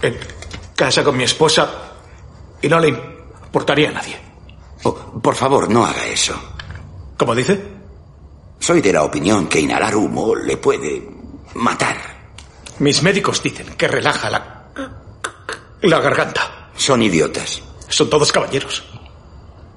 en 0.00 0.18
casa 0.74 1.04
con 1.04 1.14
mi 1.14 1.24
esposa 1.24 1.92
y 2.62 2.70
no 2.70 2.80
le 2.80 2.88
importaría 2.88 3.90
a 3.90 3.92
nadie. 3.92 4.18
Oh, 4.84 4.94
por 5.20 5.34
favor, 5.34 5.68
no 5.68 5.84
haga 5.84 6.06
eso. 6.06 6.34
¿Cómo 7.18 7.34
dice? 7.34 7.62
Soy 8.60 8.80
de 8.80 8.94
la 8.94 9.02
opinión 9.02 9.46
que 9.46 9.60
inhalar 9.60 9.94
humo 9.94 10.34
le 10.34 10.56
puede 10.56 11.06
matar. 11.56 11.98
Mis 12.78 13.02
médicos 13.02 13.42
dicen 13.42 13.74
que 13.76 13.88
relaja 13.88 14.30
la, 14.30 14.68
la 15.82 16.00
garganta. 16.00 16.70
Son 16.74 17.02
idiotas. 17.02 17.60
Son 17.88 18.08
todos 18.08 18.32
caballeros. 18.32 18.82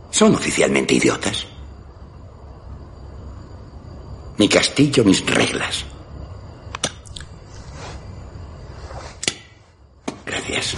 Son 0.09 0.33
oficialmente 0.33 0.93
idiotas. 0.93 1.45
Mi 4.39 4.47
castillo, 4.47 5.03
mis 5.03 5.23
reglas. 5.25 5.83
Gracias. 10.25 10.75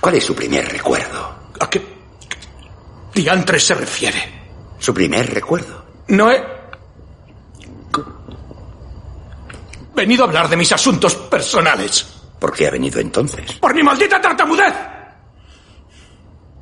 ¿Cuál 0.00 0.14
es 0.14 0.24
su 0.24 0.36
primer 0.36 0.68
recuerdo? 0.68 1.36
¿A 1.58 1.68
qué 1.68 1.84
diantres 3.12 3.66
se 3.66 3.74
refiere? 3.74 4.22
¿Su 4.78 4.94
primer 4.94 5.34
recuerdo? 5.34 5.84
No 6.06 6.30
he 6.30 6.40
venido 9.96 10.22
a 10.22 10.28
hablar 10.28 10.48
de 10.48 10.56
mis 10.56 10.70
asuntos 10.70 11.16
personales. 11.16 12.06
¿Por 12.38 12.54
qué 12.54 12.68
ha 12.68 12.70
venido 12.70 13.00
entonces? 13.00 13.54
¡Por 13.54 13.74
mi 13.74 13.82
maldita 13.82 14.20
tartamudez! 14.20 14.74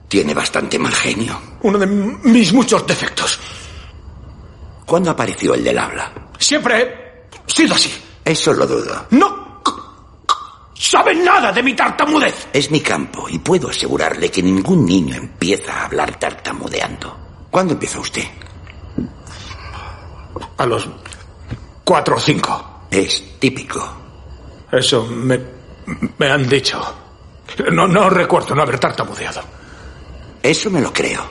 Tiene 0.09 0.33
bastante 0.33 0.79
mal 0.79 0.95
genio. 0.95 1.39
Uno 1.61 1.79
de 1.79 1.87
mis 1.87 2.55
muchos 2.55 2.87
defectos. 2.87 3.39
¿Cuándo 4.87 5.11
apareció 5.11 5.55
el 5.55 5.65
del 5.65 5.79
habla? 5.79 6.13
Siempre 6.39 7.27
he 7.47 7.53
sido 7.53 7.75
así. 7.75 7.93
Eso 8.25 8.53
lo 8.53 8.67
dudo. 8.67 9.07
¡No! 9.11 9.47
¡Saben 10.75 11.25
nada 11.25 11.53
de 11.53 11.63
mi 11.63 11.75
tartamudez! 11.75 12.49
Es 12.53 12.71
mi 12.71 12.81
campo 12.81 13.29
y 13.29 13.39
puedo 13.39 13.69
asegurarle 13.71 14.31
que 14.31 14.43
ningún 14.43 14.85
niño 14.85 15.17
empieza 15.17 15.73
a 15.73 15.85
hablar 15.87 16.19
tartamudeando. 16.19 17.17
¿Cuándo 17.51 17.73
empezó 17.73 18.01
usted? 18.01 18.25
A 20.59 20.67
los 20.67 20.89
cuatro 21.83 22.17
o 22.17 22.21
cinco. 22.21 22.83
Es 22.91 23.39
típico. 23.39 23.83
Eso 24.71 25.07
me, 25.07 25.41
me 26.19 26.31
han 26.31 26.49
dicho. 26.49 26.81
No, 27.73 27.89
no 27.89 28.11
recuerdo 28.11 28.55
no 28.55 28.63
haber 28.63 28.79
tartamudeado. 28.79 29.43
Eso 30.43 30.71
me 30.71 30.81
lo 30.81 30.93
creo. 30.93 31.23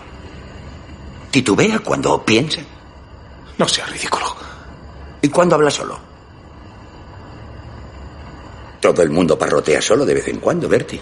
¿Titubea 1.32 1.80
cuando 1.80 2.24
piensa? 2.26 2.62
No 3.58 3.68
sea 3.68 3.86
ridículo. 3.86 4.36
¿Y 5.22 5.30
cuándo 5.30 5.56
habla 5.56 5.72
solo? 5.72 5.98
Todo 8.82 9.02
el 9.02 9.10
mundo 9.10 9.38
parrotea 9.40 9.82
solo 9.82 10.06
de 10.06 10.14
vez 10.14 10.28
en 10.28 10.40
cuando, 10.40 10.68
Bertie. 10.68 11.02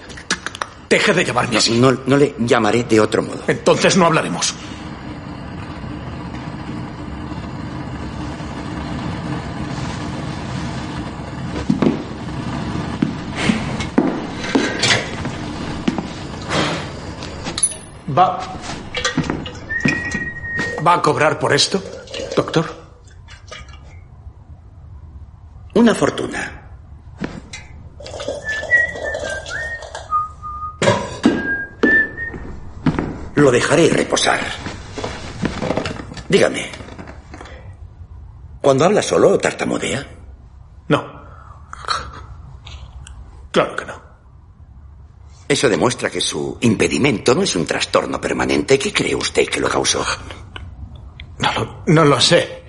Deje 0.89 1.13
de 1.13 1.25
llamarme 1.25 1.57
así. 1.57 1.77
No, 1.79 1.91
no 2.05 2.17
le 2.17 2.35
llamaré 2.39 2.83
de 2.83 2.99
otro 2.99 3.23
modo. 3.23 3.43
Entonces 3.47 3.97
no 3.97 4.05
hablaremos. 4.05 4.53
¿Va. 18.15 18.39
¿Va 20.85 20.93
a 20.93 21.01
cobrar 21.01 21.39
por 21.39 21.53
esto, 21.53 21.81
doctor? 22.35 22.65
Una 25.75 25.95
fortuna. 25.95 26.59
Lo 33.35 33.51
dejaré 33.51 33.89
reposar. 33.89 34.39
Dígame. 36.29 36.71
¿Cuando 38.61 38.85
habla 38.85 39.01
solo 39.01 39.37
tartamudea? 39.37 40.05
No. 40.87 41.23
Claro 43.51 43.75
que 43.75 43.85
no. 43.85 44.01
Eso 45.47 45.69
demuestra 45.69 46.09
que 46.09 46.21
su 46.21 46.57
impedimento 46.61 47.35
no 47.35 47.43
es 47.43 47.55
un 47.55 47.65
trastorno 47.65 48.21
permanente. 48.21 48.79
¿Qué 48.79 48.93
cree 48.93 49.15
usted 49.15 49.47
que 49.47 49.59
lo 49.59 49.69
causó? 49.69 50.05
No 51.87 52.03
lo, 52.05 52.19
sé. 52.19 52.63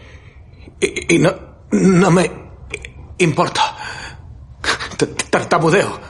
Y, 0.81 1.15
y 1.15 1.19
no, 1.19 1.33
no 1.73 2.11
me 2.11 2.31
importa. 3.19 3.77
T- 4.97 5.07
Tartamudeo. 5.07 6.01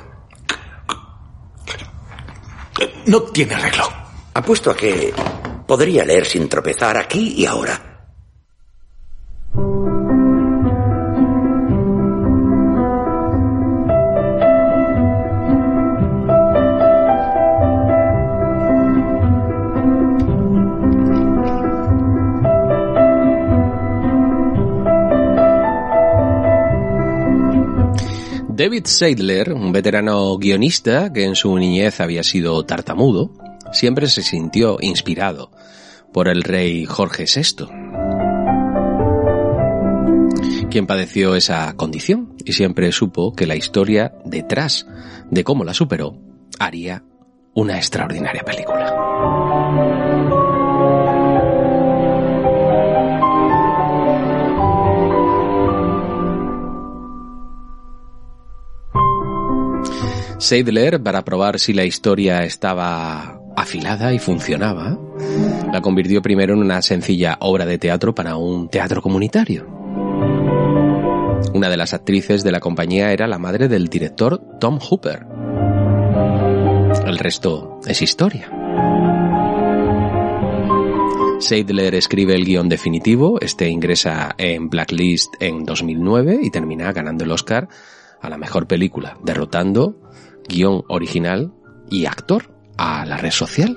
No 3.07 3.23
tiene 3.23 3.55
arreglo. 3.55 3.85
Apuesto 4.35 4.71
a 4.71 4.77
que 4.77 5.13
podría 5.67 6.05
leer 6.05 6.27
sin 6.27 6.49
tropezar 6.49 6.97
aquí 6.97 7.35
y 7.37 7.47
ahora. 7.47 7.94
David 28.57 28.85
Seidler, 28.85 29.53
un 29.53 29.73
veterano 29.73 30.39
guionista 30.39 31.13
que 31.13 31.25
en 31.25 31.35
su 31.35 31.59
niñez 31.59 32.01
había 32.01 32.23
sido 32.23 32.65
tartamudo, 32.65 33.33
siempre 33.73 34.07
se 34.07 34.23
sintió 34.23 34.77
inspirado 34.81 35.51
por 36.13 36.29
el 36.29 36.45
rey 36.45 36.85
Jorge 36.85 37.25
VI, 37.25 37.67
quien 40.71 40.87
padeció 40.87 41.35
esa 41.35 41.75
condición 41.75 42.37
y 42.45 42.53
siempre 42.53 42.93
supo 42.93 43.33
que 43.33 43.49
la 43.49 43.57
historia 43.57 44.15
detrás 44.25 44.87
de 45.33 45.43
cómo 45.43 45.65
la 45.65 45.75
superó 45.75 46.17
haría 46.61 47.03
una 47.55 47.77
extraordinaria 47.77 48.45
película. 48.45 50.14
Seidler, 60.45 61.03
para 61.03 61.25
probar 61.25 61.59
si 61.59 61.73
la 61.73 61.87
historia 61.87 62.43
estaba 62.43 63.41
afilada 63.57 64.13
y 64.13 64.19
funcionaba, 64.19 64.99
la 65.73 65.81
convirtió 65.81 66.21
primero 66.21 66.53
en 66.53 66.61
una 66.61 66.83
sencilla 66.83 67.39
obra 67.41 67.65
de 67.65 67.79
teatro 67.79 68.15
para 68.15 68.37
un 68.37 68.69
teatro 68.69 69.01
comunitario. 69.01 69.67
Una 71.55 71.71
de 71.71 71.79
las 71.79 71.95
actrices 71.95 72.45
de 72.45 72.53
la 72.53 72.61
compañía 72.61 73.11
era 73.11 73.27
la 73.27 73.39
madre 73.39 73.69
del 73.69 73.89
director 73.89 74.39
Tom 74.61 74.79
Hooper. 74.81 75.25
El 77.07 77.17
resto 77.17 77.81
es 77.87 78.03
historia. 78.03 78.51
Seidler 81.39 81.95
escribe 81.95 82.35
el 82.35 82.45
guion 82.45 82.69
definitivo, 82.69 83.41
este 83.41 83.71
ingresa 83.71 84.35
en 84.37 84.69
Blacklist 84.69 85.37
en 85.41 85.65
2009 85.65 86.41
y 86.43 86.51
termina 86.51 86.93
ganando 86.93 87.25
el 87.25 87.31
Oscar 87.31 87.67
a 88.21 88.29
la 88.29 88.37
mejor 88.37 88.67
película, 88.67 89.17
derrotando 89.23 90.04
guion 90.49 90.83
original 90.89 91.53
y 91.91 92.07
actor 92.07 92.55
a 92.77 93.05
la 93.07 93.17
red 93.17 93.31
social. 93.31 93.77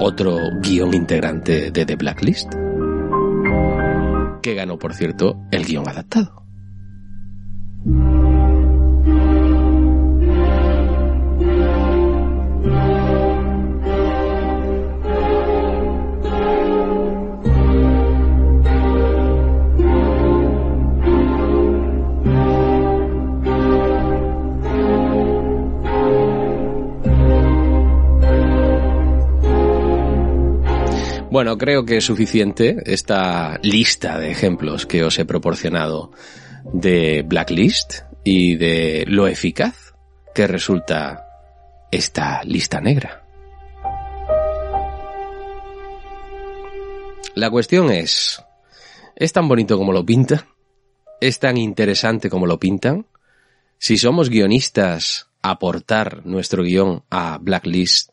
Otro 0.00 0.38
guion 0.62 0.94
integrante 0.94 1.70
de 1.70 1.86
The 1.86 1.96
Blacklist, 1.96 2.52
que 4.42 4.54
ganó, 4.54 4.78
por 4.78 4.94
cierto, 4.94 5.36
el 5.50 5.64
guion 5.64 5.88
adaptado. 5.88 6.45
Bueno, 31.36 31.58
creo 31.58 31.84
que 31.84 31.98
es 31.98 32.04
suficiente 32.06 32.78
esta 32.86 33.60
lista 33.62 34.18
de 34.18 34.30
ejemplos 34.30 34.86
que 34.86 35.04
os 35.04 35.18
he 35.18 35.26
proporcionado 35.26 36.10
de 36.72 37.24
Blacklist 37.28 38.04
y 38.24 38.56
de 38.56 39.04
lo 39.06 39.26
eficaz 39.26 39.92
que 40.34 40.46
resulta 40.46 41.26
esta 41.90 42.42
lista 42.44 42.80
negra. 42.80 43.22
La 47.34 47.50
cuestión 47.50 47.90
es, 47.90 48.42
¿es 49.14 49.30
tan 49.34 49.46
bonito 49.46 49.76
como 49.76 49.92
lo 49.92 50.06
pintan? 50.06 50.40
¿Es 51.20 51.38
tan 51.38 51.58
interesante 51.58 52.30
como 52.30 52.46
lo 52.46 52.58
pintan? 52.58 53.04
Si 53.76 53.98
somos 53.98 54.30
guionistas, 54.30 55.28
aportar 55.42 56.24
nuestro 56.24 56.62
guion 56.62 57.04
a 57.10 57.36
Blacklist 57.36 58.08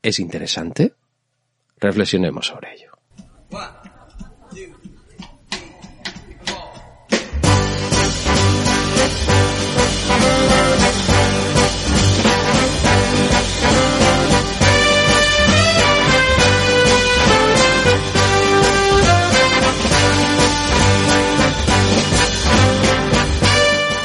es 0.00 0.20
interesante? 0.20 0.94
Reflexionemos 1.82 2.46
sobre 2.46 2.74
ello. 2.74 2.92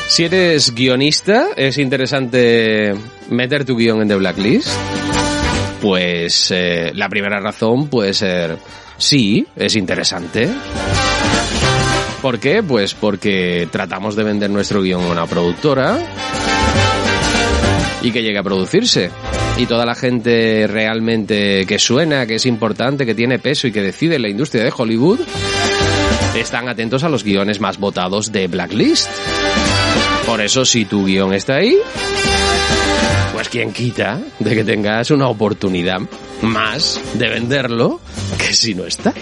Si 0.07 0.23
eres 0.23 0.73
guionista, 0.73 1.49
es 1.55 1.77
interesante 1.77 2.95
meter 3.29 3.65
tu 3.65 3.77
guion 3.77 4.01
en 4.01 4.07
The 4.07 4.15
Blacklist. 4.15 4.67
Pues 5.87 6.51
eh, 6.51 6.91
la 6.95 7.07
primera 7.07 7.39
razón 7.39 7.87
puede 7.87 8.13
ser, 8.13 8.57
sí, 8.97 9.47
es 9.55 9.73
interesante. 9.77 10.49
¿Por 12.21 12.39
qué? 12.39 12.61
Pues 12.61 12.93
porque 12.93 13.69
tratamos 13.71 14.17
de 14.17 14.25
vender 14.25 14.49
nuestro 14.49 14.81
guion 14.81 15.05
a 15.05 15.07
una 15.07 15.25
productora 15.27 15.97
y 18.01 18.11
que 18.11 18.21
llegue 18.21 18.37
a 18.37 18.43
producirse. 18.43 19.11
Y 19.55 19.65
toda 19.65 19.85
la 19.85 19.95
gente 19.95 20.67
realmente 20.67 21.65
que 21.65 21.79
suena, 21.79 22.25
que 22.25 22.35
es 22.35 22.45
importante, 22.45 23.05
que 23.05 23.15
tiene 23.15 23.39
peso 23.39 23.67
y 23.67 23.71
que 23.71 23.81
decide 23.81 24.17
en 24.17 24.23
la 24.23 24.29
industria 24.29 24.65
de 24.65 24.73
Hollywood, 24.75 25.21
están 26.35 26.67
atentos 26.67 27.05
a 27.05 27.09
los 27.09 27.23
guiones 27.23 27.61
más 27.61 27.77
votados 27.77 28.33
de 28.33 28.49
Blacklist. 28.49 29.09
Por 30.25 30.41
eso, 30.41 30.65
si 30.65 30.83
tu 30.83 31.05
guion 31.05 31.33
está 31.33 31.55
ahí, 31.55 31.77
pues 33.37 33.49
quita 33.49 34.19
de 34.39 34.55
que 34.55 34.63
tengas 34.63 35.11
una 35.11 35.27
oportunidad 35.27 35.99
más 36.41 36.99
de 37.13 37.29
venderlo 37.29 37.99
que 38.35 38.51
si 38.51 38.73
no 38.73 38.87
está. 38.87 39.13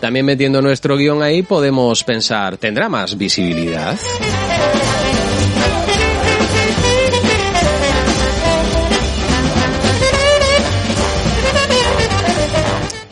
También 0.00 0.24
metiendo 0.24 0.62
nuestro 0.62 0.96
guion 0.96 1.22
ahí 1.22 1.42
podemos 1.42 2.02
pensar, 2.02 2.56
¿tendrá 2.56 2.88
más 2.88 3.18
visibilidad? 3.18 3.98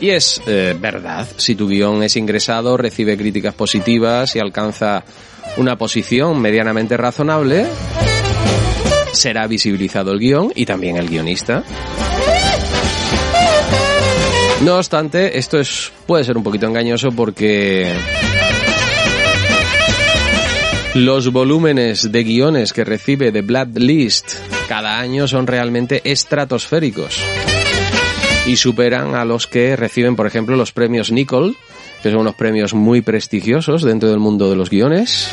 Y 0.01 0.09
es 0.09 0.41
eh, 0.47 0.75
verdad, 0.77 1.27
si 1.37 1.53
tu 1.53 1.67
guion 1.67 2.01
es 2.01 2.15
ingresado, 2.15 2.75
recibe 2.75 3.15
críticas 3.15 3.53
positivas 3.53 4.35
y 4.35 4.39
alcanza 4.39 5.03
una 5.57 5.77
posición 5.77 6.41
medianamente 6.41 6.97
razonable, 6.97 7.67
será 9.13 9.45
visibilizado 9.45 10.11
el 10.11 10.17
guion 10.17 10.51
y 10.55 10.65
también 10.65 10.97
el 10.97 11.07
guionista. 11.07 11.63
No 14.63 14.77
obstante, 14.77 15.37
esto 15.37 15.59
es, 15.59 15.91
puede 16.07 16.23
ser 16.23 16.35
un 16.35 16.43
poquito 16.43 16.65
engañoso 16.65 17.11
porque 17.11 17.93
los 20.95 21.31
volúmenes 21.31 22.11
de 22.11 22.23
guiones 22.23 22.73
que 22.73 22.83
recibe 22.83 23.31
The 23.31 23.41
Blacklist 23.43 24.33
cada 24.67 24.97
año 24.97 25.27
son 25.27 25.45
realmente 25.45 26.01
estratosféricos 26.03 27.23
y 28.45 28.55
superan 28.55 29.15
a 29.15 29.25
los 29.25 29.47
que 29.47 29.75
reciben, 29.75 30.15
por 30.15 30.27
ejemplo, 30.27 30.55
los 30.55 30.71
premios 30.71 31.11
Nicol, 31.11 31.55
que 32.01 32.11
son 32.11 32.21
unos 32.21 32.35
premios 32.35 32.73
muy 32.73 33.01
prestigiosos 33.01 33.83
dentro 33.83 34.09
del 34.09 34.19
mundo 34.19 34.49
de 34.49 34.55
los 34.55 34.69
guiones. 34.69 35.31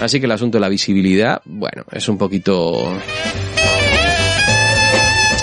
Así 0.00 0.20
que 0.20 0.26
el 0.26 0.32
asunto 0.32 0.58
de 0.58 0.62
la 0.62 0.68
visibilidad, 0.68 1.42
bueno, 1.44 1.84
es 1.90 2.08
un 2.08 2.16
poquito... 2.16 2.94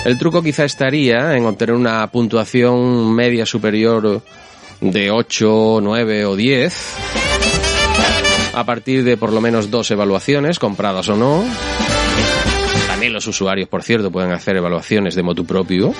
El 0.04 0.18
truco 0.18 0.42
quizá 0.42 0.64
estaría 0.64 1.36
en 1.36 1.44
obtener 1.44 1.74
una 1.74 2.06
puntuación 2.10 3.14
media 3.14 3.44
superior 3.44 4.22
de 4.80 5.10
8, 5.10 5.80
9 5.82 6.24
o 6.24 6.36
10 6.36 6.74
a 8.54 8.64
partir 8.64 9.04
de 9.04 9.16
por 9.16 9.32
lo 9.32 9.40
menos 9.40 9.70
dos 9.70 9.90
evaluaciones, 9.90 10.58
compradas 10.58 11.08
o 11.08 11.16
no. 11.16 11.44
También 13.08 13.14
los 13.14 13.26
usuarios, 13.26 13.70
por 13.70 13.82
cierto, 13.82 14.10
pueden 14.10 14.32
hacer 14.32 14.58
evaluaciones 14.58 15.14
de 15.14 15.22
motu 15.22 15.46
propio. 15.46 15.94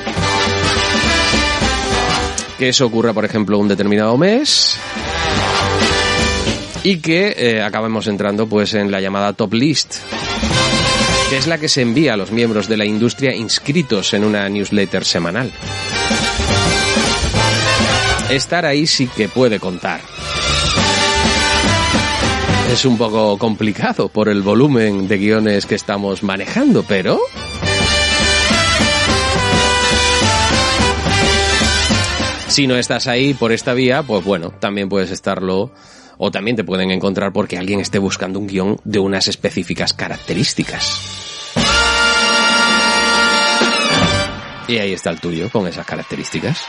Que 2.58 2.68
eso 2.68 2.84
ocurra, 2.84 3.14
por 3.14 3.24
ejemplo, 3.24 3.58
un 3.58 3.66
determinado 3.66 4.18
mes 4.18 4.78
y 6.84 6.98
que 6.98 7.34
eh, 7.34 7.62
acabemos 7.62 8.08
entrando 8.08 8.46
pues 8.46 8.74
en 8.74 8.90
la 8.90 9.00
llamada 9.00 9.32
top 9.32 9.54
list 9.54 9.96
que 11.30 11.38
es 11.38 11.46
la 11.46 11.56
que 11.56 11.70
se 11.70 11.80
envía 11.80 12.12
a 12.12 12.16
los 12.18 12.30
miembros 12.30 12.68
de 12.68 12.76
la 12.76 12.84
industria 12.84 13.34
inscritos 13.34 14.12
en 14.12 14.24
una 14.24 14.46
newsletter 14.50 15.02
semanal. 15.02 15.50
Estar 18.28 18.66
ahí 18.66 18.86
sí 18.86 19.06
que 19.06 19.28
puede 19.28 19.58
contar. 19.58 20.02
Es 22.72 22.84
un 22.84 22.98
poco 22.98 23.38
complicado 23.38 24.08
por 24.08 24.28
el 24.28 24.42
volumen 24.42 25.08
de 25.08 25.18
guiones 25.18 25.66
que 25.66 25.74
estamos 25.74 26.22
manejando, 26.22 26.84
pero... 26.86 27.18
Si 32.48 32.66
no 32.66 32.76
estás 32.76 33.06
ahí 33.06 33.34
por 33.34 33.52
esta 33.52 33.72
vía, 33.72 34.02
pues 34.02 34.24
bueno, 34.24 34.50
también 34.50 34.88
puedes 34.88 35.10
estarlo 35.10 35.72
o 36.18 36.30
también 36.30 36.56
te 36.56 36.64
pueden 36.64 36.90
encontrar 36.90 37.32
porque 37.32 37.56
alguien 37.56 37.80
esté 37.80 37.98
buscando 37.98 38.38
un 38.38 38.46
guion 38.46 38.76
de 38.84 38.98
unas 38.98 39.28
específicas 39.28 39.94
características. 39.94 41.00
Y 44.66 44.76
ahí 44.76 44.92
está 44.92 45.10
el 45.10 45.20
tuyo, 45.20 45.48
con 45.50 45.66
esas 45.66 45.86
características. 45.86 46.66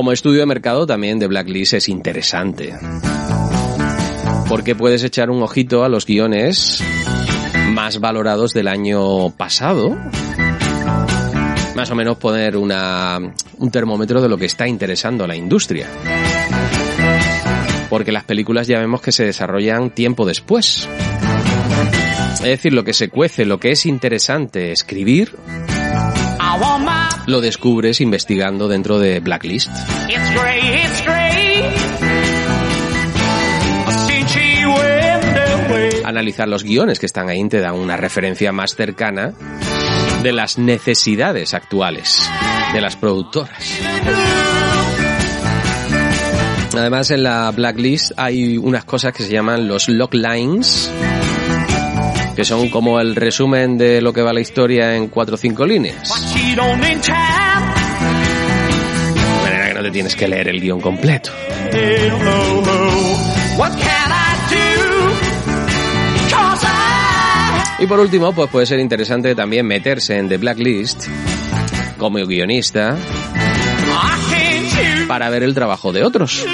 Como 0.00 0.12
estudio 0.12 0.40
de 0.40 0.46
mercado 0.46 0.86
también 0.86 1.18
de 1.18 1.26
Blacklist 1.26 1.74
es 1.74 1.90
interesante. 1.90 2.74
Porque 4.48 4.74
puedes 4.74 5.04
echar 5.04 5.28
un 5.28 5.42
ojito 5.42 5.84
a 5.84 5.90
los 5.90 6.06
guiones 6.06 6.82
más 7.72 8.00
valorados 8.00 8.54
del 8.54 8.68
año 8.68 9.28
pasado. 9.36 9.94
Más 11.76 11.90
o 11.90 11.94
menos 11.94 12.16
poner 12.16 12.56
una, 12.56 13.18
un 13.58 13.70
termómetro 13.70 14.22
de 14.22 14.30
lo 14.30 14.38
que 14.38 14.46
está 14.46 14.66
interesando 14.66 15.24
a 15.24 15.26
la 15.26 15.36
industria. 15.36 15.86
Porque 17.90 18.10
las 18.10 18.24
películas 18.24 18.68
ya 18.68 18.78
vemos 18.78 19.02
que 19.02 19.12
se 19.12 19.26
desarrollan 19.26 19.90
tiempo 19.90 20.24
después. 20.24 20.88
Es 22.36 22.40
decir, 22.40 22.72
lo 22.72 22.84
que 22.84 22.94
se 22.94 23.10
cuece, 23.10 23.44
lo 23.44 23.60
que 23.60 23.72
es 23.72 23.84
interesante 23.84 24.72
escribir, 24.72 25.36
lo 27.26 27.40
descubres 27.40 28.00
investigando 28.00 28.66
dentro 28.66 28.98
de 28.98 29.20
Blacklist. 29.20 29.70
Analizar 36.04 36.48
los 36.48 36.64
guiones 36.64 36.98
que 36.98 37.06
están 37.06 37.28
ahí 37.28 37.48
te 37.48 37.60
dan 37.60 37.74
una 37.74 37.96
referencia 37.96 38.50
más 38.52 38.74
cercana 38.74 39.32
de 40.22 40.32
las 40.32 40.58
necesidades 40.58 41.54
actuales 41.54 42.28
de 42.72 42.80
las 42.80 42.96
productoras. 42.96 43.80
Además 46.76 47.10
en 47.10 47.22
la 47.22 47.50
Blacklist 47.50 48.12
hay 48.16 48.58
unas 48.58 48.84
cosas 48.84 49.12
que 49.12 49.22
se 49.22 49.32
llaman 49.32 49.68
los 49.68 49.88
loglines 49.88 50.90
que 52.40 52.46
son 52.46 52.70
como 52.70 52.98
el 53.00 53.16
resumen 53.16 53.76
de 53.76 54.00
lo 54.00 54.14
que 54.14 54.22
va 54.22 54.32
la 54.32 54.40
historia 54.40 54.96
en 54.96 55.08
cuatro 55.08 55.34
o 55.34 55.36
cinco 55.36 55.66
líneas. 55.66 56.10
De 56.54 56.62
manera 59.42 59.68
que 59.68 59.74
no 59.74 59.82
te 59.82 59.90
tienes 59.90 60.16
que 60.16 60.26
leer 60.26 60.48
el 60.48 60.58
guion 60.58 60.80
completo. 60.80 61.32
Y 67.78 67.86
por 67.86 68.00
último, 68.00 68.32
pues 68.32 68.48
puede 68.48 68.64
ser 68.64 68.80
interesante 68.80 69.34
también 69.34 69.66
meterse 69.66 70.16
en 70.16 70.30
The 70.30 70.38
Blacklist 70.38 71.08
como 71.98 72.24
guionista 72.24 72.96
para 75.06 75.28
ver 75.28 75.42
el 75.42 75.52
trabajo 75.52 75.92
de 75.92 76.04
otros 76.04 76.46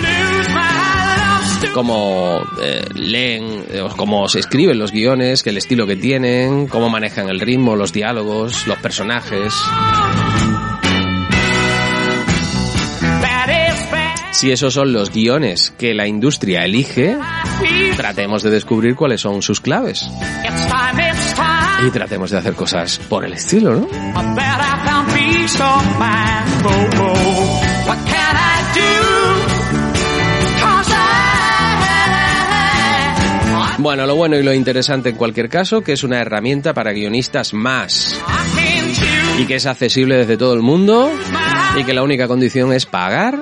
cómo 1.77 2.41
eh, 2.63 2.87
leen, 2.95 3.67
eh, 3.69 3.83
cómo 3.99 4.31
se 4.31 4.39
escriben 4.39 4.79
los 4.79 4.93
guiones, 4.93 5.47
el 5.47 5.59
estilo 5.59 5.87
que 5.87 5.95
tienen, 5.95 6.69
cómo 6.69 6.89
manejan 6.89 7.29
el 7.29 7.39
ritmo, 7.39 7.77
los 7.77 7.93
diálogos, 7.93 8.67
los 8.67 8.79
personajes. 8.79 9.53
Si 14.33 14.51
esos 14.51 14.73
son 14.73 14.95
los 14.95 15.13
guiones 15.13 15.75
que 15.77 15.93
la 15.93 16.07
industria 16.07 16.65
elige, 16.65 17.19
tratemos 17.95 18.43
de 18.43 18.51
descubrir 18.53 18.97
cuáles 18.97 19.21
son 19.21 19.43
sus 19.43 19.61
claves. 19.61 20.09
Y 21.87 21.91
tratemos 21.91 22.31
de 22.31 22.39
hacer 22.39 22.55
cosas 22.55 22.99
por 23.07 23.23
el 23.27 23.35
estilo, 23.35 23.75
¿no? 23.75 23.87
Bueno, 33.79 34.07
lo 34.07 34.17
bueno 34.17 34.37
y 34.37 34.43
lo 34.43 34.55
interesante 34.55 35.11
en 35.11 35.17
cualquier 35.17 35.49
caso, 35.49 35.83
que 35.83 35.93
es 35.93 36.03
una 36.03 36.21
herramienta 36.21 36.73
para 36.73 36.93
guionistas 36.93 37.53
más. 37.53 38.19
Y 39.39 39.45
que 39.45 39.57
es 39.57 39.67
accesible 39.67 40.17
desde 40.17 40.37
todo 40.37 40.55
el 40.55 40.63
mundo. 40.63 41.11
Y 41.79 41.85
que 41.85 41.93
la 41.93 42.03
única 42.03 42.27
condición 42.27 42.73
es 42.73 42.87
pagar 42.87 43.39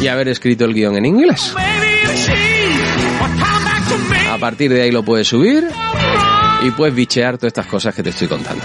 y 0.00 0.06
haber 0.08 0.28
escrito 0.28 0.64
el 0.64 0.72
guion 0.72 0.96
en 0.96 1.06
inglés. 1.06 1.54
A 4.30 4.38
partir 4.38 4.72
de 4.72 4.82
ahí 4.82 4.90
lo 4.90 5.04
puedes 5.04 5.28
subir 5.28 5.64
y 6.62 6.70
puedes 6.70 6.94
bichear 6.94 7.36
todas 7.36 7.48
estas 7.48 7.66
cosas 7.66 7.94
que 7.94 8.02
te 8.02 8.10
estoy 8.10 8.28
contando. 8.28 8.64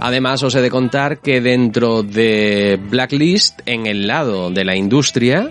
Además, 0.00 0.42
os 0.42 0.54
he 0.56 0.60
de 0.60 0.70
contar 0.70 1.18
que 1.18 1.40
dentro 1.40 2.02
de 2.02 2.78
Blacklist, 2.90 3.60
en 3.66 3.86
el 3.86 4.08
lado 4.08 4.50
de 4.50 4.64
la 4.64 4.74
industria, 4.74 5.48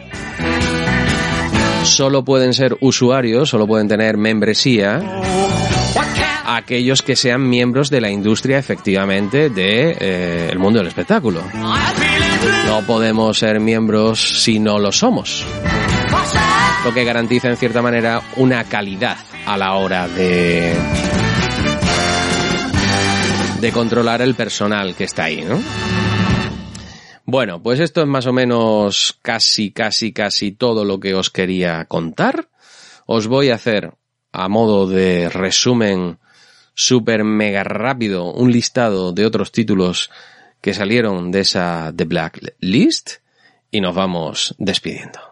solo 1.84 2.24
pueden 2.24 2.54
ser 2.54 2.78
usuarios, 2.82 3.50
solo 3.50 3.68
pueden 3.68 3.88
tener 3.88 4.18
membresía 4.18 5.02
aquellos 6.46 7.02
que 7.02 7.16
sean 7.16 7.48
miembros 7.48 7.90
de 7.90 8.02
la 8.02 8.10
industria 8.10 8.58
efectivamente 8.58 9.50
de 9.50 9.98
eh, 10.00 10.56
mundo 10.58 10.80
del 10.80 10.88
espectáculo. 10.88 11.42
No 12.66 12.82
podemos 12.86 13.38
ser 13.38 13.60
miembros 13.60 14.44
si 14.44 14.60
no 14.60 14.80
lo 14.80 14.92
somos. 14.92 15.46
Lo 16.86 16.94
que 16.94 17.04
garantiza 17.04 17.50
en 17.50 17.58
cierta 17.58 17.82
manera 17.82 18.22
una 18.38 18.64
calidad 18.64 19.18
a 19.46 19.58
la 19.58 19.74
hora 19.74 20.08
de 20.08 20.74
de 23.60 23.72
controlar 23.72 24.24
el 24.24 24.34
personal 24.34 24.96
que 24.96 25.04
está 25.04 25.26
ahí, 25.26 25.44
¿no? 25.44 25.62
Bueno, 27.32 27.64
pues 27.64 27.80
esto 27.80 28.02
es 28.02 28.08
más 28.08 28.28
o 28.28 28.34
menos 28.34 29.18
casi, 29.22 29.72
casi, 29.72 30.12
casi 30.12 30.52
todo 30.52 30.84
lo 30.84 31.00
que 31.00 31.14
os 31.14 31.30
quería 31.30 31.86
contar. 31.86 32.50
Os 33.06 33.28
voy 33.28 33.52
a 33.52 33.56
hacer, 33.56 33.94
a 34.34 34.50
modo 34.50 34.86
de 34.86 35.30
resumen 35.30 36.20
súper 36.74 37.24
mega 37.24 37.64
rápido, 37.64 38.34
un 38.34 38.52
listado 38.52 39.14
de 39.14 39.26
otros 39.26 39.54
títulos 39.54 40.12
que 40.60 40.74
salieron 40.74 41.32
de 41.32 41.40
esa 41.40 41.94
The 41.96 42.04
Black 42.04 42.54
List 42.60 43.20
y 43.72 43.80
nos 43.80 43.96
vamos 43.96 44.54
despidiendo. 44.58 45.31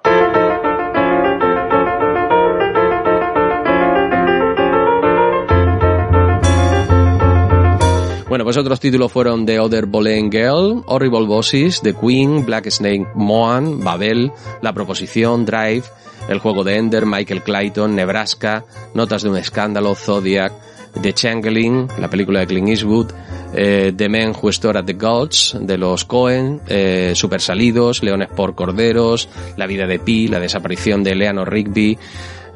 Bueno, 8.30 8.44
pues 8.44 8.58
otros 8.58 8.80
títulos 8.80 9.12
fueron 9.12 9.44
The 9.48 9.60
Other 9.60 9.88
Boleyn 9.88 10.32
Girl, 10.32 10.84
Horrible 10.86 11.26
Bosses, 11.26 11.82
The 11.82 11.96
Queen, 11.96 12.46
Black 12.46 12.70
Snake 12.70 13.08
Moan, 13.16 13.84
Babel, 13.84 14.32
La 14.62 14.72
Proposición, 14.72 15.48
Drive, 15.48 15.86
El 16.30 16.38
Juego 16.38 16.64
de 16.64 16.78
Ender, 16.78 17.08
Michael 17.08 17.42
Clayton, 17.42 17.96
Nebraska, 17.96 18.66
Notas 18.94 19.24
de 19.24 19.30
un 19.30 19.38
Escándalo, 19.38 19.96
Zodiac, 19.96 20.54
The 21.02 21.12
Changeling, 21.12 21.88
la 21.98 22.08
película 22.08 22.42
de 22.42 22.46
Clint 22.46 22.70
Eastwood, 22.70 23.12
eh, 23.56 23.94
The 23.98 24.10
Men 24.10 24.34
Who 24.40 24.50
Store 24.50 24.78
at 24.78 24.86
the 24.86 24.94
Gods, 24.94 25.58
de 25.60 25.80
los 25.80 26.06
Cohen, 26.06 26.62
eh, 26.68 27.14
Super 27.16 27.42
Salidos, 27.42 28.04
Leones 28.04 28.30
por 28.30 28.54
Corderos, 28.54 29.28
La 29.58 29.66
Vida 29.66 29.88
de 29.88 29.98
Pi, 29.98 30.28
La 30.28 30.40
Desaparición 30.40 31.04
de 31.04 31.14
Eleanor 31.14 31.52
Rigby, 31.52 31.98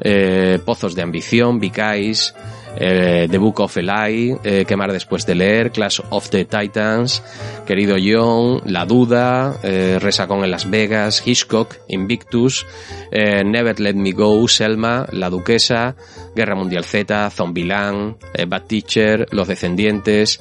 eh, 0.00 0.60
Pozos 0.64 0.94
de 0.94 1.02
Ambición, 1.02 1.58
Vicais, 1.58 2.32
eh, 2.76 3.28
The 3.30 3.38
Book 3.38 3.60
of 3.60 3.76
Eli, 3.76 4.36
eh, 4.42 4.64
Quemar 4.66 4.92
después 4.92 5.26
de 5.26 5.34
leer, 5.34 5.70
Clash 5.70 6.00
of 6.10 6.28
the 6.30 6.44
Titans, 6.44 7.22
Querido 7.66 7.96
John, 8.02 8.62
La 8.64 8.84
Duda, 8.84 9.58
eh, 9.62 9.98
Resacón 10.00 10.44
en 10.44 10.50
Las 10.50 10.68
Vegas, 10.68 11.22
Hitchcock, 11.26 11.76
Invictus, 11.88 12.66
eh, 13.10 13.44
Never 13.44 13.78
Let 13.78 13.94
Me 13.94 14.12
Go, 14.12 14.46
Selma, 14.48 15.06
La 15.12 15.30
Duquesa, 15.30 15.96
Guerra 16.34 16.54
Mundial 16.54 16.84
Z, 16.84 17.30
Zombieland, 17.30 18.16
Bad 18.48 18.62
Teacher, 18.62 19.26
Los 19.30 19.48
Descendientes, 19.48 20.40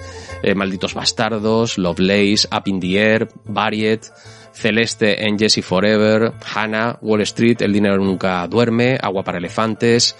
Malditos 0.55 0.95
Bastardos, 0.95 1.77
Lovelace, 1.77 2.47
Up 2.51 2.63
in 2.65 2.79
the 2.79 2.97
Air, 2.97 3.29
Celeste 4.53 5.25
en 5.25 5.37
Jesse 5.37 5.61
Forever, 5.61 6.33
Hannah, 6.53 6.97
Wall 7.01 7.21
Street, 7.21 7.61
El 7.61 7.73
dinero 7.73 7.97
nunca 7.97 8.47
duerme, 8.47 8.97
Agua 9.01 9.23
para 9.23 9.39
elefantes, 9.39 10.15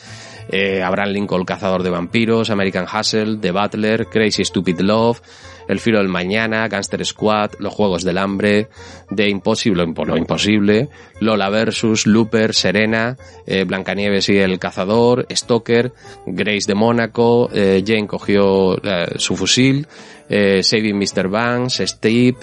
eh, 0.50 0.82
Abraham 0.82 1.12
Lincoln, 1.12 1.46
Cazador 1.46 1.84
de 1.84 1.90
Vampiros, 1.90 2.50
American 2.50 2.86
Hustle, 2.86 3.38
The 3.38 3.52
Butler, 3.52 4.08
Crazy 4.08 4.44
Stupid 4.44 4.80
Love, 4.82 5.22
El 5.68 5.80
Filo 5.80 6.00
del 6.00 6.10
Mañana, 6.10 6.68
Gangster 6.68 7.06
Squad, 7.06 7.52
Los 7.60 7.74
Juegos 7.74 8.04
del 8.04 8.18
Hambre, 8.18 8.68
The 9.16 9.30
Impossible, 9.30 9.86
lo 9.86 10.18
Imposible, 10.18 10.90
Lola 11.20 11.50
Versus, 11.50 12.06
Looper, 12.06 12.54
Serena, 12.54 13.18
eh, 13.46 13.64
Blancanieves 13.64 14.30
y 14.30 14.38
el 14.38 14.60
Cazador, 14.60 15.26
Stoker, 15.32 15.94
Grace 16.26 16.68
de 16.68 16.76
Mónaco, 16.76 17.50
eh, 17.54 17.84
Jane 17.86 18.08
cogió 18.08 18.78
eh, 18.84 19.14
su 19.18 19.36
fusil, 19.36 19.88
Saving 20.30 20.98
Mr. 20.98 21.28
Banks, 21.30 21.84
Steve, 21.86 22.38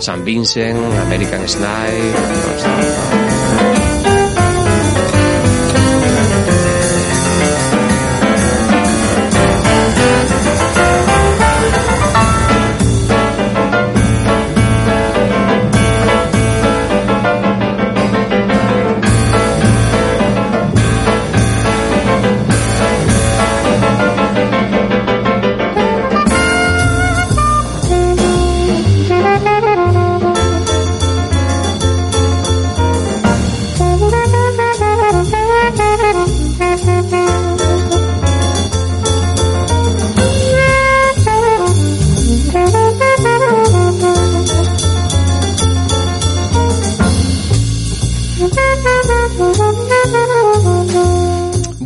San 0.00 0.22
Vincent, 0.22 0.76
American 0.76 1.48
Snipe, 1.48 3.21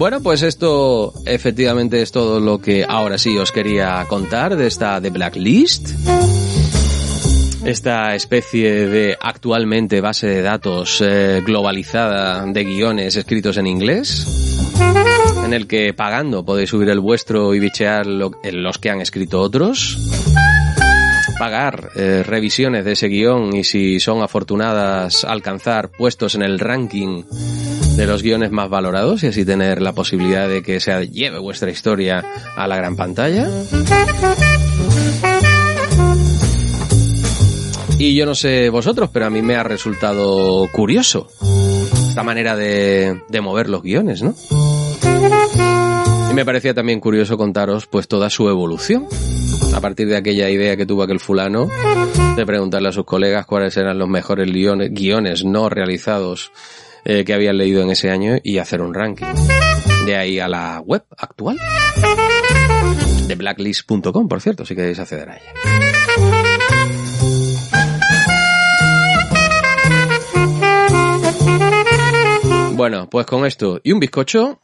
Bueno, 0.06 0.22
pues 0.22 0.42
esto 0.42 1.12
efectivamente 1.26 2.00
es 2.00 2.12
todo 2.12 2.38
lo 2.38 2.60
que 2.60 2.86
ahora 2.88 3.18
sí 3.18 3.36
os 3.38 3.50
quería 3.50 4.06
contar 4.08 4.54
de 4.56 4.68
esta 4.68 5.00
The 5.00 5.10
Blacklist. 5.10 5.88
Esta 7.64 8.14
especie 8.14 8.86
de 8.86 9.18
actualmente 9.20 10.00
base 10.00 10.28
de 10.28 10.42
datos 10.42 11.02
eh, 11.04 11.42
globalizada 11.44 12.46
de 12.46 12.62
guiones 12.62 13.16
escritos 13.16 13.56
en 13.56 13.66
inglés, 13.66 14.72
en 15.44 15.52
el 15.52 15.66
que 15.66 15.92
pagando 15.92 16.44
podéis 16.44 16.70
subir 16.70 16.88
el 16.90 17.00
vuestro 17.00 17.52
y 17.52 17.58
bichear 17.58 18.06
lo- 18.06 18.30
los 18.44 18.78
que 18.78 18.90
han 18.90 19.00
escrito 19.00 19.40
otros 19.40 19.98
pagar 21.36 21.90
eh, 21.96 22.22
revisiones 22.24 22.84
de 22.84 22.92
ese 22.92 23.08
guion 23.08 23.56
y 23.56 23.64
si 23.64 23.98
son 23.98 24.22
afortunadas 24.22 25.24
alcanzar 25.24 25.90
puestos 25.90 26.36
en 26.36 26.42
el 26.42 26.60
ranking 26.60 27.24
de 27.96 28.06
los 28.06 28.22
guiones 28.22 28.50
más 28.50 28.68
valorados 28.68 29.22
y 29.22 29.28
así 29.28 29.44
tener 29.46 29.80
la 29.80 29.92
posibilidad 29.94 30.48
de 30.48 30.62
que 30.62 30.80
se 30.80 31.08
lleve 31.08 31.38
vuestra 31.38 31.70
historia 31.70 32.22
a 32.54 32.66
la 32.68 32.76
gran 32.76 32.94
pantalla. 32.94 33.48
Y 37.98 38.14
yo 38.14 38.26
no 38.26 38.34
sé 38.34 38.68
vosotros, 38.68 39.08
pero 39.10 39.26
a 39.26 39.30
mí 39.30 39.40
me 39.40 39.56
ha 39.56 39.62
resultado 39.62 40.68
curioso 40.70 41.28
esta 42.08 42.22
manera 42.22 42.54
de, 42.54 43.22
de 43.28 43.40
mover 43.40 43.70
los 43.70 43.82
guiones, 43.82 44.22
¿no? 44.22 44.34
Y 46.30 46.34
me 46.34 46.44
parecía 46.44 46.74
también 46.74 47.00
curioso 47.00 47.38
contaros 47.38 47.86
pues 47.86 48.08
toda 48.08 48.28
su 48.28 48.50
evolución. 48.50 49.06
A 49.74 49.80
partir 49.80 50.08
de 50.08 50.16
aquella 50.16 50.50
idea 50.50 50.76
que 50.76 50.84
tuvo 50.84 51.02
aquel 51.02 51.20
fulano 51.20 51.68
de 52.36 52.46
preguntarle 52.46 52.90
a 52.90 52.92
sus 52.92 53.06
colegas 53.06 53.46
cuáles 53.46 53.76
eran 53.78 53.98
los 53.98 54.08
mejores 54.08 54.50
guiones, 54.52 55.44
no 55.44 55.70
realizados 55.70 56.52
eh, 57.08 57.24
que 57.24 57.32
habían 57.32 57.56
leído 57.56 57.82
en 57.82 57.90
ese 57.90 58.10
año 58.10 58.34
y 58.42 58.58
hacer 58.58 58.82
un 58.82 58.92
ranking. 58.92 59.26
De 60.06 60.16
ahí 60.16 60.40
a 60.40 60.48
la 60.48 60.80
web 60.84 61.04
actual. 61.16 61.56
De 63.28 63.34
blacklist.com, 63.36 64.28
por 64.28 64.40
cierto, 64.40 64.66
si 64.66 64.74
queréis 64.74 64.98
acceder 64.98 65.30
a 65.30 65.36
ella. 65.36 65.52
Bueno, 72.72 73.08
pues 73.08 73.24
con 73.24 73.46
esto 73.46 73.80
y 73.84 73.92
un 73.92 74.00
bizcocho, 74.00 74.60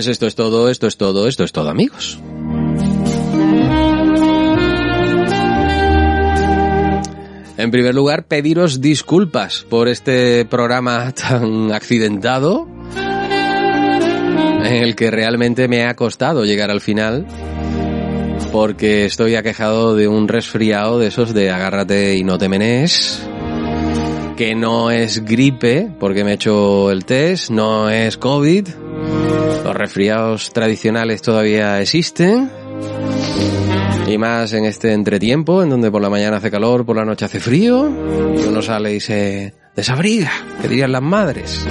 Pues 0.00 0.08
esto 0.08 0.26
es 0.26 0.34
todo, 0.34 0.70
esto 0.70 0.86
es 0.86 0.96
todo, 0.96 1.28
esto 1.28 1.44
es 1.44 1.52
todo, 1.52 1.68
amigos. 1.68 2.18
En 7.58 7.70
primer 7.70 7.94
lugar, 7.94 8.24
pediros 8.24 8.80
disculpas 8.80 9.66
por 9.68 9.88
este 9.88 10.46
programa 10.46 11.12
tan 11.12 11.70
accidentado 11.70 12.66
en 14.64 14.72
el 14.72 14.96
que 14.96 15.10
realmente 15.10 15.68
me 15.68 15.84
ha 15.84 15.94
costado 15.96 16.46
llegar 16.46 16.70
al 16.70 16.80
final 16.80 17.26
porque 18.52 19.04
estoy 19.04 19.34
aquejado 19.34 19.96
de 19.96 20.08
un 20.08 20.28
resfriado 20.28 20.98
de 20.98 21.08
esos 21.08 21.34
de 21.34 21.50
agárrate 21.50 22.16
y 22.16 22.24
no 22.24 22.38
te 22.38 22.48
menes 22.48 23.29
que 24.40 24.54
no 24.54 24.90
es 24.90 25.22
gripe 25.22 25.92
porque 26.00 26.24
me 26.24 26.30
he 26.30 26.34
hecho 26.36 26.90
el 26.90 27.04
test, 27.04 27.50
no 27.50 27.90
es 27.90 28.16
COVID, 28.16 28.68
los 29.64 29.76
resfriados 29.76 30.50
tradicionales 30.54 31.20
todavía 31.20 31.78
existen 31.78 32.50
y 34.08 34.16
más 34.16 34.54
en 34.54 34.64
este 34.64 34.94
entretiempo, 34.94 35.62
en 35.62 35.68
donde 35.68 35.90
por 35.90 36.00
la 36.00 36.08
mañana 36.08 36.38
hace 36.38 36.50
calor, 36.50 36.86
por 36.86 36.96
la 36.96 37.04
noche 37.04 37.26
hace 37.26 37.38
frío, 37.38 37.90
y 38.34 38.48
uno 38.48 38.62
sale 38.62 38.94
y 38.94 39.00
se 39.00 39.52
desabriga, 39.76 40.32
que 40.62 40.68
dirían 40.68 40.92
las 40.92 41.02
madres. 41.02 41.66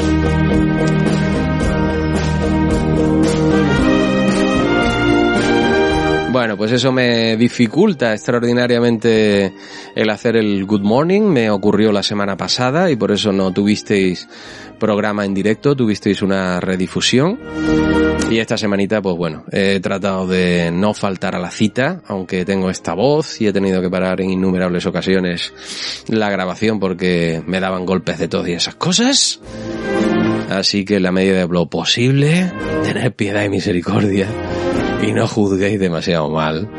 Pues 6.60 6.74
eso 6.74 6.92
me 6.92 7.38
dificulta 7.38 8.12
extraordinariamente 8.12 9.54
el 9.96 10.10
hacer 10.10 10.36
el 10.36 10.66
Good 10.66 10.82
Morning. 10.82 11.22
Me 11.22 11.50
ocurrió 11.50 11.94
la 11.94 12.04
semana 12.04 12.36
pasada 12.36 12.92
y 12.92 12.98
por 12.98 13.14
eso 13.14 13.32
no 13.32 13.54
tuvisteis 13.54 14.28
programa 14.78 15.24
en 15.24 15.34
directo, 15.34 15.74
tuvisteis 15.74 16.22
una 16.22 16.60
redifusión. 16.60 17.40
Y 18.30 18.40
esta 18.40 18.58
semanita, 18.58 19.02
pues 19.02 19.16
bueno, 19.16 19.46
he 19.54 19.80
tratado 19.80 20.28
de 20.28 20.70
no 20.70 20.94
faltar 20.94 21.34
a 21.34 21.40
la 21.40 21.50
cita, 21.50 22.02
aunque 22.08 22.44
tengo 22.44 22.70
esta 22.70 22.94
voz 22.94 23.40
y 23.40 23.48
he 23.48 23.54
tenido 23.54 23.82
que 23.82 23.90
parar 23.90 24.20
en 24.20 24.30
innumerables 24.30 24.86
ocasiones 24.86 25.54
la 26.10 26.30
grabación 26.30 26.78
porque 26.78 27.42
me 27.48 27.62
daban 27.62 27.86
golpes 27.86 28.20
de 28.20 28.28
tos 28.28 28.46
y 28.50 28.52
esas 28.52 28.76
cosas. 28.76 29.40
Así 30.50 30.84
que 30.84 31.00
la 31.00 31.14
medida 31.14 31.38
de 31.38 31.48
lo 31.48 31.68
posible, 31.68 32.52
tener 32.84 33.16
piedad 33.16 33.46
y 33.46 33.50
misericordia 33.50 34.28
y 35.02 35.12
no 35.12 35.28
juzguéis 35.28 35.80
demasiado 35.80 36.30
mal 36.30 36.70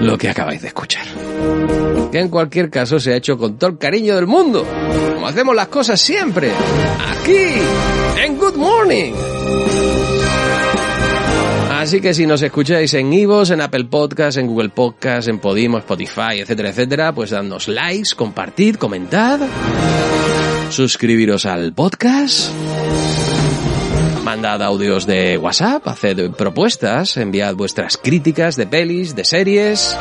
lo 0.00 0.16
que 0.16 0.28
acabáis 0.28 0.62
de 0.62 0.68
escuchar. 0.68 1.06
Que 2.10 2.20
en 2.20 2.28
cualquier 2.28 2.70
caso 2.70 2.98
se 2.98 3.12
ha 3.12 3.16
hecho 3.16 3.36
con 3.36 3.58
todo 3.58 3.70
el 3.70 3.78
cariño 3.78 4.14
del 4.16 4.26
mundo, 4.26 4.64
como 5.14 5.26
hacemos 5.26 5.54
las 5.54 5.68
cosas 5.68 6.00
siempre, 6.00 6.52
aquí, 7.10 7.54
en 8.24 8.38
Good 8.38 8.56
Morning. 8.56 9.12
Así 11.78 12.00
que 12.00 12.12
si 12.12 12.26
nos 12.26 12.42
escucháis 12.42 12.92
en 12.94 13.12
Ivos, 13.12 13.50
en 13.50 13.60
Apple 13.60 13.84
Podcast, 13.84 14.36
en 14.38 14.48
Google 14.48 14.70
Podcast, 14.70 15.28
en 15.28 15.38
Podimo, 15.38 15.78
Spotify, 15.78 16.40
etcétera, 16.40 16.70
etcétera, 16.70 17.12
pues 17.14 17.30
dadnos 17.30 17.68
likes, 17.68 18.10
compartid, 18.16 18.76
comentad, 18.76 19.40
suscribiros 20.70 21.46
al 21.46 21.72
podcast 21.72 22.50
Mandad 24.38 24.62
audios 24.62 25.04
de 25.04 25.36
WhatsApp, 25.36 25.84
haced 25.88 26.30
propuestas, 26.30 27.16
enviad 27.16 27.56
vuestras 27.56 27.96
críticas 27.96 28.54
de 28.54 28.68
pelis, 28.68 29.16
de 29.16 29.24
series. 29.24 29.96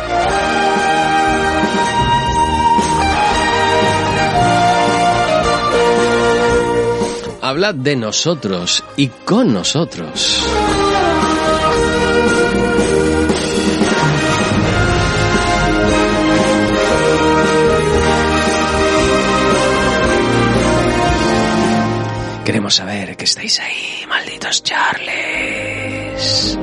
Hablad 7.41 7.73
de 7.73 7.95
nosotros 7.95 8.84
y 8.95 9.07
con 9.07 9.51
nosotros. 9.53 10.45
Queremos 22.47 22.76
saber 22.76 23.18
que 23.18 23.26
estáis 23.26 23.59
ahí, 23.59 23.86
Charles. 24.49 26.57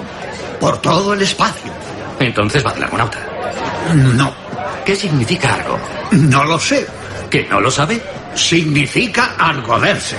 por 0.59 0.81
todo 0.81 1.13
el 1.13 1.21
espacio. 1.21 1.71
Entonces 2.19 2.65
va 2.65 2.73
del 2.73 2.83
argonauta. 2.83 3.19
No. 3.93 4.33
¿Qué 4.85 4.95
significa 4.95 5.55
algo? 5.55 5.79
No 6.11 6.43
lo 6.43 6.59
sé. 6.59 6.85
¿Que 7.29 7.43
no 7.45 7.59
lo 7.59 7.71
sabe? 7.71 8.01
Significa 8.35 9.35
argoderse. 9.37 10.17